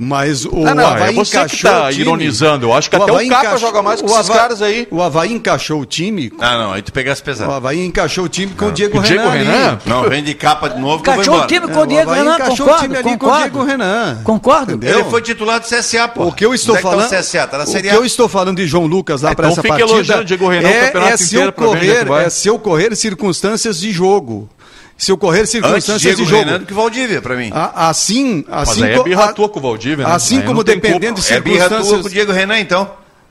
[0.00, 2.02] Mas o Ah, não, Havaí é você que tá o time.
[2.02, 2.66] ironizando.
[2.66, 4.62] Eu acho que até o Havaí Capa encaixou- joga mais que o esses Havaí- caras
[4.62, 4.88] aí.
[4.92, 6.32] O Havaí encaixou o time.
[6.38, 7.50] Ah, não, aí tu pegasse O pesado.
[7.50, 9.32] Havaí encaixou o time com o Diego O Diego Renan.
[9.32, 9.44] ali.
[9.44, 9.78] Renan?
[9.86, 12.34] Não, vem de capa de novo Encaixou o time É, com o Diego Havaí Renan,
[12.36, 13.36] encaixou concordo, o time ali com o.
[13.38, 14.20] Diego Renan.
[14.22, 14.72] Concordo.
[14.74, 15.00] Entendeu?
[15.00, 16.24] Ele foi titular do CSA, pô.
[16.26, 18.28] O que eu estou é tá falando, o CSA, tá na o que eu estou
[18.28, 20.68] falando de João Lucas lá É, para então essa fica partida elogiando o Diego Renan
[20.68, 24.48] o é, campeonato é inteiro é correr, é seu correr circunstâncias de jogo.
[24.98, 26.44] Se ocorrer Antes circunstâncias Diego de jogo.
[26.44, 27.50] Renan do que Valdívia, pra mim.
[27.54, 30.12] A- Assim, Mas assim aí é birra a- tua com o Valdívia, né?
[30.12, 32.02] Assim Aí como dependendo de É birra tua circunstâncias.
[32.02, 32.90] com o Diego Renan, então.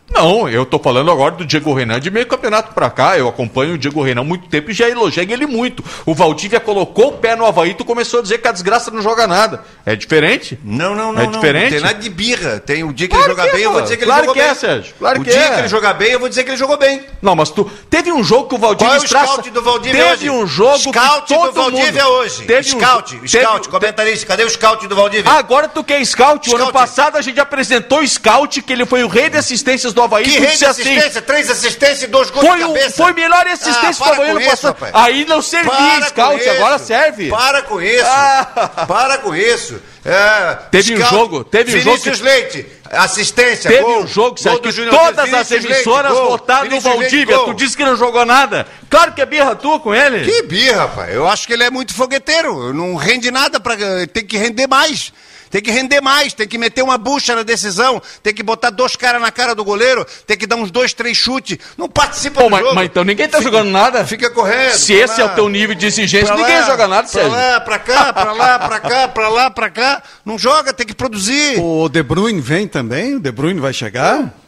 [0.10, 3.18] Não, eu tô falando agora do Diego Renan de meio campeonato pra cá.
[3.18, 5.84] Eu acompanho o Diego Renan há muito tempo e já elogiei ele muito.
[6.06, 9.02] O Valdívia colocou o pé no Havaí, tu começou a dizer que a desgraça não
[9.02, 9.64] joga nada.
[9.86, 10.58] É diferente?
[10.64, 11.22] Não, não, não.
[11.22, 11.64] É diferente?
[11.66, 12.60] Não tem nada de birra.
[12.60, 14.28] Tem o dia que Claro ele joga é, bem, eu vou dizer que Claro ele
[14.28, 14.56] jogou que é, bem.
[14.56, 14.94] Sérgio.
[14.98, 15.52] Claro o que dia é.
[15.54, 17.02] que ele jogar bem, eu vou dizer que ele jogou bem.
[17.22, 17.70] Não, mas tu.
[17.90, 20.30] Teve um jogo que o Valdívia Qual é o estraça- scout do Valdívia Teve hoje?
[20.30, 22.14] um jogo Scout que todo do Valdívia mundo...
[22.14, 22.46] hoje.
[22.46, 24.26] Teve um scout, jo- scout, teve- comentarista.
[24.26, 25.32] Cadê o scout do Valdívia?
[25.32, 26.50] Agora tu quer scout.
[26.50, 26.74] O ano Scout.
[26.74, 30.24] passado a gente apresentou o scout, que ele foi o rei de assistências do Havaí.
[30.24, 32.92] que tu rei disse de assim, assistência, três assistências e dois gols Foi, de cabeça.
[32.92, 34.74] foi melhor assistência Ah, do para Havaí isso, passado.
[34.74, 34.92] rapaz.
[34.96, 37.30] Aí não servia scout, agora serve.
[37.30, 38.06] Para com isso.
[38.06, 38.86] Ah.
[38.88, 39.82] Para com isso.
[40.06, 44.04] É, Teve um jogo, teve um jogo Vinícius Leite, assistência, Teve gol.
[44.04, 47.36] um jogo, Sérgio, que Júnior todas Vinícius as Leite, emissoras votaram no Vinícius Leite, Valdívia.
[47.38, 47.46] gol.
[47.48, 48.66] Tu disse que não jogou nada.
[48.90, 50.24] Claro que é birra tua com ele.
[50.32, 51.14] Que birra, rapaz.
[51.14, 52.74] Eu acho que ele é muito fogueteiro.
[52.74, 53.76] Não rende nada para
[54.08, 55.12] tem que render mais.
[55.58, 58.96] Tem que render mais, tem que meter uma bucha na decisão, tem que botar dois
[58.96, 61.58] caras na cara do goleiro, tem que dar uns dois, três chutes.
[61.76, 62.76] Não participa Pô, do mas, jogo.
[62.76, 64.06] mas então ninguém tá Fica- jogando nada.
[64.06, 64.74] Fica correndo.
[64.78, 67.02] Se pra esse é lá, o teu nível de exigência, pra ninguém lá, joga nada,
[67.08, 67.32] pra Sérgio.
[67.32, 70.04] lá, pra cá, pra lá, pra cá, pra lá, pra cá.
[70.24, 71.58] Não joga, tem que produzir.
[71.60, 73.16] O De Bruyne vem também?
[73.16, 74.20] O De Bruyne vai chegar?
[74.22, 74.47] É?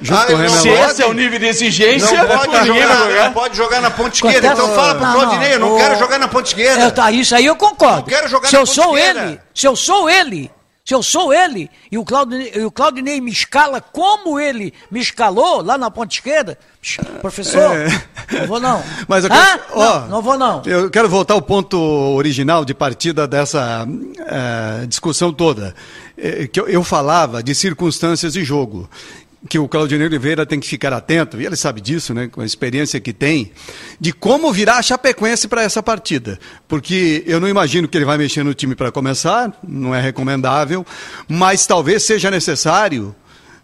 [0.00, 0.68] Junto Ah, Se pode.
[0.90, 3.24] esse é o nível de exigência, Não pode, ninguém jogar, jogar.
[3.24, 4.48] não pode jogar na ponta esquerda.
[4.52, 6.82] Então fala pro Claudinei, eu não o- quero jogar na ponta esquerda.
[6.84, 7.96] É, tá, isso aí eu concordo.
[7.98, 9.20] Não quero jogar se na eu ponta sou esquerda.
[9.26, 10.50] ele, se eu sou ele,
[10.84, 15.00] se eu sou ele, e o Claudinei, e o Claudinei me escala como ele me
[15.00, 16.58] escalou lá na ponta esquerda,
[17.22, 17.70] professor,
[18.30, 18.82] não vou não.
[19.08, 20.62] Mas eu quero- ó, não, não vou não.
[20.66, 23.86] Eu quero voltar ao ponto original de partida dessa
[24.26, 25.74] eh, discussão toda.
[26.18, 28.88] Eh, que eu, eu falava de circunstâncias de jogo.
[29.48, 32.46] Que o Claudinei Oliveira tem que ficar atento, e ele sabe disso, né, com a
[32.46, 33.52] experiência que tem,
[34.00, 36.38] de como virar a Chapecoense para essa partida.
[36.66, 40.86] Porque eu não imagino que ele vai mexer no time para começar, não é recomendável,
[41.28, 43.14] mas talvez seja necessário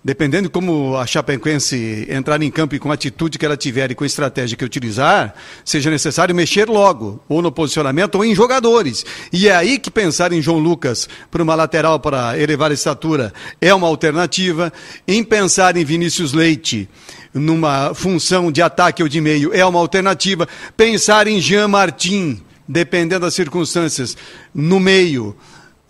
[0.02, 3.90] Dependendo de como a Chapecoense entrar em campo e com a atitude que ela tiver
[3.90, 8.35] e com a estratégia que utilizar, seja necessário mexer logo, ou no posicionamento ou em
[8.35, 9.05] jogadores.
[9.31, 13.31] E é aí que pensar em João Lucas para uma lateral para elevar a estatura
[13.60, 14.72] é uma alternativa.
[15.06, 16.89] Em pensar em Vinícius Leite
[17.35, 20.48] numa função de ataque ou de meio é uma alternativa.
[20.78, 24.16] Pensar em Jean Martin, dependendo das circunstâncias,
[24.55, 25.36] no meio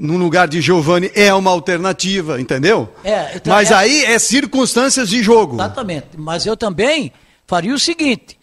[0.01, 2.89] no lugar de Giovani é uma alternativa, entendeu?
[3.05, 5.56] É, então Mas é- aí é circunstâncias de jogo.
[5.56, 6.09] Exatamente.
[6.16, 7.12] Mas eu também
[7.47, 8.39] faria o seguinte: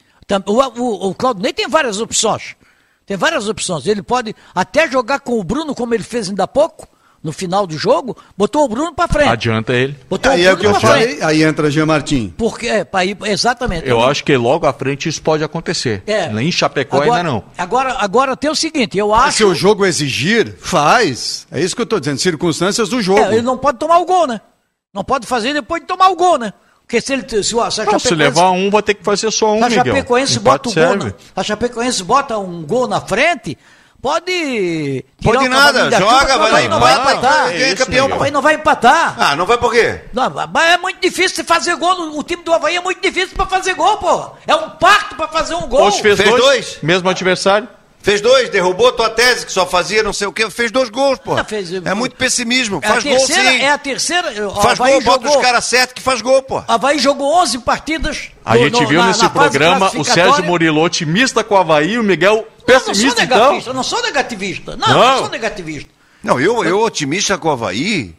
[0.45, 2.55] o, o, o Claudinei tem várias opções.
[3.07, 3.87] Tem várias opções.
[3.87, 6.87] Ele pode até jogar com o Bruno, como ele fez ainda há pouco,
[7.27, 9.27] no final do jogo, botou o Bruno para frente.
[9.29, 9.95] Adianta ele.
[10.09, 11.17] Botou Aí o é o que eu Bruno pra frente.
[11.19, 12.33] falei, aí entra Jean Martin.
[12.37, 13.87] Porque, é, pra ir, exatamente.
[13.87, 16.01] Eu acho que logo à frente isso pode acontecer.
[16.07, 16.27] É.
[16.41, 17.43] Em Chapecó agora, ainda não.
[17.57, 19.37] Agora, agora tem o seguinte, eu acho.
[19.37, 21.45] Se o jogo exigir, faz.
[21.51, 23.19] É isso que eu estou dizendo, circunstâncias do jogo.
[23.19, 24.39] É, ele não pode tomar o gol, né?
[24.93, 26.53] Não pode fazer depois de tomar o gol, né?
[26.81, 27.43] Porque se ele.
[27.43, 29.63] Se, o- se a Não, se Chapecoense- levar um, vai ter que fazer só um,
[29.63, 29.83] a Miguel.
[29.85, 30.95] Chapecoense Empate bota o gol.
[31.07, 33.57] Na, a Chapecoense bota um gol na frente,
[34.01, 35.05] pode.
[35.23, 37.51] Pode nada, joga, vai lá não vai empata, empatar.
[37.51, 39.15] é isso, campeão, O Havaí não vai empatar.
[39.17, 40.01] Ah, não vai por quê?
[40.13, 42.17] Não, mas é muito difícil fazer gol.
[42.17, 44.31] O time do Havaí é muito difícil pra fazer gol, pô.
[44.45, 45.87] É um parto pra fazer um gol.
[45.87, 46.77] Hoje fez, Fez dois, dois?
[46.81, 47.67] mesmo adversário.
[48.01, 50.49] Fez dois, derrubou tua tese que só fazia não sei o quê.
[50.49, 51.35] Fez dois gols, pô.
[51.43, 52.79] Fez- é muito pessimismo.
[52.81, 53.57] É Faz gol terceira, sim.
[53.57, 54.47] é a terceira.
[54.47, 56.63] O Faz Havaí gol, bota jogou, os caras certos que faz gol, pô.
[56.67, 58.29] Havaí jogou 11 partidas.
[58.45, 60.43] A no- gente no- viu na- nesse na programa o Sérgio.
[60.45, 63.67] Murilo otimista com o Havaí e o Miguel Não, eu não sou pessimista, negativista, então.
[63.67, 64.75] eu não sou negativista.
[64.77, 65.01] Não, Não.
[65.03, 65.89] eu não sou negativista.
[66.23, 68.15] Não, eu, eu otimista com o Havaí.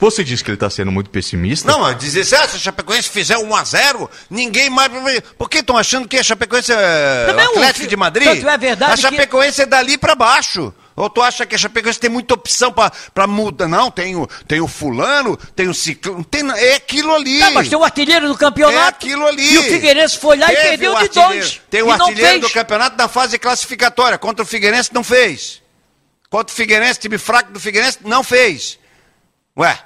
[0.00, 1.70] Você disse que ele está sendo muito pessimista?
[1.70, 4.90] Não, mas dizer assim, ah, se a Chapecoense fizer 1x0, ninguém mais.
[5.36, 8.26] Por que estão achando que a Chapecoense é Também Atlético de Madrid?
[8.26, 10.72] tanto é verdade a Chapecoense é dali pra baixo.
[10.96, 13.68] Ou tu acha que a Chapecoense tem muita opção para mudar?
[13.68, 17.38] Não, tem o, tem o fulano, tem o ciclano, tem, é aquilo ali.
[17.38, 18.84] Tá, mas tem o artilheiro do campeonato.
[18.84, 19.52] É aquilo ali.
[19.52, 21.60] E o Figueirense foi lá Teve e perdeu de dois.
[21.70, 24.18] Tem o artilheiro do campeonato na fase classificatória.
[24.18, 25.62] Contra o Figueirense não fez.
[26.28, 28.78] Contra o Figueirense, time fraco do Figueirense, não fez.
[29.56, 29.78] Ué,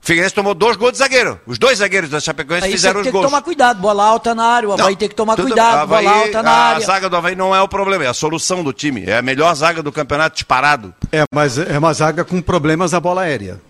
[0.00, 1.40] Figueirense tomou dois gols de zagueiro.
[1.46, 3.12] Os dois zagueiros da Chapecoense Aí fizeram os gols.
[3.12, 4.68] tem que tomar cuidado, bola alta na área.
[4.68, 6.84] O Havaí não, tem que tomar tudo, cuidado, Havaí, bola alta na a área.
[6.84, 9.04] A zaga do Havaí não é o problema, é a solução do time.
[9.04, 10.94] É a melhor zaga do campeonato disparado.
[11.12, 13.60] É, mas é uma zaga com problemas na bola aérea.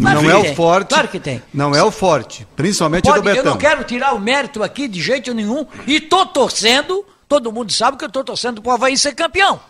[0.00, 0.88] Claro não é o forte.
[0.88, 1.42] Claro que tem.
[1.52, 3.44] Não é o forte, principalmente Pode, do Betão.
[3.44, 7.70] Eu não quero tirar o mérito aqui de jeito nenhum e tô torcendo, todo mundo
[7.70, 9.60] sabe que eu tô torcendo pro Havaí ser campeão.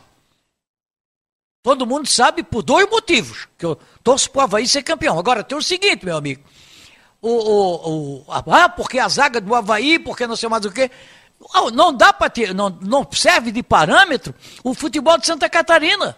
[1.64, 5.18] Todo mundo sabe por dois motivos que eu torço para o Havaí ser campeão.
[5.18, 6.44] Agora tem o seguinte, meu amigo.
[7.22, 10.90] O, o, o, ah, porque a zaga do Havaí, porque não sei mais o quê.
[11.72, 16.16] Não dá para ter, não, não serve de parâmetro o futebol de Santa Catarina.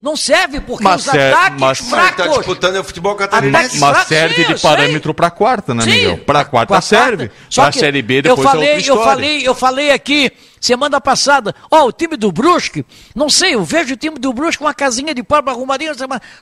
[0.00, 2.18] Não serve porque mas os é, ataques mas, fracos...
[2.18, 3.80] Mas tá disputando o futebol catarinense.
[3.80, 6.18] Mas serve sim, de parâmetro para quarta, né, sim, Miguel?
[6.18, 7.32] Para quarta pra serve.
[7.50, 10.30] Só a Série B depois eu falei, é eu falei, eu falei aqui
[10.60, 12.84] semana passada, ó, o time do Brusque,
[13.14, 15.92] não sei, eu vejo o time do Brusque com uma casinha de pau arrumadinha,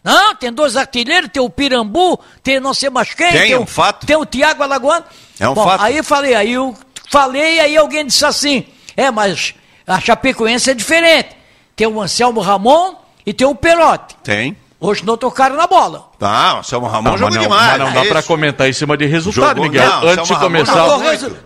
[0.04, 3.58] não, tem dois artilheiros, tem o Pirambu, tem não sei mais quem, tem, tem é
[3.58, 4.06] um o, fato.
[4.06, 5.04] tem o Tiago Alagoano.
[5.38, 5.82] É um Bom, fato.
[5.82, 6.74] Aí falei, aí eu
[7.10, 8.66] falei, aí alguém disse assim,
[8.96, 9.54] é, mas
[9.86, 11.30] a Chapecoense é diferente.
[11.74, 12.94] Tem o Anselmo Ramon,
[13.26, 14.16] e tem o Perotti.
[14.22, 14.56] Tem.
[14.78, 16.10] Hoje não tocaram na bola.
[16.18, 17.78] Tá, o Selma Ramon não, não, demais.
[17.78, 19.88] Mas não dá é para comentar em cima de resultado, jogou, Miguel.
[19.88, 20.86] Não, Antes de começar.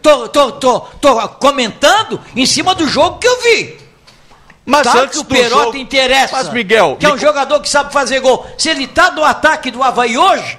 [0.02, 3.78] Tô, tô, tô, tô, comentando em cima do jogo que eu vi.
[4.66, 5.77] Mas tá antes que o Perotti jogo...
[5.77, 6.36] interessa.
[6.36, 6.97] Mas, Miguel.
[6.98, 8.47] Que é um jogador que sabe fazer gol.
[8.59, 10.59] Se ele tá no ataque do Havaí hoje,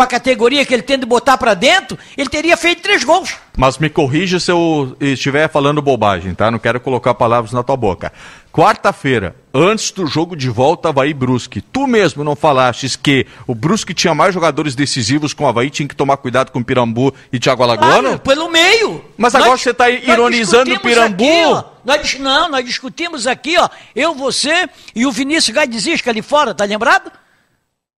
[0.00, 3.36] com a categoria que ele tem de botar para dentro, ele teria feito três gols.
[3.54, 6.50] Mas me corrija se eu estiver falando bobagem, tá?
[6.50, 8.10] Não quero colocar palavras na tua boca.
[8.50, 13.92] Quarta-feira, antes do jogo de volta Havaí Brusque, tu mesmo não falastes que o Brusque
[13.92, 17.38] tinha mais jogadores decisivos com o Havaí, tinha que tomar cuidado com o Pirambu e
[17.38, 18.02] Thiago Alagoano?
[18.02, 19.04] Claro, pelo meio.
[19.18, 21.24] Mas agora nós, você está ironizando o Pirambu?
[21.24, 24.66] Aqui, nós, não, nós discutimos aqui, ó, eu, você
[24.96, 27.12] e o Vinícius Gaidesisca ali fora, tá lembrado?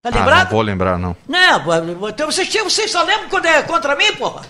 [0.02, 0.40] Tá lembrado?
[0.40, 1.16] Ah, não vou lembrar, não.
[1.28, 4.42] Não, então vocês, vocês só lembram quando é contra mim, porra?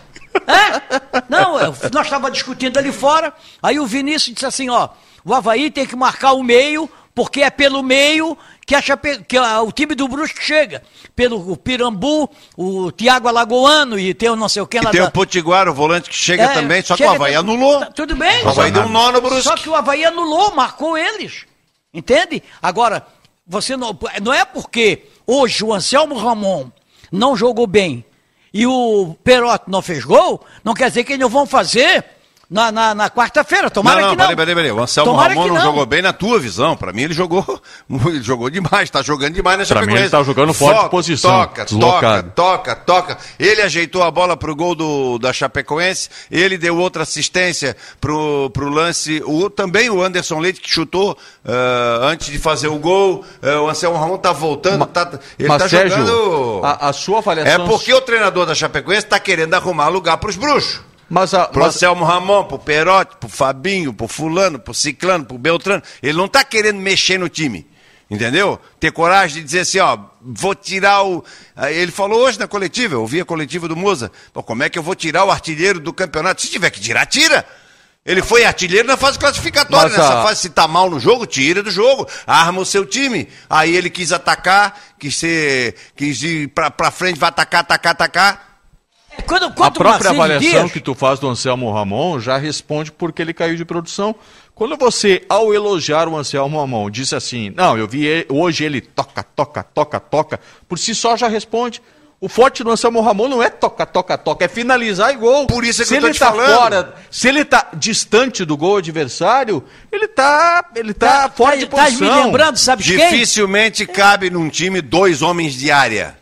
[0.47, 1.21] É?
[1.29, 1.59] Não,
[1.93, 4.89] nós estávamos discutindo ali fora, aí o Vinícius disse assim, ó,
[5.23, 9.23] o Havaí tem que marcar o meio, porque é pelo meio que, a Chape...
[9.25, 10.83] que o time do Brusque chega.
[11.15, 14.89] Pelo o Pirambu, o Tiago Alagoano e tem o não sei o que lá.
[14.89, 15.09] E tem da...
[15.09, 17.81] o Potiguar, o volante que chega é, também, só chega que o Havaí anulou.
[17.81, 18.43] Tá, tudo bem.
[18.43, 19.43] O Havaí deu um nó no Brusque.
[19.43, 21.45] Só que o Havaí anulou, marcou eles.
[21.93, 22.43] Entende?
[22.63, 23.07] Agora,
[23.47, 26.71] você não, não é porque hoje o Anselmo Ramon
[27.11, 28.05] não jogou bem
[28.53, 32.05] e o Perotti não fez gol, não quer dizer que eles não vão fazer
[32.53, 33.71] na, na, na quarta-feira.
[33.71, 34.25] Tomara não, não, que não.
[34.27, 34.73] Peraí, peraí, peraí.
[34.73, 36.77] O Anselmo Tomara Ramon não, não, jogou bem na tua visão.
[36.77, 37.45] Para mim ele jogou,
[38.07, 41.31] ele jogou demais, tá jogando demais na Para mim ele tá jogando forte posição.
[41.31, 42.31] Toca, deslocado.
[42.35, 43.19] toca, toca, toca.
[43.39, 48.69] Ele ajeitou a bola pro gol do, da Chapecoense, ele deu outra assistência pro, pro
[48.69, 53.25] lance, o, também o Anderson Leite que chutou uh, antes de fazer o gol.
[53.43, 56.61] Uh, o Anselmo Ramon tá voltando, Ma, tá, ele mas, tá Sérgio, jogando...
[56.65, 57.65] A, a sua avaliação...
[57.65, 60.92] É porque o treinador da Chapecoense tá querendo arrumar lugar pros bruxos.
[61.13, 61.77] Mas a, pro mas...
[61.77, 65.83] Anselmo Ramon, pro Perotti, pro Fabinho, pro Fulano, pro Ciclano, pro Beltrano.
[66.03, 67.67] Ele não está querendo mexer no time.
[68.11, 68.59] Entendeu?
[68.81, 71.23] Ter coragem de dizer assim, ó, vou tirar o.
[71.71, 74.11] Ele falou hoje na coletiva, eu ouvi a coletiva do Moza.
[74.33, 76.41] como é que eu vou tirar o artilheiro do campeonato?
[76.41, 77.45] Se tiver que tirar, tira.
[78.07, 79.91] Ele foi artilheiro na fase classificatória.
[79.91, 80.23] Mas, Nessa a...
[80.23, 82.09] fase, se tá mal no jogo, tira do jogo.
[82.27, 83.29] Arma o seu time.
[83.51, 85.75] Aí ele quis atacar, quis ser.
[85.95, 88.52] quis ir pra, pra frente, vai atacar, atacar, atacar.
[89.23, 90.73] Quando, a própria avaliação Dias...
[90.73, 94.15] que tu faz do Anselmo Ramon já responde porque ele caiu de produção.
[94.55, 98.81] Quando você, ao elogiar o Anselmo Ramon, disse assim, não, eu vi ele, hoje ele
[98.81, 101.81] toca, toca, toca, toca, por si só já responde.
[102.21, 105.49] O forte do Anselmo Ramon não é toca, toca, toca, é finalizar e gol.
[105.49, 106.57] Por isso é que se eu tô ele tá falando.
[106.57, 111.57] fora, se ele tá distante do gol adversário, ele tá, ele tá, tá fora tá,
[111.57, 112.09] de posição.
[112.09, 113.95] Tá me lembrando, sabe Dificilmente quem?
[113.95, 116.22] cabe num time dois homens de área.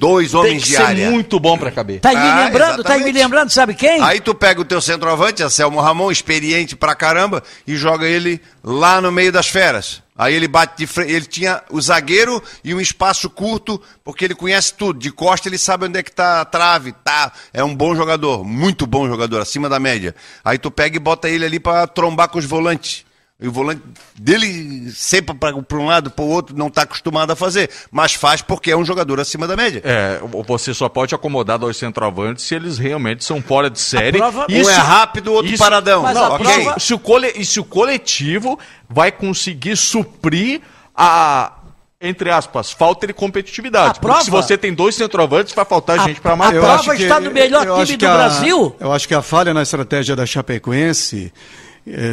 [0.00, 1.04] Dois homens de área.
[1.04, 2.00] Tem muito bom para caber.
[2.00, 4.00] Tá me ah, lembrando, tá me lembrando, sabe quem?
[4.00, 8.98] Aí tu pega o teu centroavante, Anselmo Ramon, experiente pra caramba, e joga ele lá
[8.98, 10.02] no meio das feras.
[10.16, 14.34] Aí ele bate de frente, ele tinha o zagueiro e um espaço curto, porque ele
[14.34, 14.98] conhece tudo.
[14.98, 17.30] De costa ele sabe onde é que tá a trave, tá?
[17.52, 20.14] É um bom jogador, muito bom jogador, acima da média.
[20.42, 23.04] Aí tu pega e bota ele ali para trombar com os volantes.
[23.40, 23.80] E o volante
[24.14, 27.70] dele sempre para um lado, para o outro, não está acostumado a fazer.
[27.90, 29.80] Mas faz porque é um jogador acima da média.
[29.82, 34.18] É, você só pode acomodar dois centroavantes se eles realmente são fora de série.
[34.18, 34.46] Prova...
[34.50, 36.02] Um é rápido, o outro isso, paradão.
[36.02, 36.64] Mas não, okay.
[36.64, 36.78] prova...
[36.78, 37.32] se, o cole...
[37.34, 40.60] e se o coletivo vai conseguir suprir
[40.94, 41.54] a,
[41.98, 43.96] entre aspas, falta de competitividade.
[43.96, 44.22] A prova...
[44.22, 46.54] se você tem dois centroavantes, vai faltar a, gente para mais.
[46.54, 48.76] A prova está no melhor time do a, Brasil.
[48.78, 51.32] Eu acho que a falha na estratégia da Chapecoense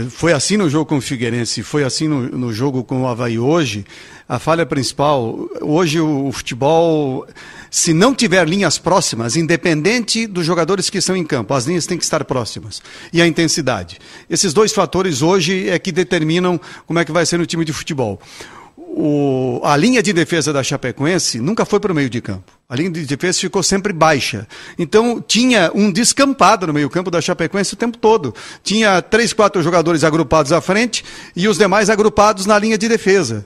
[0.09, 3.37] foi assim no jogo com o Figueirense, foi assim no, no, jogo com o Havaí
[3.37, 3.85] hoje.
[4.27, 7.25] A falha principal, hoje o, o, futebol,
[7.71, 11.97] se não tiver linhas próximas, independente dos jogadores que estão em campo, as linhas têm
[11.97, 12.81] que estar próximas.
[13.13, 13.99] E a intensidade.
[14.29, 17.71] Esses dois fatores hoje é que determinam como é que vai ser no time de
[17.71, 18.19] futebol
[18.99, 22.51] o, a linha de defesa da Chapecoense nunca foi para o meio de campo.
[22.67, 24.47] A linha de defesa ficou sempre baixa.
[24.77, 28.33] Então, tinha um descampado no meio-campo da Chapecoense o tempo todo.
[28.63, 31.05] Tinha três, quatro jogadores agrupados à frente
[31.35, 33.45] e os demais agrupados na linha de defesa.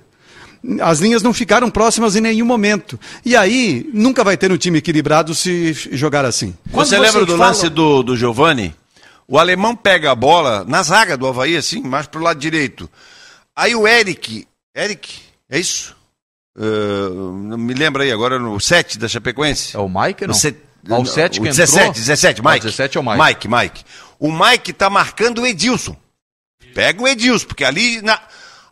[0.80, 2.98] As linhas não ficaram próximas em nenhum momento.
[3.26, 6.56] E aí, nunca vai ter um time equilibrado se jogar assim.
[6.72, 7.48] Quando Você lembra do falam...
[7.48, 8.74] lance do, do Giovani?
[9.28, 12.90] O alemão pega a bola na zaga do Havaí, assim, mais para o lado direito.
[13.56, 15.96] Aí o Eric, Eric, é isso?
[16.58, 19.76] Uh, me lembra aí agora no 7 da Chapecoense.
[19.76, 20.34] É o Mike, não?
[20.34, 20.58] Set...
[20.90, 21.94] Ah, o 7 que 17, entrou?
[21.94, 22.56] 17, Mike.
[22.56, 23.24] Ah, 17 é o Mike.
[23.24, 23.86] Mike, Mike.
[24.18, 25.96] O Mike tá marcando o Edilson.
[26.74, 28.02] Pega o Edilson, porque ali.
[28.02, 28.20] Na...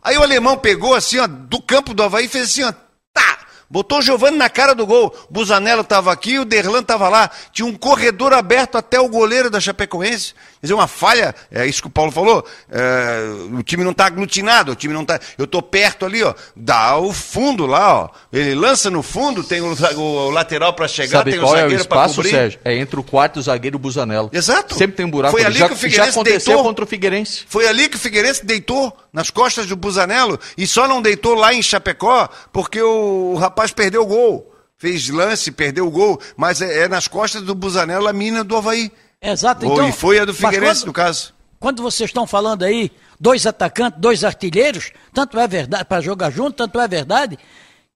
[0.02, 2.72] Aí o alemão pegou assim, ó, do campo do Havaí e fez assim, ó.
[3.12, 3.38] Tá!
[3.68, 5.14] Botou o Giovanni na cara do gol.
[5.28, 7.30] O Busanello estava aqui, o Derlan estava lá.
[7.52, 10.34] Tinha um corredor aberto até o goleiro da Chapecoense.
[10.60, 12.46] Quer dizer, uma falha, é isso que o Paulo falou.
[12.70, 15.18] É, o time não está aglutinado, o time não está.
[15.38, 16.34] Eu estou perto ali, ó.
[16.54, 18.10] Dá o fundo lá, ó.
[18.30, 21.76] Ele lança no fundo, tem o, o, lateral para chegar, Sabe tem o zagueiro é
[21.76, 22.30] o espaço, cobrir.
[22.30, 22.60] Sérgio?
[22.62, 24.28] É entre o quarto e o zagueiro Busanello.
[24.34, 24.74] Exato.
[24.74, 25.34] Sempre tem um buraco.
[25.34, 26.62] Foi ali já, que o Figueirense já aconteceu deitou.
[26.62, 27.44] contra o Figueirense.
[27.48, 31.54] Foi ali que o Figueirense deitou nas costas do Busanello e só não deitou lá
[31.54, 34.54] em Chapecó porque o, o rapaz perdeu o gol.
[34.76, 38.56] Fez lance, perdeu o gol, mas é, é nas costas do Busanello a mina do
[38.56, 38.92] Havaí.
[39.22, 39.66] Exato.
[39.66, 41.34] Então, e foi a do Figueirense, quando, no caso.
[41.58, 46.56] Quando vocês estão falando aí, dois atacantes, dois artilheiros, tanto é verdade, para jogar junto,
[46.56, 47.38] tanto é verdade,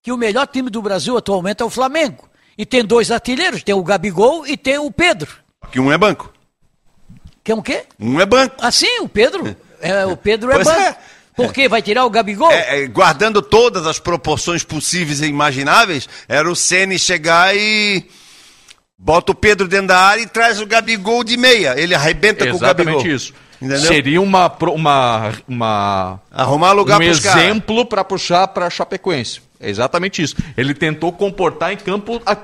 [0.03, 2.29] que o melhor time do Brasil atualmente é o Flamengo.
[2.57, 5.31] E tem dois artilheiros, tem o Gabigol e tem o Pedro.
[5.71, 6.31] Que um é banco.
[7.43, 7.85] Que é um quê?
[7.99, 8.55] Um é banco.
[8.59, 9.55] Ah, sim, o Pedro.
[9.81, 10.79] É, o Pedro é pois banco.
[10.79, 10.97] É.
[11.35, 11.67] Por quê?
[11.67, 12.49] Vai tirar o Gabigol?
[12.49, 18.07] É, é, guardando todas as proporções possíveis e imagináveis, era o Ceni chegar e
[18.97, 21.77] Bota o Pedro dentro da área e traz o Gabigol de meia.
[21.77, 22.93] Ele arrebenta Exatamente com o Gabigol.
[22.93, 23.33] Exatamente isso.
[23.61, 23.87] Entendeu?
[23.87, 29.41] Seria uma, uma, uma arrumar lugar um exemplo para puxar para Chapecoense.
[29.59, 30.35] É exatamente isso.
[30.57, 32.35] Ele tentou comportar em campo a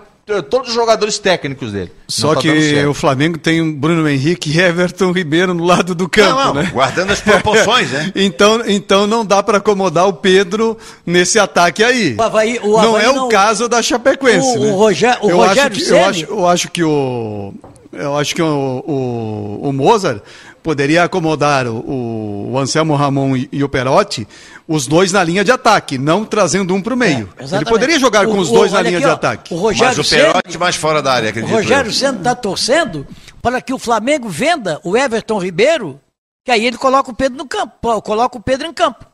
[0.42, 1.92] todos os jogadores técnicos dele.
[2.08, 6.30] Só tá que o Flamengo tem Bruno Henrique e Everton Ribeiro no lado do campo,
[6.30, 6.70] não, não, né?
[6.72, 8.12] Guardando as proporções, né?
[8.16, 12.16] então, então não dá para acomodar o Pedro nesse ataque aí.
[12.18, 13.26] O Havaí, o Havaí não é não...
[13.26, 14.72] o caso da Chapecoense, o, né?
[14.72, 17.54] O, Rogério, o eu Rogério acho que, eu acho, eu acho que o
[17.94, 20.22] eu acho que o, o, o Mozart
[20.62, 24.28] poderia acomodar o, o Anselmo Ramon e, e, o Perotti,
[24.68, 27.30] os dois na linha de ataque, não trazendo um para o meio.
[27.38, 29.54] É, Ele poderia jogar com o, os dois na linha aqui, de ó, ataque.
[29.54, 31.52] O Mas o Perotti mais fora da área, acredito.
[31.52, 33.08] O Rogério Senna está torcendo
[33.42, 36.00] para que o Flamengo venda o Everton Ribeiro,
[36.46, 39.06] que aí ele coloca o Pedro no campo, coloca o Pedro em campo.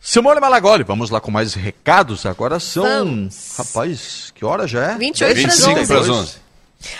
[0.00, 2.24] Simone Malagoli, vamos lá com mais recados.
[2.26, 2.84] Agora são.
[2.84, 3.56] Vamos.
[3.58, 4.96] Rapaz, que hora já é?
[4.96, 5.42] 28
[5.88, 6.45] para as 11.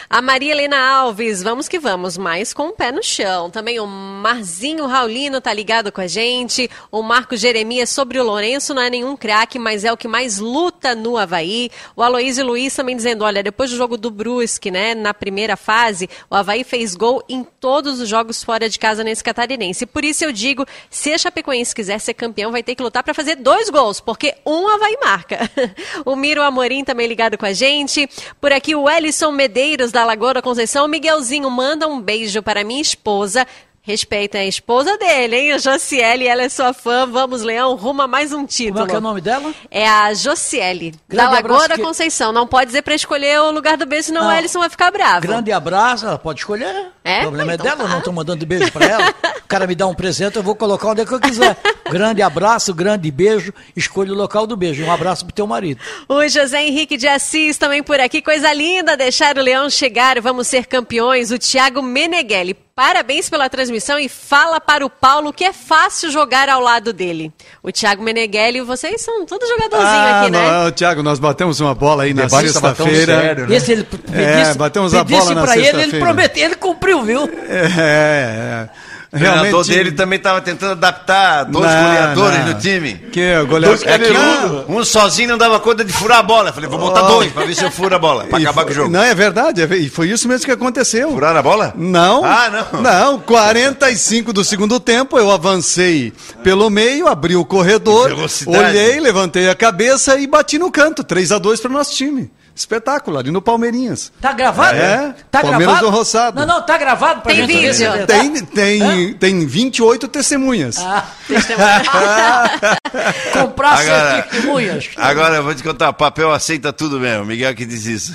[0.08, 3.50] A Maria Helena Alves, vamos que vamos, mais com o pé no chão.
[3.50, 6.70] Também o Marzinho Raulino tá ligado com a gente.
[6.90, 10.38] O Marco Jeremias sobre o Lourenço não é nenhum craque, mas é o que mais
[10.38, 11.70] luta no Havaí.
[11.94, 16.08] O Aloysio Luiz também dizendo: olha, depois do jogo do Brusque, né, na primeira fase,
[16.30, 19.86] o Havaí fez gol em todos os jogos fora de casa nesse catarinense.
[19.86, 23.14] Por isso eu digo: se a Chapecoense quiser ser campeão, vai ter que lutar para
[23.14, 25.50] fazer dois gols, porque um Havaí marca.
[26.04, 28.08] o Miro Amorim também ligado com a gente.
[28.40, 30.88] Por aqui o Ellison Medeiros Medeiros, da Lagoa da Conceição.
[30.88, 33.46] Miguelzinho, manda um beijo para minha esposa.
[33.86, 35.52] Respeita a esposa dele, hein?
[35.52, 37.06] A Josiele, ela é sua fã.
[37.06, 38.80] Vamos, Leão, ruma mais um título.
[38.80, 39.54] Como é, é o nome dela?
[39.70, 41.82] É a Josiele, da Lagoa da que...
[41.82, 42.32] Conceição.
[42.32, 44.30] Não pode dizer para escolher o lugar do beijo, senão não.
[44.30, 45.20] o Ellison vai ficar bravo.
[45.20, 46.88] Grande abraço, ela pode escolher.
[47.04, 47.18] É?
[47.18, 47.84] O problema é então é dela, tá.
[47.84, 49.14] eu não estou mandando beijo para ela.
[49.38, 51.56] o cara me dá um presente, eu vou colocar onde é que eu quiser.
[51.88, 54.84] grande abraço, grande beijo, escolha o local do beijo.
[54.84, 55.80] Um abraço pro teu marido.
[56.08, 58.20] O José Henrique de Assis também por aqui.
[58.20, 60.20] Coisa linda deixar o Leão chegar.
[60.20, 61.30] Vamos ser campeões.
[61.30, 66.46] O Thiago Meneghelli Parabéns pela transmissão e fala para o Paulo que é fácil jogar
[66.50, 67.32] ao lado dele.
[67.62, 70.50] O Thiago Meneghelli, vocês são todos jogadorzinho ah, aqui, né?
[70.50, 73.46] Não, Thiago, nós batemos uma bola aí na sexta-feira.
[73.46, 73.56] Né?
[73.56, 75.82] Esse ele é, batemos a bola na sexta-feira.
[75.84, 77.22] ele, ele prometeu, ele cumpriu, viu?
[77.48, 78.68] É, é.
[79.12, 82.46] O treinador dele também estava tentando adaptar dois Não, goleadores não.
[82.48, 82.94] no time.
[83.12, 83.78] Que goleador.
[83.86, 86.52] É que um, um sozinho não dava conta de furar a bola.
[86.52, 88.64] Falei, vou botar dois pra ver se eu furo a bola, pra E acabar foi-
[88.64, 88.90] com o jogo.
[88.90, 89.62] Não, é verdade.
[89.62, 91.10] é E foi isso mesmo que aconteceu.
[91.12, 91.72] Furar a bola?
[91.76, 92.24] Não.
[92.24, 92.80] Ah, não.
[92.82, 96.12] Não, 45 do segundo tempo, eu avancei
[96.42, 98.12] pelo meio, abri o corredor,
[98.46, 101.04] olhei, levantei a cabeça e bati no canto.
[101.04, 102.30] 3 a 2 para o nosso time.
[102.56, 104.10] Espetáculo, ali no Palmeirinhas.
[104.18, 104.78] Tá gravado?
[104.78, 105.86] É, Tá Palmeiras gravado?
[105.90, 106.40] do Roçado.
[106.40, 107.92] Não, não, tá gravado pra Tem gente ver vídeo.
[107.92, 108.06] verdade.
[108.30, 110.78] Tem, tem, tem 28 testemunhas.
[110.78, 111.82] Ah, Testemunha.
[113.32, 114.88] comprar Agora- testemunhas.
[114.96, 117.26] Agora eu vou te contar, papel aceita tudo mesmo.
[117.26, 118.14] Miguel que diz isso.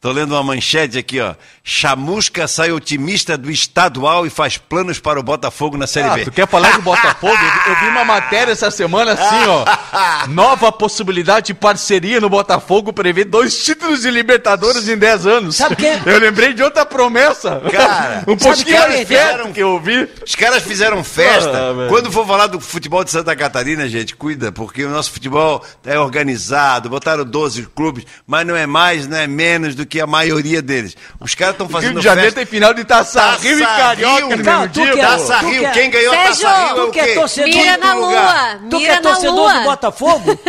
[0.00, 1.34] Tô lendo uma manchete aqui, ó.
[1.62, 6.24] Chamusca sai otimista do estadual e faz planos para o Botafogo na Série Ah, B.
[6.24, 7.36] tu quer falar do Botafogo?
[7.68, 10.26] Eu, vi uma matéria essa semana assim, ó.
[10.28, 15.56] Nova possibilidade de parceria no Botafogo prevê dois títulos de Libertadores em 10 anos.
[15.56, 17.60] Sabe quem- Eu lembrei de outra promessa.
[17.70, 19.38] Cara, um pouquinho quem mais fizeram?
[19.44, 20.08] perto que eu vi.
[20.26, 21.50] Os caras fizeram festa.
[21.72, 21.88] Ah.
[21.90, 25.98] Quando for falar do futebol de Santa Catarina, gente, cuida, porque o nosso futebol é
[25.98, 30.60] organizado, botaram 12 clubes, mas não é mais, não é menos do que a maioria
[30.60, 30.94] deles.
[31.18, 32.40] Os caras estão Rio fazendo de Janeiro festa.
[32.40, 34.92] tem final de Taça, Taça Rio e Carioca Rio, no Cara, mesmo tu dia.
[34.92, 35.06] que é-.
[35.06, 37.04] Taça tu Rio, quer- quem ganhou a Sérgio, Taça Rio é tu o que é
[37.06, 37.14] quê?
[37.14, 38.60] torcedor- Mira na lua.
[38.70, 39.52] Tu que é torcedor lua.
[39.54, 40.40] do Botafogo?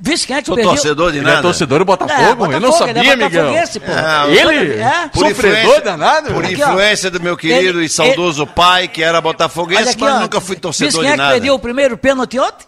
[0.00, 0.72] Vice quem é que Sou perdeu?
[0.74, 1.38] torcedor de Ele nada.
[1.38, 2.20] é torcedor do Botafogo?
[2.20, 3.44] É, eu não Botafogo, sabia, ele é Miguel.
[3.80, 3.92] pô.
[3.92, 4.80] Ah, Ele?
[4.80, 5.08] É.
[5.12, 6.32] Por Sofredor influência- danado?
[6.34, 10.56] Por influência do meu querido Ele- e saudoso pai, que era botafoguense, mas nunca fui
[10.56, 11.32] Vice torcedor quem de é que nada.
[11.32, 12.66] perdeu o primeiro pênalti ontem?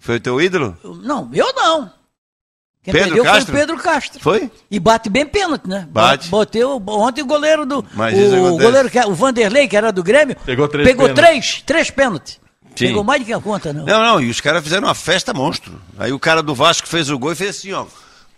[0.00, 0.76] Foi o teu ídolo?
[1.02, 1.90] Não, eu não.
[2.86, 3.44] Quem Pedro perdeu Castro?
[3.52, 4.20] foi o Pedro Castro.
[4.22, 4.50] Foi?
[4.70, 5.86] E bate bem pênalti, né?
[5.90, 6.28] Bate.
[6.28, 7.84] Botei o- ontem o goleiro do.
[7.94, 8.62] Mas isso o acontece.
[8.64, 10.36] goleiro, que é- o Vanderlei, que era do Grêmio.
[10.46, 11.24] Pegou três Pegou pênaltis.
[11.26, 12.40] três, três pênaltis.
[12.76, 12.86] Sim.
[12.86, 13.84] Pegou mais do que a conta, não.
[13.84, 15.80] Não, não, e os caras fizeram uma festa monstro.
[15.98, 17.84] Aí o cara do Vasco fez o gol e fez assim, ó.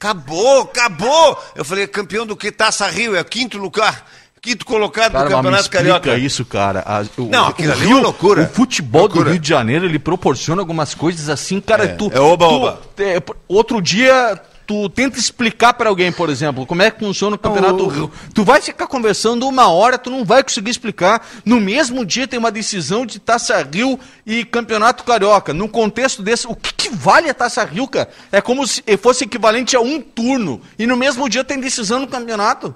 [0.00, 1.36] Acabou, acabou!
[1.56, 2.52] Eu falei, campeão do que?
[2.52, 4.06] Taça Rio, é quinto lugar.
[4.40, 6.16] Quinto colocado Cara, do Campeonato Carioca.
[6.18, 6.82] isso, cara.
[6.86, 8.42] A- o, Não, aquilo ali é Rio- uma loucura.
[8.44, 9.24] O futebol Loucura.
[9.26, 11.84] do Rio de Janeiro, ele proporciona algumas coisas assim, cara.
[11.84, 12.80] É, tu, é oba, tu- oba.
[12.98, 17.38] é, outro dia, tu tenta explicar pra alguém, por exemplo, como é que funciona o
[17.38, 18.10] Campeonato Rio.
[18.34, 21.26] Tu vai ficar conversando uma hora, tu não vai conseguir explicar.
[21.44, 25.52] No mesmo dia tem uma decisão de Taça Rio e Campeonato Carioca.
[25.52, 28.08] Num contexto desse, o que, que vale a Taça Rio, cara?
[28.30, 30.60] É como se fosse equivalente a um turno.
[30.78, 32.74] E no mesmo dia tem decisão no campeonato.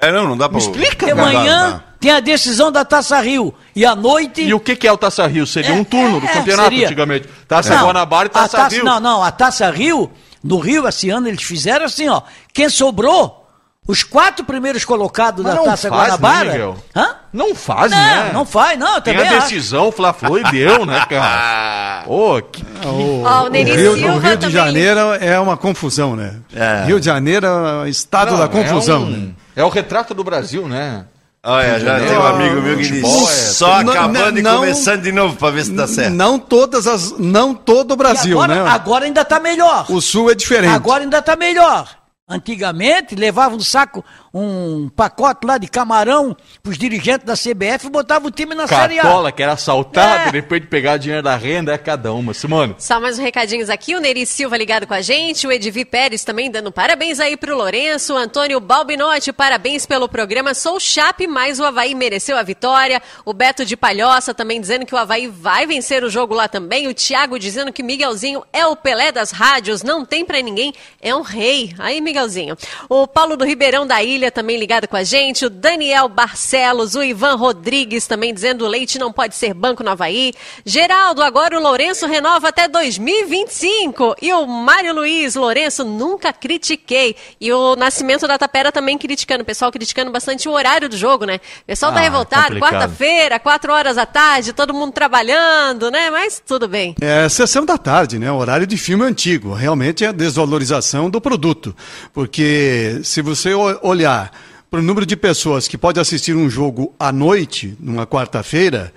[0.00, 0.56] É, não, não dá pra...
[0.58, 1.80] Me explica, Não dá, não dá.
[2.00, 3.54] tem a decisão da Taça Rio.
[3.76, 4.42] E à noite.
[4.42, 5.46] E o que, que é o Taça Rio?
[5.46, 6.86] Seria É, um turno do é, campeonato seria.
[6.86, 7.28] antigamente.
[7.46, 8.84] Taça Não, Guanabara e a Taça, Rio.
[8.84, 10.10] Não, não, a Taça Rio,
[10.42, 12.22] no Rio, esse ano, eles fizeram assim, ó.
[12.54, 13.46] Quem sobrou,
[13.86, 16.50] os quatro primeiros colocados Mas da não Taça faz, né, Guanabara.
[16.52, 16.76] Miguel?
[16.96, 17.08] Hã?
[17.32, 18.30] Não faz, Não, né?
[18.32, 19.48] não faz, não, eu Tem também a acho.
[19.50, 22.02] decisão, o Fla-Flu e deu, né, cara?
[22.04, 22.64] Pô, que...
[22.86, 24.50] O, Ó, o Neri Rio, o Rio de.
[24.50, 26.34] Janeiro é uma confusão, né?
[26.54, 26.84] É.
[26.86, 29.28] Rio de Janeiro é o estado da confusão, é, um- né?
[29.56, 31.04] É o retrato do Brasil, né?
[31.42, 34.56] Olha, já tem um amigo meu que diz, futebol é- só Não, acabando e não-
[34.58, 36.12] começando de novo pra ver se dá certo.
[36.12, 38.70] Não todas as, não todo o E Brasil, agora, né?
[38.70, 39.86] agora ainda tá melhor.
[39.88, 40.74] O Sul é diferente.
[40.74, 41.88] Agora ainda tá melhor.
[42.28, 48.26] Antigamente, levava um saco, um pacote lá de camarão pros dirigentes da CBF e botava
[48.28, 49.02] o time na Série A.
[49.02, 50.32] Cartola, que era assaltada, É.
[50.32, 52.32] depois de pegar dinheiro da renda, é cada uma.
[52.32, 52.74] Simone.
[52.78, 53.94] Só mais uns recadinhos aqui.
[53.96, 55.46] O Neri Silva ligado com a gente.
[55.46, 58.14] O Edvi Pérez também dando parabéns aí pro Lourenço.
[58.14, 60.54] O Antônio Balbinotti, parabéns pelo programa.
[60.54, 63.02] Sou Chape, mas o Havaí mereceu a vitória.
[63.24, 66.86] O Beto de Palhoça também dizendo que o Havaí vai vencer o jogo lá também.
[66.86, 69.82] O Thiago dizendo que Miguelzinho é o Pelé das rádios.
[69.82, 70.72] Não tem pra ninguém.
[71.00, 71.74] É um rei.
[71.78, 72.56] Aí, Miguelzinho.
[72.88, 75.46] O Paulo do Ribeirão da Ilha também ligado com a gente.
[75.46, 76.96] O Daniel Barcelos.
[76.96, 80.32] O Ivan Rodrigues também dizendo o leite não pode ser banco no Havaí.
[80.66, 84.16] Geraldo, agora o Lourenço renova até 2025.
[84.20, 87.14] E o Mário Luiz, Lourenço, nunca critiquei.
[87.40, 89.42] E o Nascimento da Tapera também criticando.
[89.42, 91.36] O pessoal criticando bastante o horário do jogo, né?
[91.62, 92.42] O pessoal tá Ah, revoltado.
[92.54, 92.72] complicado.
[92.72, 96.10] Quarta-feira, quatro horas da tarde, todo mundo trabalhando, né?
[96.10, 96.96] Mas tudo bem.
[97.00, 98.30] É sessão da tarde, né?
[98.32, 99.52] O horário de filme antigo.
[99.52, 101.76] Realmente é a desvalorização do produto.
[102.12, 103.78] Porque se você o-
[104.10, 104.32] olhar
[104.68, 108.92] para o número de pessoas que pode assistir um jogo à noite, numa quarta-feira,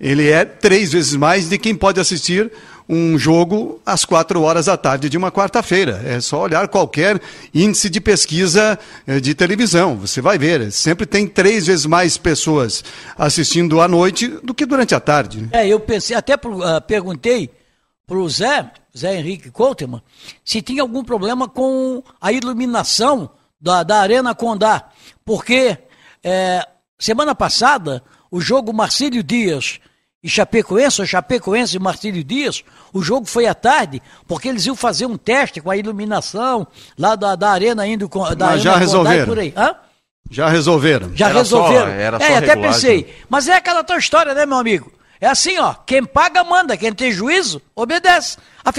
[0.00, 2.50] ele é três vezes mais de quem pode assistir
[2.88, 6.00] um jogo às quatro horas da tarde de uma quarta-feira.
[6.06, 7.20] É só olhar qualquer
[7.52, 9.96] índice de pesquisa eh, de televisão.
[9.96, 12.82] Você vai ver, sempre tem três vezes mais pessoas
[13.18, 15.42] assistindo à noite do que durante a tarde.
[15.42, 15.48] né?
[15.52, 17.50] É, eu pensei, até pro, ah, perguntei
[18.06, 20.00] pro Zé, Zé Henrique Couteman,
[20.42, 23.28] se tinha algum problema com a iluminação
[23.60, 24.84] da, da Arena Condá.
[25.24, 25.76] Porque
[26.24, 26.66] é,
[26.98, 29.78] semana passada, o jogo Marcílio Dias
[30.22, 34.74] e Chapecoense, ou Chapecoense e Marcílio Dias, o jogo foi à tarde, porque eles iam
[34.74, 36.66] fazer um teste com a iluminação
[36.98, 39.26] lá da, da Arena indo com da Mas já Arena Condá e resolveram.
[39.26, 39.54] por aí.
[39.56, 39.74] Hã?
[40.30, 41.16] Já resolveram.
[41.16, 41.86] Já Era resolveram.
[41.86, 42.62] só- era é, só até regulagem.
[42.72, 43.14] pensei.
[43.30, 44.92] Mas é aquela tua história, né, meu amigo?
[45.20, 45.72] É assim, ó.
[45.74, 46.76] Quem paga, manda.
[46.76, 48.36] Quem tem juízo, obedece.
[48.64, 48.70] A,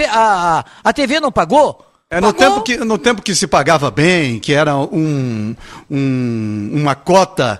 [0.60, 1.86] a- a TV não pagou?
[2.12, 2.50] É, no, Pagou.
[2.50, 5.56] tempo que, no tempo que se pagava bem, que era um,
[5.92, 7.60] um- uma cota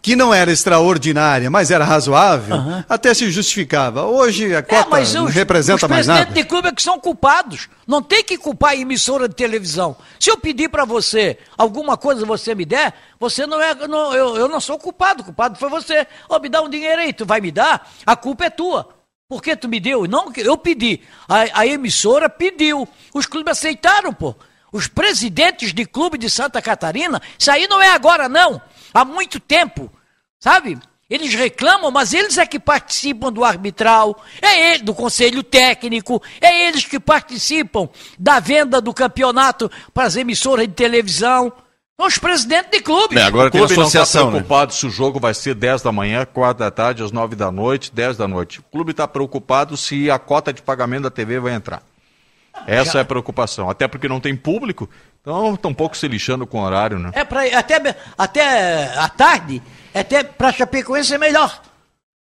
[0.00, 2.56] que não era extraordinária, mas era razoável,
[2.88, 4.04] até se justificava.
[4.04, 6.40] Hoje a É, cota mas não os, representa os mais presidentes nada.
[6.40, 7.68] de clube é que são culpados.
[7.88, 9.96] Não tem que culpar a emissora de televisão.
[10.20, 13.74] Se eu pedir para você alguma coisa você me der, você não é.
[13.88, 15.24] não- eu, eu não sou culpado.
[15.24, 16.06] Culpado foi você.
[16.28, 17.90] Ó, me dá um dinheiro aí, tu vai me dar?
[18.06, 18.90] A culpa é tua.
[19.28, 20.06] Por que tu me deu?
[20.06, 21.02] Não, eu pedi.
[21.28, 22.88] A, a emissora pediu.
[23.12, 24.34] Os clubes aceitaram, pô.
[24.72, 28.60] Os presidentes de clube de Santa Catarina, isso aí não é agora, não.
[28.92, 29.92] Há muito tempo.
[30.40, 30.78] Sabe?
[31.10, 36.66] Eles reclamam, mas eles é que participam do arbitral, é ele, do conselho técnico, é
[36.66, 37.88] eles que participam
[38.18, 41.52] da venda do campeonato para as emissoras de televisão.
[42.00, 43.18] Os presidentes de clubes.
[43.18, 44.38] É, agora o tem a clube não está associação, né?
[44.38, 47.50] preocupado se o jogo vai ser 10 da manhã, 4 da tarde, às 9 da
[47.50, 48.60] noite, 10 da noite.
[48.60, 51.82] O clube está preocupado se a cota de pagamento da TV vai entrar.
[52.66, 53.68] Essa é a preocupação.
[53.68, 54.88] Até porque não tem público,
[55.20, 57.10] então estão um pouco se lixando com o horário, né?
[57.14, 59.60] É pra, até, até à tarde,
[59.92, 61.60] até para Chapecoense é melhor,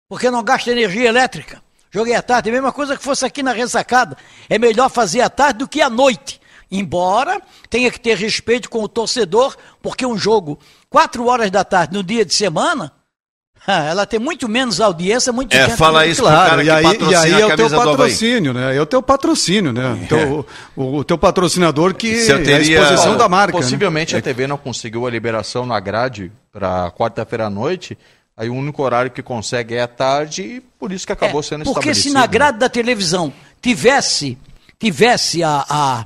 [0.10, 1.62] porque não gasta energia elétrica.
[1.92, 4.18] Joguei à tarde, a mesma coisa que fosse aqui na ressacada.
[4.50, 6.37] É melhor fazer à tarde do que à noite.
[6.70, 11.94] Embora tenha que ter respeito com o torcedor, porque um jogo, quatro horas da tarde
[11.94, 12.92] no dia de semana,
[13.68, 17.16] ela tem muito menos audiência, muito É, menos- fala isso Claro, cara e aí, e
[17.16, 18.76] aí a é o teu patrocínio, né?
[18.76, 19.94] É o teu patrocínio, né?
[20.04, 20.46] O, teu,
[20.76, 23.58] o, o teu patrocinador que Se eu é a teria- exposição Olha, da marca.
[23.58, 23.62] né?
[23.64, 27.98] Possivelmente a TV não conseguiu a liberação na grade para quarta-feira à noite.
[28.36, 31.44] Aí o único horário que consegue é à tarde e por isso que acabou É,
[31.44, 32.14] sendo Porque se estabelecido.
[32.14, 32.28] na né?
[32.28, 34.38] grade da televisão tivesse,
[34.80, 36.06] tivesse a, a-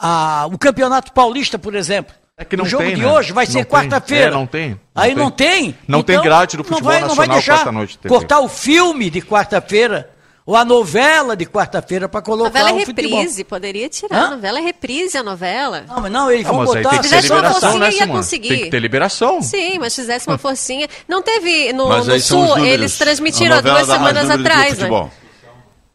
[0.00, 2.14] a- o Campeonato Paulista, por exemplo.
[2.36, 3.12] É que não o jogo tem, de né?
[3.12, 3.70] hoje vai Não ser tem.
[3.70, 4.26] quarta-feira.
[4.28, 4.70] É, não tem.
[4.70, 5.16] Não Aí tem.
[5.22, 5.78] não tem.
[5.86, 8.08] Não tem Então, grade do não futebol vai, não vai nacional deixar quarta-noite, TV.
[8.08, 10.08] cortar o filme de quarta-feira
[10.46, 13.18] ou a novela de quarta-feira para colocar Novela é o futebol.
[13.18, 14.16] reprise, poderia tirar.
[14.16, 14.26] Hã?
[14.26, 15.84] A novela é reprise a novela.
[15.86, 18.48] Não, mas não, eles Não, vão mas botar tem que ter liberação, né, ia conseguir.
[18.48, 19.42] Tem que ter liberação.
[19.42, 20.88] Sim, mas fizesse uma forcinha.
[21.06, 24.88] Não teve no, no Sul, eles transmitiram há duas semanas atrás, né?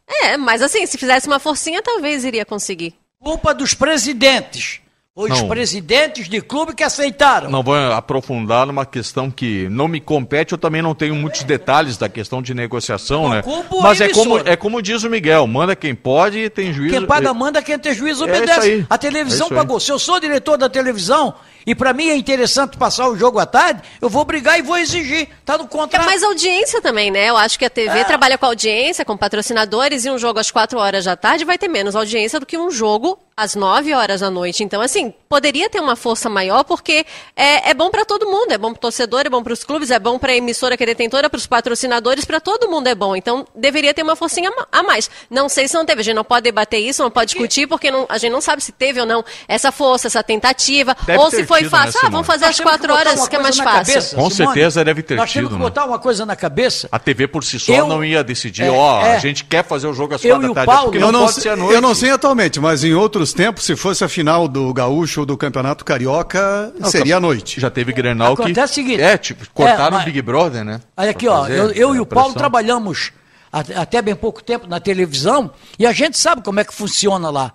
[0.08, 2.94] É, mas assim, se fizesse uma forcinha, talvez iria conseguir.
[3.26, 4.82] Culpa dos presidentes.
[5.16, 5.48] Os Não.
[5.48, 7.50] presidentes de clube que aceitaram.
[7.50, 11.98] Não vou aprofundar numa questão que não me compete, eu também não tenho muitos detalhes
[11.98, 13.42] da questão de negociação, né?
[13.44, 16.94] a Mas é como, é como diz o Miguel, manda quem pode e tem juízo.
[16.94, 18.68] Quem paga manda, quem tem juízo É isso obedece.
[18.70, 18.86] aí.
[18.88, 19.80] A televisão É pagou.
[19.80, 21.34] Se eu sou diretor da televisão
[21.66, 24.78] e para mim é interessante passar o jogo à tarde, eu vou brigar e vou
[24.78, 25.28] exigir.
[25.46, 26.06] Tá no É contrato.
[26.06, 27.30] mais audiência também, né?
[27.30, 28.04] Eu acho que a TV É.
[28.04, 31.68] trabalha com audiência, com patrocinadores, e um jogo às 4 horas da tarde vai ter
[31.68, 34.64] menos audiência do que um jogo às 9 horas da noite.
[34.64, 37.06] Então, assim, poderia ter uma força maior, porque
[37.36, 38.52] é, é bom para todo mundo.
[38.52, 40.78] É bom para o torcedor, é bom para os clubes, é bom para a emissora
[40.78, 43.14] que é detentora, para os patrocinadores, para todo mundo é bom.
[43.16, 45.10] Então, deveria ter uma forcinha a mais.
[45.30, 46.00] Não sei se não teve.
[46.00, 48.64] A gente não pode debater isso, não pode discutir, porque não- a gente não sabe
[48.64, 51.86] se teve ou não essa força, essa tentativa, Deve ou se foi fácil.
[51.86, 52.12] né, ah, Simone?
[52.12, 53.94] vamos fazer Nós às temos que 4 botar horas, que é mais fácil.
[53.94, 54.54] cabeça, Com Simone.
[54.54, 55.70] certeza deve ter Nós temos tido, que né?
[55.70, 56.90] botar uma coisa na cabeça.
[56.92, 59.16] A TV por si só Eu- não ia decidir, É, ó, é.
[59.16, 61.02] a gente quer fazer o jogo às Eu quatro da tarde, é Paulo- porque Eu
[61.02, 61.74] não, não, pode ser sei, à noite.
[61.74, 65.26] eu não sei atualmente, mas em outros tempos, se fosse a final do Gaúcho ou
[65.26, 67.60] do Campeonato Carioca, seria à noite.
[67.62, 68.42] Já teve Grenal que...
[68.44, 70.82] Acontece o seguinte- É, tipo, cortaram É, o Big Brother, né?
[70.98, 73.12] Olha aqui, ó, eu, e o Paulo trabalhamos
[73.52, 75.50] até bem pouco tempo na televisão
[75.80, 77.54] e a gente sabe como é que funciona lá.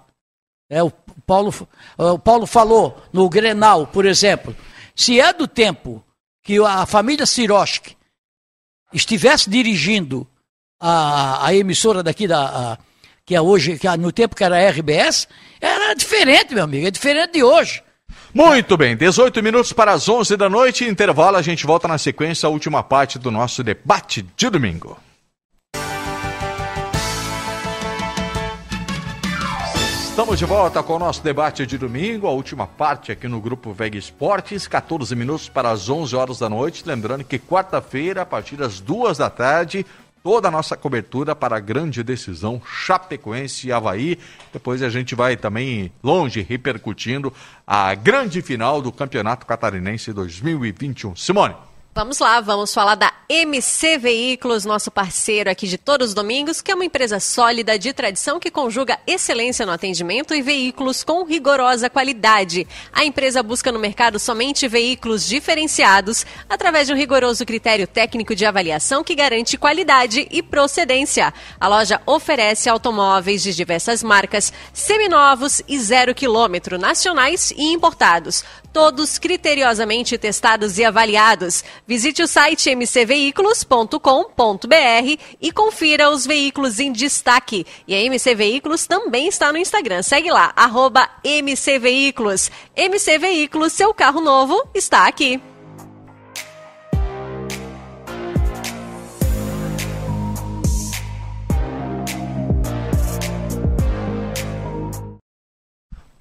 [0.71, 0.91] É, o,
[1.27, 1.53] Paulo,
[1.99, 4.57] o Paulo falou no Grenal, por exemplo,
[4.95, 6.03] se é do tempo
[6.45, 7.97] que a família Siroski
[8.93, 10.27] estivesse dirigindo
[10.81, 12.79] a, a emissora daqui da a-
[13.27, 15.29] que é hoje, que é no tempo que era a RBS,
[15.61, 17.83] era diferente, meu amigo, é diferente de hoje.
[18.35, 22.47] Muito bem, 18 minutos para as 11 da noite, intervalo, a gente volta na sequência,
[22.47, 24.97] a última parte do nosso debate de domingo.
[30.11, 33.73] Estamos de volta com o nosso debate de domingo, a última parte aqui no Grupo
[33.73, 36.83] Veg Esportes, 14 minutos para as 11 horas da noite.
[36.85, 39.87] Lembrando que quarta-feira, a partir das duas da tarde,
[40.23, 44.19] toda a nossa cobertura para a grande decisão Chapecoense e Havaí.
[44.53, 47.33] Depois a gente vai também longe repercutindo
[47.65, 51.15] a grande final do Campeonato Catarinense 2021.
[51.15, 51.70] Simone.
[51.93, 56.71] Vamos lá, vamos falar da MC Veículos, nosso parceiro aqui de todos os domingos, que
[56.71, 61.91] é uma empresa sólida de tradição que conjuga excelência no atendimento e veículos com rigorosa
[61.91, 62.65] qualidade.
[62.93, 68.47] A empresa busca no mercado somente veículos diferenciados através de um rigoroso critério técnico de
[68.47, 71.35] avaliação que garante qualidade e procedência.
[71.59, 79.19] A loja oferece automóveis de diversas marcas, seminovos e zero quilômetro, nacionais e importados, todos
[79.19, 81.65] criteriosamente testados e avaliados.
[81.91, 87.67] Visite o site mcveículos.com.br e confira os veículos em destaque.
[87.85, 90.01] E a MC Veículos também está no Instagram.
[90.01, 92.49] Segue lá, arroba MC Veículos.
[92.77, 95.43] MC Veículos, seu carro novo está aqui.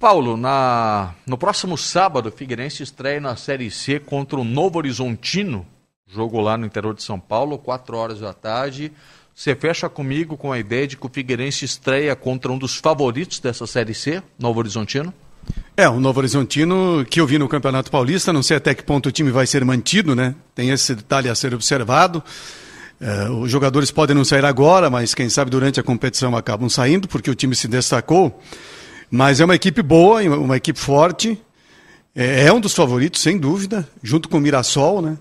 [0.00, 5.66] Paulo, na, no próximo sábado, o Figueirense estreia na Série C contra o Novo Horizontino,
[6.06, 8.90] jogo lá no interior de São Paulo, 4 horas da tarde.
[9.34, 13.40] Você fecha comigo com a ideia de que o Figueirense estreia contra um dos favoritos
[13.40, 15.12] dessa Série C, Novo Horizontino?
[15.76, 19.10] É, o Novo Horizontino, que eu vi no Campeonato Paulista, não sei até que ponto
[19.10, 20.34] o time vai ser mantido, né?
[20.54, 22.24] Tem esse detalhe a ser observado.
[22.98, 27.06] É, os jogadores podem não sair agora, mas quem sabe durante a competição acabam saindo,
[27.06, 28.40] porque o time se destacou.
[29.10, 31.40] Mas é uma equipe boa, uma equipe forte.
[32.14, 35.18] É, é um dos favoritos, sem dúvida, junto com o Mirassol, né?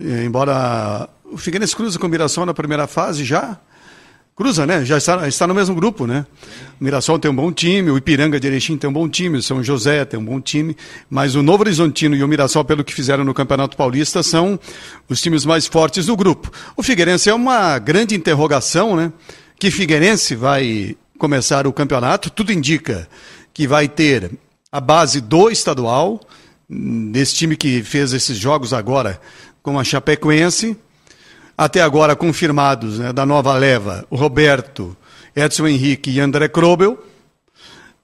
[0.00, 3.58] É, embora o Figueirense cruza com o Mirassol na primeira fase já.
[4.34, 4.84] Cruza, né?
[4.84, 6.24] Já está, está no mesmo grupo, né?
[6.80, 9.42] O Mirassol tem um bom time, o Ipiranga de Erechim tem um bom time, o
[9.42, 10.76] São José tem um bom time,
[11.10, 14.58] mas o Novo Horizontino e o Mirassol, pelo que fizeram no Campeonato Paulista, são
[15.08, 16.52] os times mais fortes do grupo.
[16.76, 19.12] O Figueirense é uma grande interrogação, né?
[19.58, 22.30] Que Figueirense vai começar o campeonato.
[22.30, 23.08] Tudo indica
[23.52, 24.30] que vai ter
[24.70, 26.20] a base do estadual,
[26.68, 29.20] desse time que fez esses jogos agora
[29.62, 30.76] com a Chapecoense.
[31.56, 34.96] Até agora confirmados né, da nova leva, o Roberto,
[35.34, 37.02] Edson Henrique e André Krobel.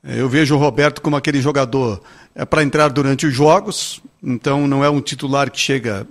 [0.03, 2.03] Eu vejo o Roberto como aquele jogador
[2.35, 6.07] é, para entrar durante os jogos, então não é um titular que chega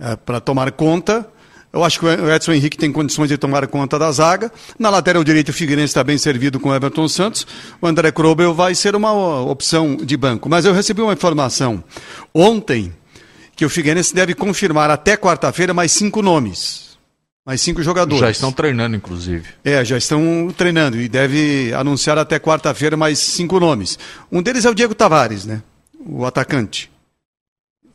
[0.00, 1.28] é, para tomar conta.
[1.76, 4.50] Eu acho que o Edson Henrique tem condições de tomar conta da zaga.
[4.78, 7.46] Na lateral direita, o Figueirense está bem servido com o Everton Santos.
[7.82, 9.12] O André Krobel vai ser uma
[9.42, 10.48] opção de banco.
[10.48, 11.84] Mas eu recebi uma informação
[12.34, 12.94] ontem
[13.54, 16.96] que o Figueirense deve confirmar até quarta-feira mais cinco nomes.
[17.44, 18.20] Mais cinco jogadores.
[18.20, 19.44] Já estão treinando, inclusive.
[19.62, 23.98] É, já estão treinando e deve anunciar até quarta-feira mais cinco nomes.
[24.32, 25.62] Um deles é o Diego Tavares, né?
[26.06, 26.90] O atacante.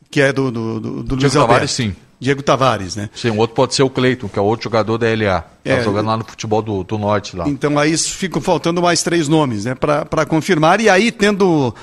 [0.08, 1.72] Que é do, do, do, do Diego Luiz Tavares, Alberto.
[1.72, 1.96] sim.
[2.22, 3.10] Diego Tavares, né?
[3.14, 5.40] Sim, o outro pode ser o Cleiton, que é outro jogador da LA.
[5.40, 7.48] Tá É, jogando lá no futebol do, do norte lá.
[7.48, 10.80] Então aí ficam faltando mais três nomes, né, para confirmar.
[10.80, 11.74] E aí, tendo,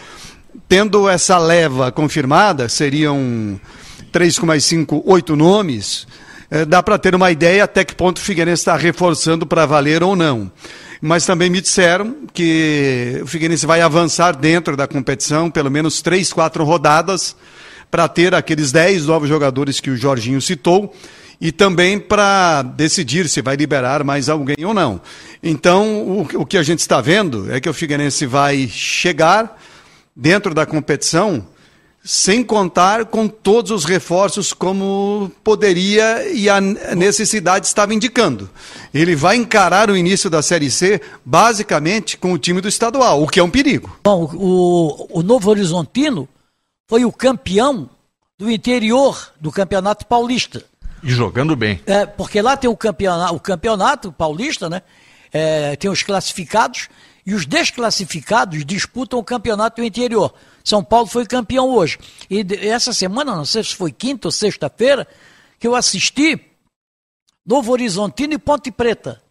[0.69, 3.59] tendo essa leva confirmada, seriam
[4.13, 6.07] três com mais cinco, oito nomes.
[6.49, 10.01] eh, dá para ter uma ideia até que ponto o Figueirense está reforçando para valer
[10.03, 10.49] ou não.
[11.01, 16.31] Mas também me disseram que o Figueirense vai avançar dentro da competição, pelo menos três,
[16.33, 17.35] quatro rodadas,
[17.89, 20.93] para ter aqueles dez novos jogadores que o Jorginho citou
[21.41, 25.01] e também para decidir se vai liberar mais alguém ou não.
[25.41, 29.57] Então, o, o que a gente está vendo é que o Figueirense vai chegar
[30.15, 31.45] dentro da competição
[32.03, 38.49] sem contar com todos os reforços como poderia e a necessidade estava indicando.
[38.93, 43.27] Ele vai encarar o início da Série C basicamente com o time do estadual, o
[43.27, 43.97] que é um perigo.
[44.03, 46.27] Bom, o, o Novo Horizontino
[46.89, 47.87] foi o campeão
[48.35, 50.65] do interior do Campeonato Paulista.
[51.03, 51.79] E jogando bem.
[51.85, 54.81] É, porque lá tem o campeonato, o campeonato paulista, né?
[55.31, 56.89] É, tem os classificados
[57.25, 60.33] e os desclassificados disputam o campeonato do interior.
[60.63, 61.99] São Paulo foi campeão hoje.
[62.27, 65.07] E essa semana, não sei se foi quinta ou sexta-feira,
[65.59, 66.41] que eu assisti
[67.45, 69.21] Novo Horizontino e Ponte Preta.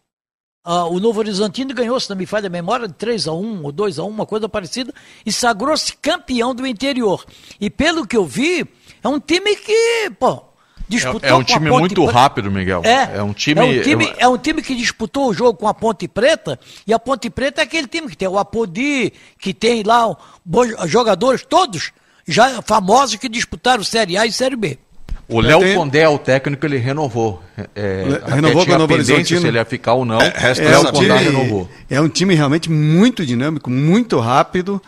[0.71, 3.65] Ah, o Novo Horizontino ganhou, se não me falha a memória, de 3 a 1
[3.65, 4.93] ou 2 a 1 uma coisa parecida,
[5.25, 7.25] e sagrou-se campeão do interior.
[7.59, 8.67] E pelo que eu vi,
[9.03, 10.43] é um time que, pô,
[10.87, 12.19] disputou É, é um com a time Ponte muito Preta.
[12.19, 12.83] rápido, Miguel.
[12.85, 13.59] É, É um time.
[13.59, 16.93] é um time, é um time que disputou o jogo com a Ponte Preta, e
[16.93, 20.15] a Ponte Preta é aquele time que tem o Apodi, que tem lá
[20.45, 21.93] bons jogadores, todos
[22.27, 24.79] já famosos que disputaram Série A e Série B.
[25.29, 27.43] O Léo tenho- Condé, o técnico, ele renovou.
[27.75, 29.41] É, Le- renovou com o Novo Horizontino?
[29.41, 30.21] se ele ia ficar ou não.
[30.21, 30.85] É, resta Léo.
[30.91, 31.69] Condé time- renovou.
[31.91, 34.81] é um time realmente muito dinâmico, muito rápido.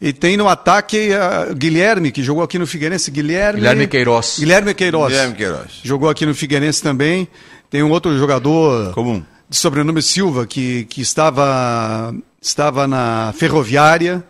[0.00, 3.10] E tem no ataque ah, Guilherme, que jogou aqui no Figueirense.
[3.10, 4.36] Guilherme, Guilherme Queiroz.
[4.40, 5.12] Guilherme Queiroz.
[5.12, 5.70] Guilherme Queiroz.
[5.84, 7.28] Jogou aqui no Figueirense também.
[7.70, 9.22] Tem um outro jogador Comum.
[9.48, 12.12] de sobrenome Silva, que, que estava,
[12.42, 14.22] estava na Ferroviária.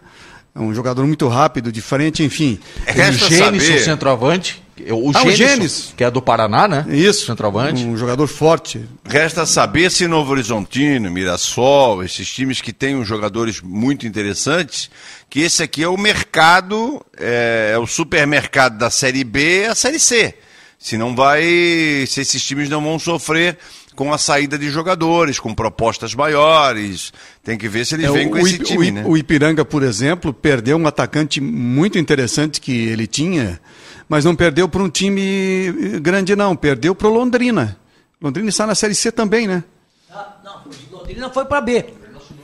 [0.55, 2.61] É um jogador muito rápido, de frente, enfim.
[2.87, 3.81] Resta o Gênison, saber.
[3.81, 5.95] centroavante, O Ah, o Gênesis, Gênesis.
[5.97, 6.85] que é do Paraná, né?
[6.89, 7.27] Isso.
[7.27, 7.85] Centroavante.
[7.85, 8.85] Um jogador forte.
[9.05, 14.91] Resta saber se Novo Horizontino, Mirassol, esses times que têm uns jogadores muito interessantes,
[15.31, 19.99] que esse aqui é o mercado, é, é o supermercado da Série B, a Série
[20.01, 20.35] C.
[20.79, 21.43] Se não vai,
[22.09, 23.57] se esses times não vão sofrer
[23.95, 27.13] com a saída de jogadores, com propostas maiores,
[27.45, 29.05] tem que ver se eles É, vêm o, com esse time, o, né?
[29.07, 33.61] o Ipiranga, por exemplo, perdeu um atacante muito interessante que ele tinha,
[34.09, 36.55] mas não perdeu para um time grande, não.
[36.57, 37.77] Perdeu para o Londrina.
[38.21, 39.63] Londrina está na Série C também, né?
[40.11, 41.85] Ah, Não, Londrina foi para B.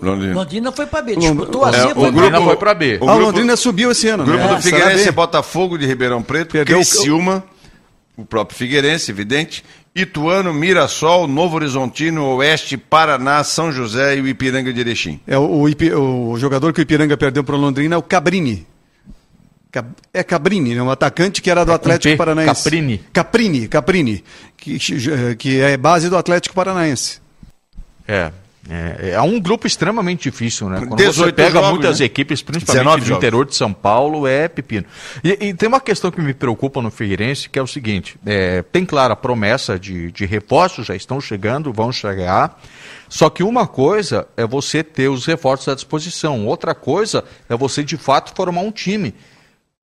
[0.03, 0.35] Londrina.
[0.35, 1.17] Londrina foi para B.
[1.17, 2.45] Disputou a É, C, o foi pra Londrina B.
[2.47, 2.87] foi pra B.
[2.87, 4.23] O ah, o grupo- Londrina subiu esse ano.
[4.23, 4.55] O grupo né?
[4.57, 5.13] do Figueirense Será é B.
[5.13, 7.45] Botafogo de Ribeirão Preto, Perdeu o- Criciúma,
[8.17, 9.63] o próprio Figueirense, evidente,
[9.95, 15.21] Ituano, Mirassol, Novo Horizontino, Oeste, Paraná, São José e o Ipiranga de Erechim.
[15.27, 18.03] É, o, o Ipi- o jogador que o Ipiranga perdeu para o Londrina é o
[18.03, 18.67] Cabrini.
[20.13, 22.65] É Cabrini, é um atacante que era do com Atlético P, Paranaense.
[22.65, 22.99] Caprini.
[23.13, 24.25] Caprini, Caprini,
[24.57, 24.79] que,
[25.37, 27.21] que é base do Atlético Paranaense.
[28.07, 28.33] É.
[28.69, 30.79] É, é um grupo extremamente difícil, né?
[30.81, 32.07] Quando 18 você pega jogos, muitas né?
[32.07, 33.19] equipes, principalmente 19 do jogos.
[33.19, 34.85] interior de São Paulo, é pepino.
[35.25, 38.63] E, e tem uma questão que me preocupa no Figueirense, que é o seguinte: é,
[38.63, 42.61] tem clara a promessa de, de reforços, já estão chegando, vão chegar.
[43.09, 47.83] Só que uma coisa é você ter os reforços à disposição, outra coisa é você
[47.83, 49.15] de fato formar um time.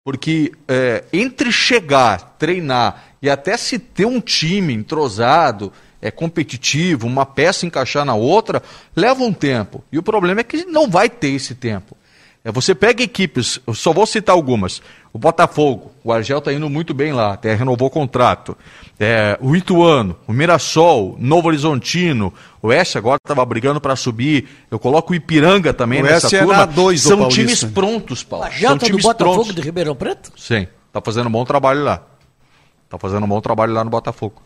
[0.04, 7.24] Porque é, entre chegar, treinar e até se ter um time entrosado, é competitivo, uma
[7.24, 8.62] peça encaixar na outra,
[8.94, 9.82] leva um tempo.
[9.90, 11.96] E o problema é que não vai ter esse tempo.
[12.46, 14.82] É, você pega equipes, eu só vou citar algumas.
[15.14, 18.54] O Botafogo, o Argel está indo muito bem lá, até renovou o contrato.
[19.00, 24.46] É, o Ituano, o Mirassol, Novo Horizontino, o Oeste agora estava brigando para subir.
[24.70, 26.56] Eu coloco o Ipiranga também O nessa Oeste é turma.
[26.58, 27.40] na dois do São Paulista.
[27.42, 28.44] times prontos, Paulo.
[28.44, 29.54] A São do times Botafogo prontos.
[29.54, 30.30] de Ribeirão Preto?
[30.36, 32.02] Sim, tá fazendo um bom trabalho lá.
[32.90, 34.42] Tá fazendo um bom trabalho lá no Botafogo.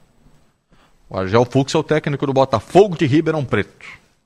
[1.10, 3.72] O Argel Fux é o técnico do Botafogo de Ribeirão Preto.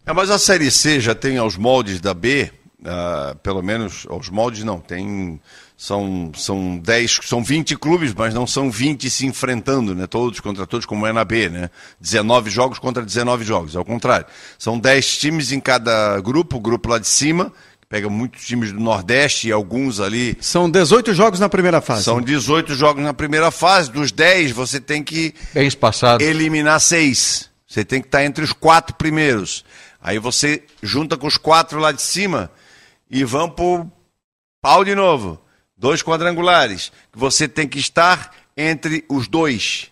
[0.05, 2.51] É, mas a Série C já tem aos moldes da B,
[2.85, 5.41] ah, pelo menos aos moldes não, tem
[5.77, 10.67] são são 10, são 20 clubes, mas não são 20 se enfrentando, né, todos contra
[10.67, 11.71] todos como é na B, né?
[12.01, 14.27] 19 jogos contra 19 jogos, ao contrário.
[14.59, 17.53] São 10 times em cada grupo, o grupo lá de cima,
[17.89, 22.05] pega muitos times do Nordeste e alguns ali São 18 jogos na primeira fase.
[22.05, 26.23] são 18 jogos na primeira fase, dos 10 você tem que Bem espaçado.
[26.23, 27.51] eliminar seis.
[27.67, 29.65] Você tem que estar entre os quatro primeiros.
[30.01, 32.51] Aí você junta com os quatro lá de cima
[33.13, 33.87] e vão pro
[34.63, 35.39] pau de novo.
[35.77, 36.91] Dois quadrangulares.
[37.15, 39.89] Você tem que estar entre os dois.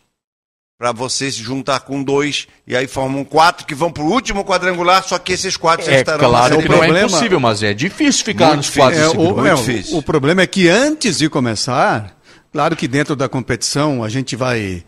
[0.78, 2.48] Para você se juntar com dois.
[2.66, 5.98] E aí formam quatro que vão pro último quadrangular, só que esses quatro já É
[6.00, 6.74] estarão claro que B.
[6.74, 9.98] é problema- impossível, mas é difícil ficar Muito nos quadros É, o, é, o- difícil.
[9.98, 12.16] o problema é que antes de começar,
[12.50, 14.82] claro que dentro da competição a gente vai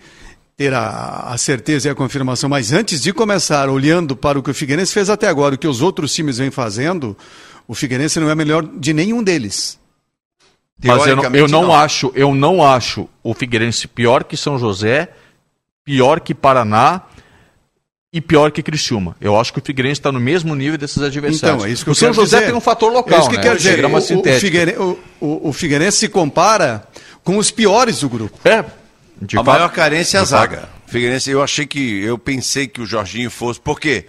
[0.57, 4.51] ter a, a certeza e a confirmação, mas antes de começar, olhando para o que
[4.51, 7.15] o Figueirense fez até agora, o que os outros times vêm fazendo,
[7.73, 9.79] o Figueirense não é melhor de nenhum deles.
[10.85, 11.75] Mas eu não, eu não não.
[11.75, 15.09] acho, eu não acho o Figueirense pior que São José,
[15.85, 17.03] pior que Paraná
[18.13, 19.17] e pior que Criciúma.
[19.21, 21.57] Eu acho que o Figueirense está no mesmo nível desses adversários.
[21.63, 22.49] Então, é isso que eu o São quero José dizer.
[22.51, 23.43] tem um fator local, É isso que né?
[23.43, 23.77] quer dizer.
[23.77, 24.03] grama O.
[24.41, 26.87] Figueirense, o, o- o Figueirense se compara
[27.25, 28.37] com os piores do grupo.
[28.47, 28.65] É,
[29.21, 29.55] de a fato.
[29.55, 30.31] maior carência é a fato.
[30.31, 30.69] zaga.
[30.87, 34.07] Figueirense, eu achei que, eu pensei que o Jorginho fosse, por quê?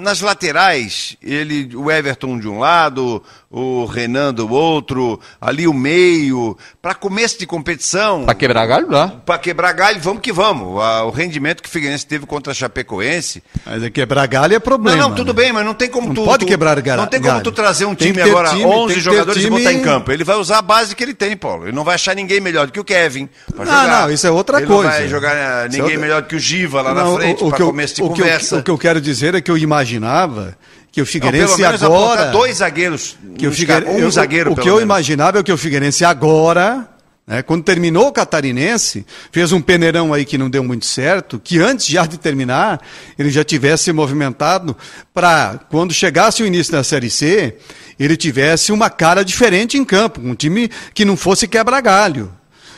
[0.00, 3.22] Nas laterais, ele, o Everton de um lado,
[3.56, 9.08] o Renan do outro, ali o meio, para começo de competição, Pra quebrar galho lá.
[9.24, 10.74] para quebrar galho, vamos que vamos.
[11.06, 13.44] O rendimento que o Figueirense teve contra a Chapecoense.
[13.64, 14.96] Mas é quebrar galho é problema.
[15.00, 15.42] não, não, tudo né?
[15.44, 16.24] bem, mas não tem como Não tu.
[16.24, 17.00] pode tu- quebrar galho.
[17.02, 19.44] Não tem como tu trazer um time agora, time, 11 tem que ter jogadores e
[19.46, 20.10] time- botar em campo.
[20.10, 21.64] Ele vai usar a base que ele tem, Paulo.
[21.66, 23.28] Ele não vai achar ninguém melhor do que o Kevin.
[23.54, 24.00] Não, jogar.
[24.02, 24.82] não, isso é outra ele coisa.
[24.90, 27.18] Não vai jogar eh, é ninguém outra- melhor do que o Giva lá Não, na
[27.20, 28.56] frente, para começo de o que eu- conversa.
[28.56, 30.56] o que eu quero dizer é que eu imaginava
[30.94, 32.26] que o Não, Figueirense menos agora.
[32.30, 33.16] dois zagueiros.
[33.36, 34.82] que o nos Figueire- caras, um eu- zagueiro, o que eu menos.
[34.82, 36.88] imaginava é que o Figueirense agora,
[37.26, 41.58] né, quando terminou o Catarinense, fez um peneirão aí que não deu muito certo, que
[41.58, 42.80] antes já de terminar,
[43.18, 44.76] ele já tivesse movimentado
[45.12, 47.56] para, quando chegasse o início da Série C,
[47.98, 52.30] ele tivesse uma cara diferente em campo, um time que não fosse quebra-galho.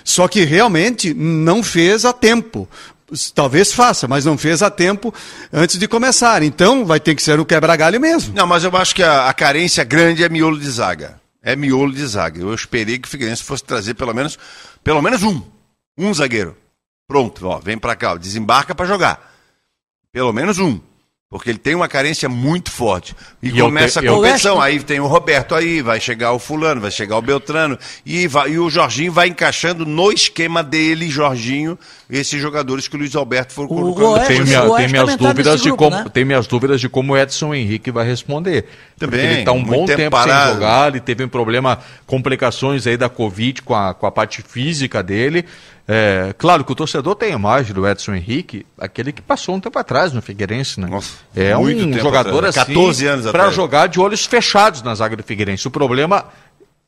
[0.03, 2.67] Só que realmente não fez a tempo.
[3.35, 5.15] Talvez faça, mas não fez a tempo
[5.53, 6.43] antes de começar.
[6.43, 8.35] Então vai ter que ser o quebra-galho mesmo.
[8.35, 11.21] Não, mas eu acho que a, a carência grande é miolo de zaga.
[11.43, 12.41] É miolo de zaga.
[12.41, 14.37] Eu esperei que o Figueirense fosse trazer pelo menos,
[14.83, 15.41] pelo menos um.
[15.97, 16.57] Um zagueiro.
[17.07, 19.33] Pronto, ó, vem pra cá, ó, desembarca pra jogar.
[20.13, 20.81] Pelo menos um.
[21.29, 23.13] Porque ele tem uma carência muito forte.
[23.43, 24.61] E, E eu começa te- a competição.
[24.61, 27.77] Aí tem o Roberto aí, vai chegar o fulano, vai chegar o Beltrano.
[28.07, 31.77] E, vai- e o Jorginho vai encaixando no esquema dele, Jorginho,
[32.09, 34.45] esses jogadores que o Luiz Alberto for O- colocando.
[34.45, 36.25] minha- Oeste tenho minhas tá dúvidas de como né?
[36.25, 38.67] minhas dúvidas de como o Edson Henrique vai responder.
[38.97, 40.45] Também, Porque ele está um bom tempo tempo, parado.
[40.45, 44.43] sem jogar, ele teve um problema, complicações aí da Covid com a, com a parte
[44.43, 45.45] física dele.
[45.89, 49.61] É, claro que o torcedor tem a imagem do Edson Henrique, aquele que passou um
[49.61, 50.89] tempo atrás no Figueirense, né?
[50.89, 54.83] Nossa, é muito um tempo jogador atrás, assim 14 anos para jogar de olhos fechados
[54.83, 55.69] na zaga do Figueirense.
[55.69, 56.25] O problema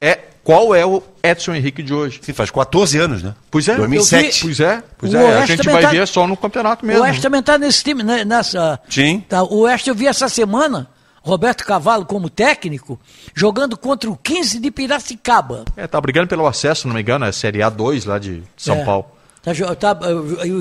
[0.00, 2.20] é qual é o Edson Henrique de hoje.
[2.22, 3.34] Sim, faz 14 anos, né?
[3.50, 4.40] Pois é, 2007.
[4.42, 5.42] Pois é, pois O é.
[5.42, 7.02] A gente vai tá- ver só no campeonato O mesmo.
[7.02, 8.80] Oeste também está nesse time, né, nessa.
[8.88, 9.22] Sim.
[9.28, 10.88] Tá, o Oeste eu vi essa semana,
[11.28, 12.98] Roberto Cavalo como técnico,
[13.34, 15.66] jogando contra o 15 de Piracicaba.
[15.76, 18.76] É, tá brigando pelo acesso, se não me engano, é Série A2 lá de São
[18.76, 18.84] É.
[18.84, 19.06] Paulo.
[19.42, 19.98] Tá, tá,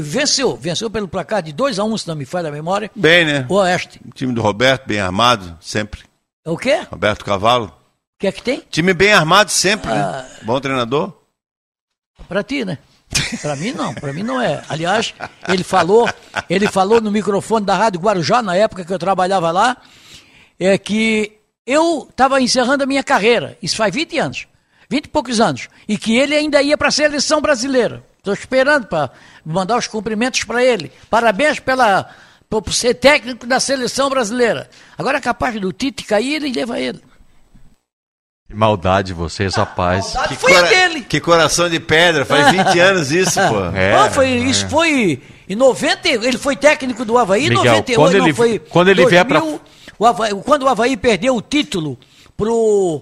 [0.01, 2.91] venceu, venceu pelo placar de 2 a 1 se não me falha a memória.
[2.95, 3.45] Bem, né?
[3.49, 3.99] O Oeste.
[4.05, 6.01] O time do Roberto, bem armado, sempre.
[6.45, 6.81] É o quê?
[6.91, 7.67] Roberto Cavalo.
[7.67, 8.61] O que é que tem?
[8.69, 9.95] Time bem armado sempre, Ah.
[10.29, 10.39] né?
[10.43, 11.13] Bom treinador.
[12.27, 12.77] Pra ti, né?
[13.41, 14.61] Pra mim não, pra mim não é.
[14.67, 15.13] Aliás,
[15.47, 16.09] ele falou,
[16.49, 19.77] ele falou no microfone da Rádio Guarujá, na época que eu trabalhava lá,
[20.59, 21.33] é que
[21.65, 24.47] eu estava encerrando a minha carreira, isso faz 20 anos,
[24.89, 28.03] 20 e poucos anos, e que ele ainda ia para a seleção brasileira.
[28.17, 29.09] Estou esperando para
[29.45, 30.91] mandar os cumprimentos para ele.
[31.09, 32.09] Parabéns pela,
[32.49, 34.69] por ser técnico da seleção brasileira.
[34.97, 36.99] Agora é capaz do Tite cair, ele leva ele.
[38.49, 40.13] Que maldade vocês, rapaz.
[40.13, 41.01] Maldade foi a cora- dele.
[41.01, 43.65] que coração de pedra, faz 20 anos isso, pô.
[43.75, 47.95] É, Não, foi, Isso foi em 90, ele foi técnico do Havaí em Miguel, 98,
[47.99, 49.41] quando não ele- foi quando ele vier pra-
[49.99, 51.97] o Havaí- quando o Havaí perdeu o título
[52.35, 53.01] pro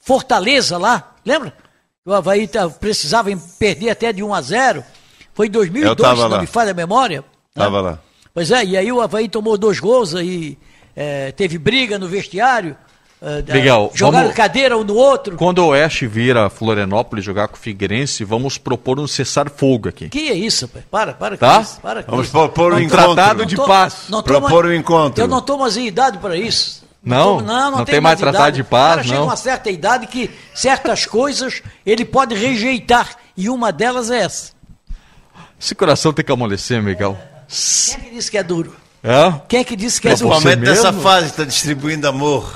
[0.00, 1.52] Fortaleza lá, lembra?
[2.04, 4.84] O Havaí tá- precisava em- perder até de 1 a 0.
[5.32, 6.40] Foi em 2002, Eu tava se não lá.
[6.40, 7.20] me falha a memória.
[7.20, 7.24] né?
[7.54, 7.98] Tava lá.
[8.32, 10.58] Pois é, e aí o Havaí tomou dois gols aí,
[10.94, 12.76] é, teve briga no vestiário.
[13.22, 15.36] É, da- Miguel, jogaram vamos- cadeira um no outro.
[15.36, 20.08] Quando o Oeste vir a Florianópolis jogar com o Figueirense, vamos propor um cessar-fogo aqui.
[20.08, 20.82] Que é isso, pai?
[20.90, 21.60] Para, para Tá?
[21.60, 21.80] isso.
[21.80, 22.32] Para Vamos isso.
[22.32, 23.14] propor um Não encontro.
[23.14, 24.04] tratado de tô- paz.
[24.08, 25.22] não Propor mais- um encontro.
[25.22, 26.84] Eu não estou mais em idade para isso.
[27.02, 27.36] Não?
[27.38, 28.56] tô- não, Não tenho tem mais tratado idade.
[28.56, 29.22] de paz, O cara chega não?
[29.22, 33.16] a uma certa idade que certas coisas ele pode rejeitar.
[33.36, 34.52] E uma delas é essa.
[35.60, 37.16] Esse coração tem que amolecer, Miguel.
[37.48, 38.74] Quem é que disse que é duro?
[39.06, 39.38] É?
[39.46, 40.12] Quem é que disse que é?
[40.12, 41.02] Principalmente Você nessa mesmo?
[41.02, 42.50] fase, está distribuindo amor.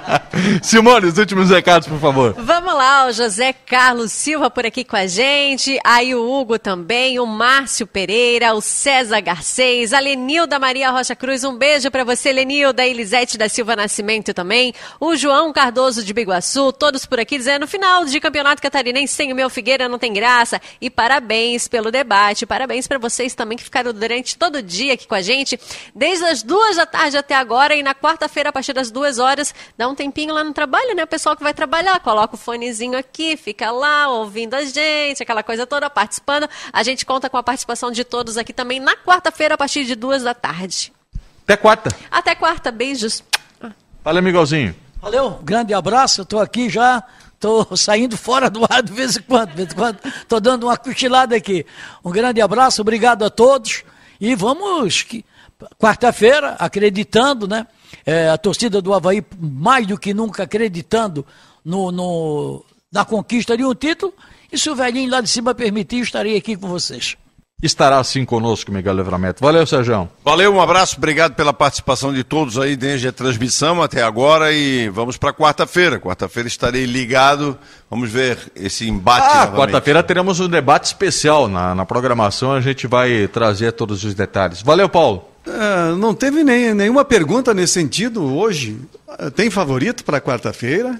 [0.62, 2.34] Simone, os últimos recados, por favor.
[2.38, 7.20] Vamos lá, o José Carlos Silva por aqui com a gente, aí o Hugo também,
[7.20, 12.32] o Márcio Pereira, o César Garcês, a Lenilda Maria Rocha Cruz, um beijo pra você,
[12.32, 17.68] Lenilda, Elisete da Silva Nascimento também, o João Cardoso de Biguaçu, todos por aqui dizendo,
[17.68, 22.46] final de campeonato catarinense sem o meu Figueira não tem graça, e parabéns pelo debate,
[22.46, 25.60] parabéns pra vocês também que ficaram durante todo o dia aqui com a gente,
[25.94, 29.54] desde as duas da tarde até agora, e na quarta-feira, a partir das duas horas,
[29.76, 31.04] dá um tempinho lá no trabalho, né?
[31.04, 35.42] O pessoal que vai trabalhar, coloca o fonezinho aqui, fica lá ouvindo a gente, aquela
[35.42, 36.48] coisa toda, participando.
[36.72, 39.94] A gente conta com a participação de todos aqui também na quarta-feira, a partir de
[39.94, 40.92] duas da tarde.
[41.44, 41.90] Até quarta.
[42.10, 43.24] Até quarta, beijos.
[44.04, 44.74] Valeu, Miguelzinho.
[45.00, 46.20] Valeu, grande abraço.
[46.20, 47.02] Eu estou aqui já,
[47.34, 49.50] estou saindo fora do ar de vez em quando.
[49.50, 51.66] De vez em quando estou dando uma cochilada aqui.
[52.04, 53.82] Um grande abraço, obrigado a todos.
[54.20, 55.24] E vamos, que-
[55.78, 57.66] quarta-feira, acreditando, né?
[58.06, 61.24] É, a torcida do Havaí, mais do que nunca, acreditando
[61.64, 64.12] no, no- na conquista de um título.
[64.52, 67.16] E se o velhinho lá de cima permitir, estarei aqui com vocês.
[67.62, 69.42] Estará assim conosco, Miguel Livramento.
[69.44, 70.08] Valeu, Sérgio.
[70.24, 74.88] Valeu, um abraço, obrigado pela participação de todos aí desde a transmissão até agora e
[74.88, 76.00] vamos para quarta-feira.
[76.00, 77.58] Quarta-feira estarei ligado,
[77.90, 79.26] vamos ver esse embate.
[79.30, 82.50] Ah, quarta-feira teremos um debate especial na, na programação.
[82.52, 84.62] A gente vai trazer todos os detalhes.
[84.62, 85.26] Valeu, Paulo.
[85.46, 88.78] Ah, não teve nem, nenhuma pergunta nesse sentido hoje.
[89.34, 90.98] Tem favorito para quarta-feira?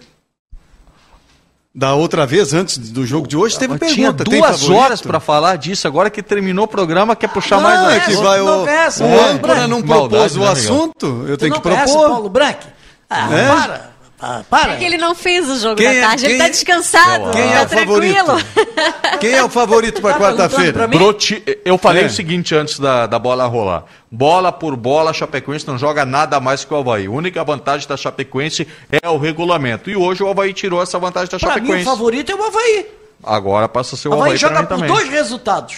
[1.72, 4.24] Da outra vez, antes do jogo de hoje, teve Tinha pergunta.
[4.24, 4.76] Tem duas favorito?
[4.80, 5.86] horas para falar disso.
[5.86, 8.64] Agora que terminou o programa, quer puxar Não, mais é que não, vai não o,
[8.64, 9.30] o é.
[9.30, 10.52] âncora não Maldade, propôs o né, Miguel?
[10.52, 12.10] assunto, eu Tu tenho não que conhece o propor.
[12.10, 12.66] Paulo Branco?
[13.08, 13.48] Ah, É?
[13.48, 13.90] para.
[14.22, 14.74] Ah, para.
[14.74, 17.30] É que ele não fez o jogo Quem da é- tarde, ele quem- tá descansado,
[17.30, 18.24] Quem tá é o favorito?
[18.24, 19.18] tranquilo.
[19.20, 20.88] Quem é o favorito para Tá quarta-feira?
[20.88, 22.06] Proti- Eu falei É.
[22.06, 23.84] o seguinte antes da, da bola rolar.
[24.10, 27.06] Bola por bola, a Chapecoense não joga nada mais que o Havaí.
[27.06, 29.88] A única vantagem da Chapecoense é o regulamento.
[29.88, 31.84] E hoje o Havaí tirou essa vantagem da Pra mim, o Chapecoense.
[31.84, 32.86] favorito é o Havaí.
[33.24, 34.88] Agora passa a ser o O Havaí, Havaí joga por também.
[34.92, 35.76] dois resultados.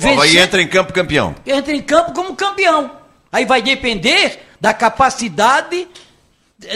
[0.00, 1.34] O Havaí Vencer, entra em campo campeão.
[1.46, 2.90] entra em campo como campeão.
[3.30, 5.86] Aí vai depender da capacidade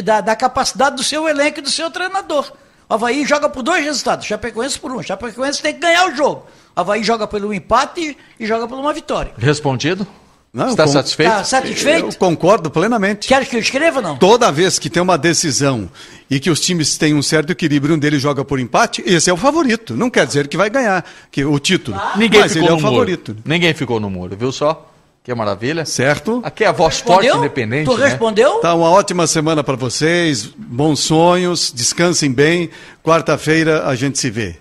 [0.03, 2.53] da, da capacidade do seu elenco e do seu treinador.
[2.89, 5.03] O Havaí joga por dois resultados, Chapecoense por um.
[5.03, 6.47] Chapecoense tem que ganhar o jogo.
[6.75, 9.33] O Havaí joga pelo empate e, joga por uma vitória.
[9.37, 10.07] Respondido?
[10.51, 11.31] Não, Está com- satisfeito?
[11.31, 12.07] Tá satisfeito?
[12.07, 13.29] Eu concordo plenamente.
[13.29, 14.17] Quer que eu escreva ou não?
[14.17, 15.91] Toda vez que tem uma decisão
[16.31, 19.33] e que os times têm um certo equilíbrio, um deles joga por empate, esse é
[19.33, 19.95] o favorito.
[19.95, 22.01] Não quer dizer que vai ganhar que, o título.
[22.17, 22.93] Ninguém mas ficou ele é no o muro.
[22.95, 23.37] favorito.
[23.45, 24.88] Ninguém ficou no muro, viu só?
[25.29, 25.85] Que maravilha.
[25.85, 26.41] Certo?
[26.43, 27.37] Aqui é a voz forte Respondeu?
[27.37, 28.09] independente, Tu né?
[28.09, 28.61] respondeu?
[28.61, 32.71] Tá uma ótima semana para vocês, bons sonhos, descansem bem.
[33.05, 34.57] Quarta-feira a gente se vê.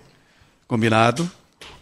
[0.67, 1.31] Combinado?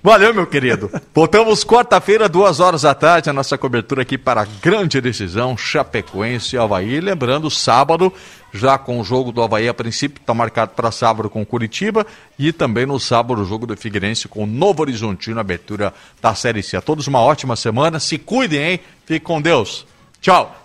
[0.06, 0.92] Valeu, meu querido.
[1.16, 6.56] Voltamos quarta-feira, duas horas da tarde, a nossa cobertura aqui para a grande decisão Chapecoense
[6.56, 7.00] e Havaí.
[7.02, 8.14] Lembrando, sábado,
[8.54, 12.06] já com o jogo do Havaí, a princípio, está marcado para sábado com Curitiba
[12.38, 15.92] e também no sábado o jogo do Figueirense com o Novo Horizontino, abertura
[16.22, 16.78] da Série C.
[16.78, 18.80] A todos uma ótima semana, se cuidem, hein?
[19.08, 19.88] Fique com Deus.
[20.22, 20.56] Tchau.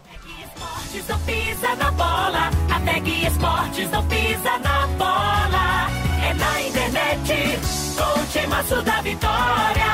[8.50, 9.90] Timaço da vitória.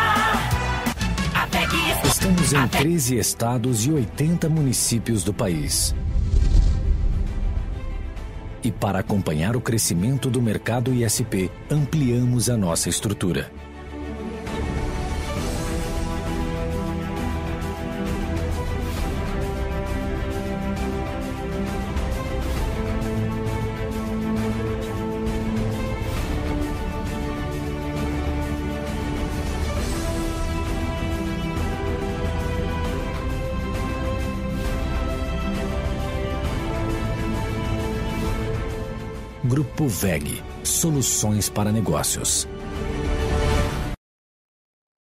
[1.66, 2.12] Esportes.
[2.12, 5.94] Estamos em a Tag 13 estados e 80 municípios do país.
[8.62, 13.52] E para acompanhar o crescimento do mercado ISP, ampliamos a nossa estrutura.
[39.86, 42.48] Grupo VEG Soluções para Negócios.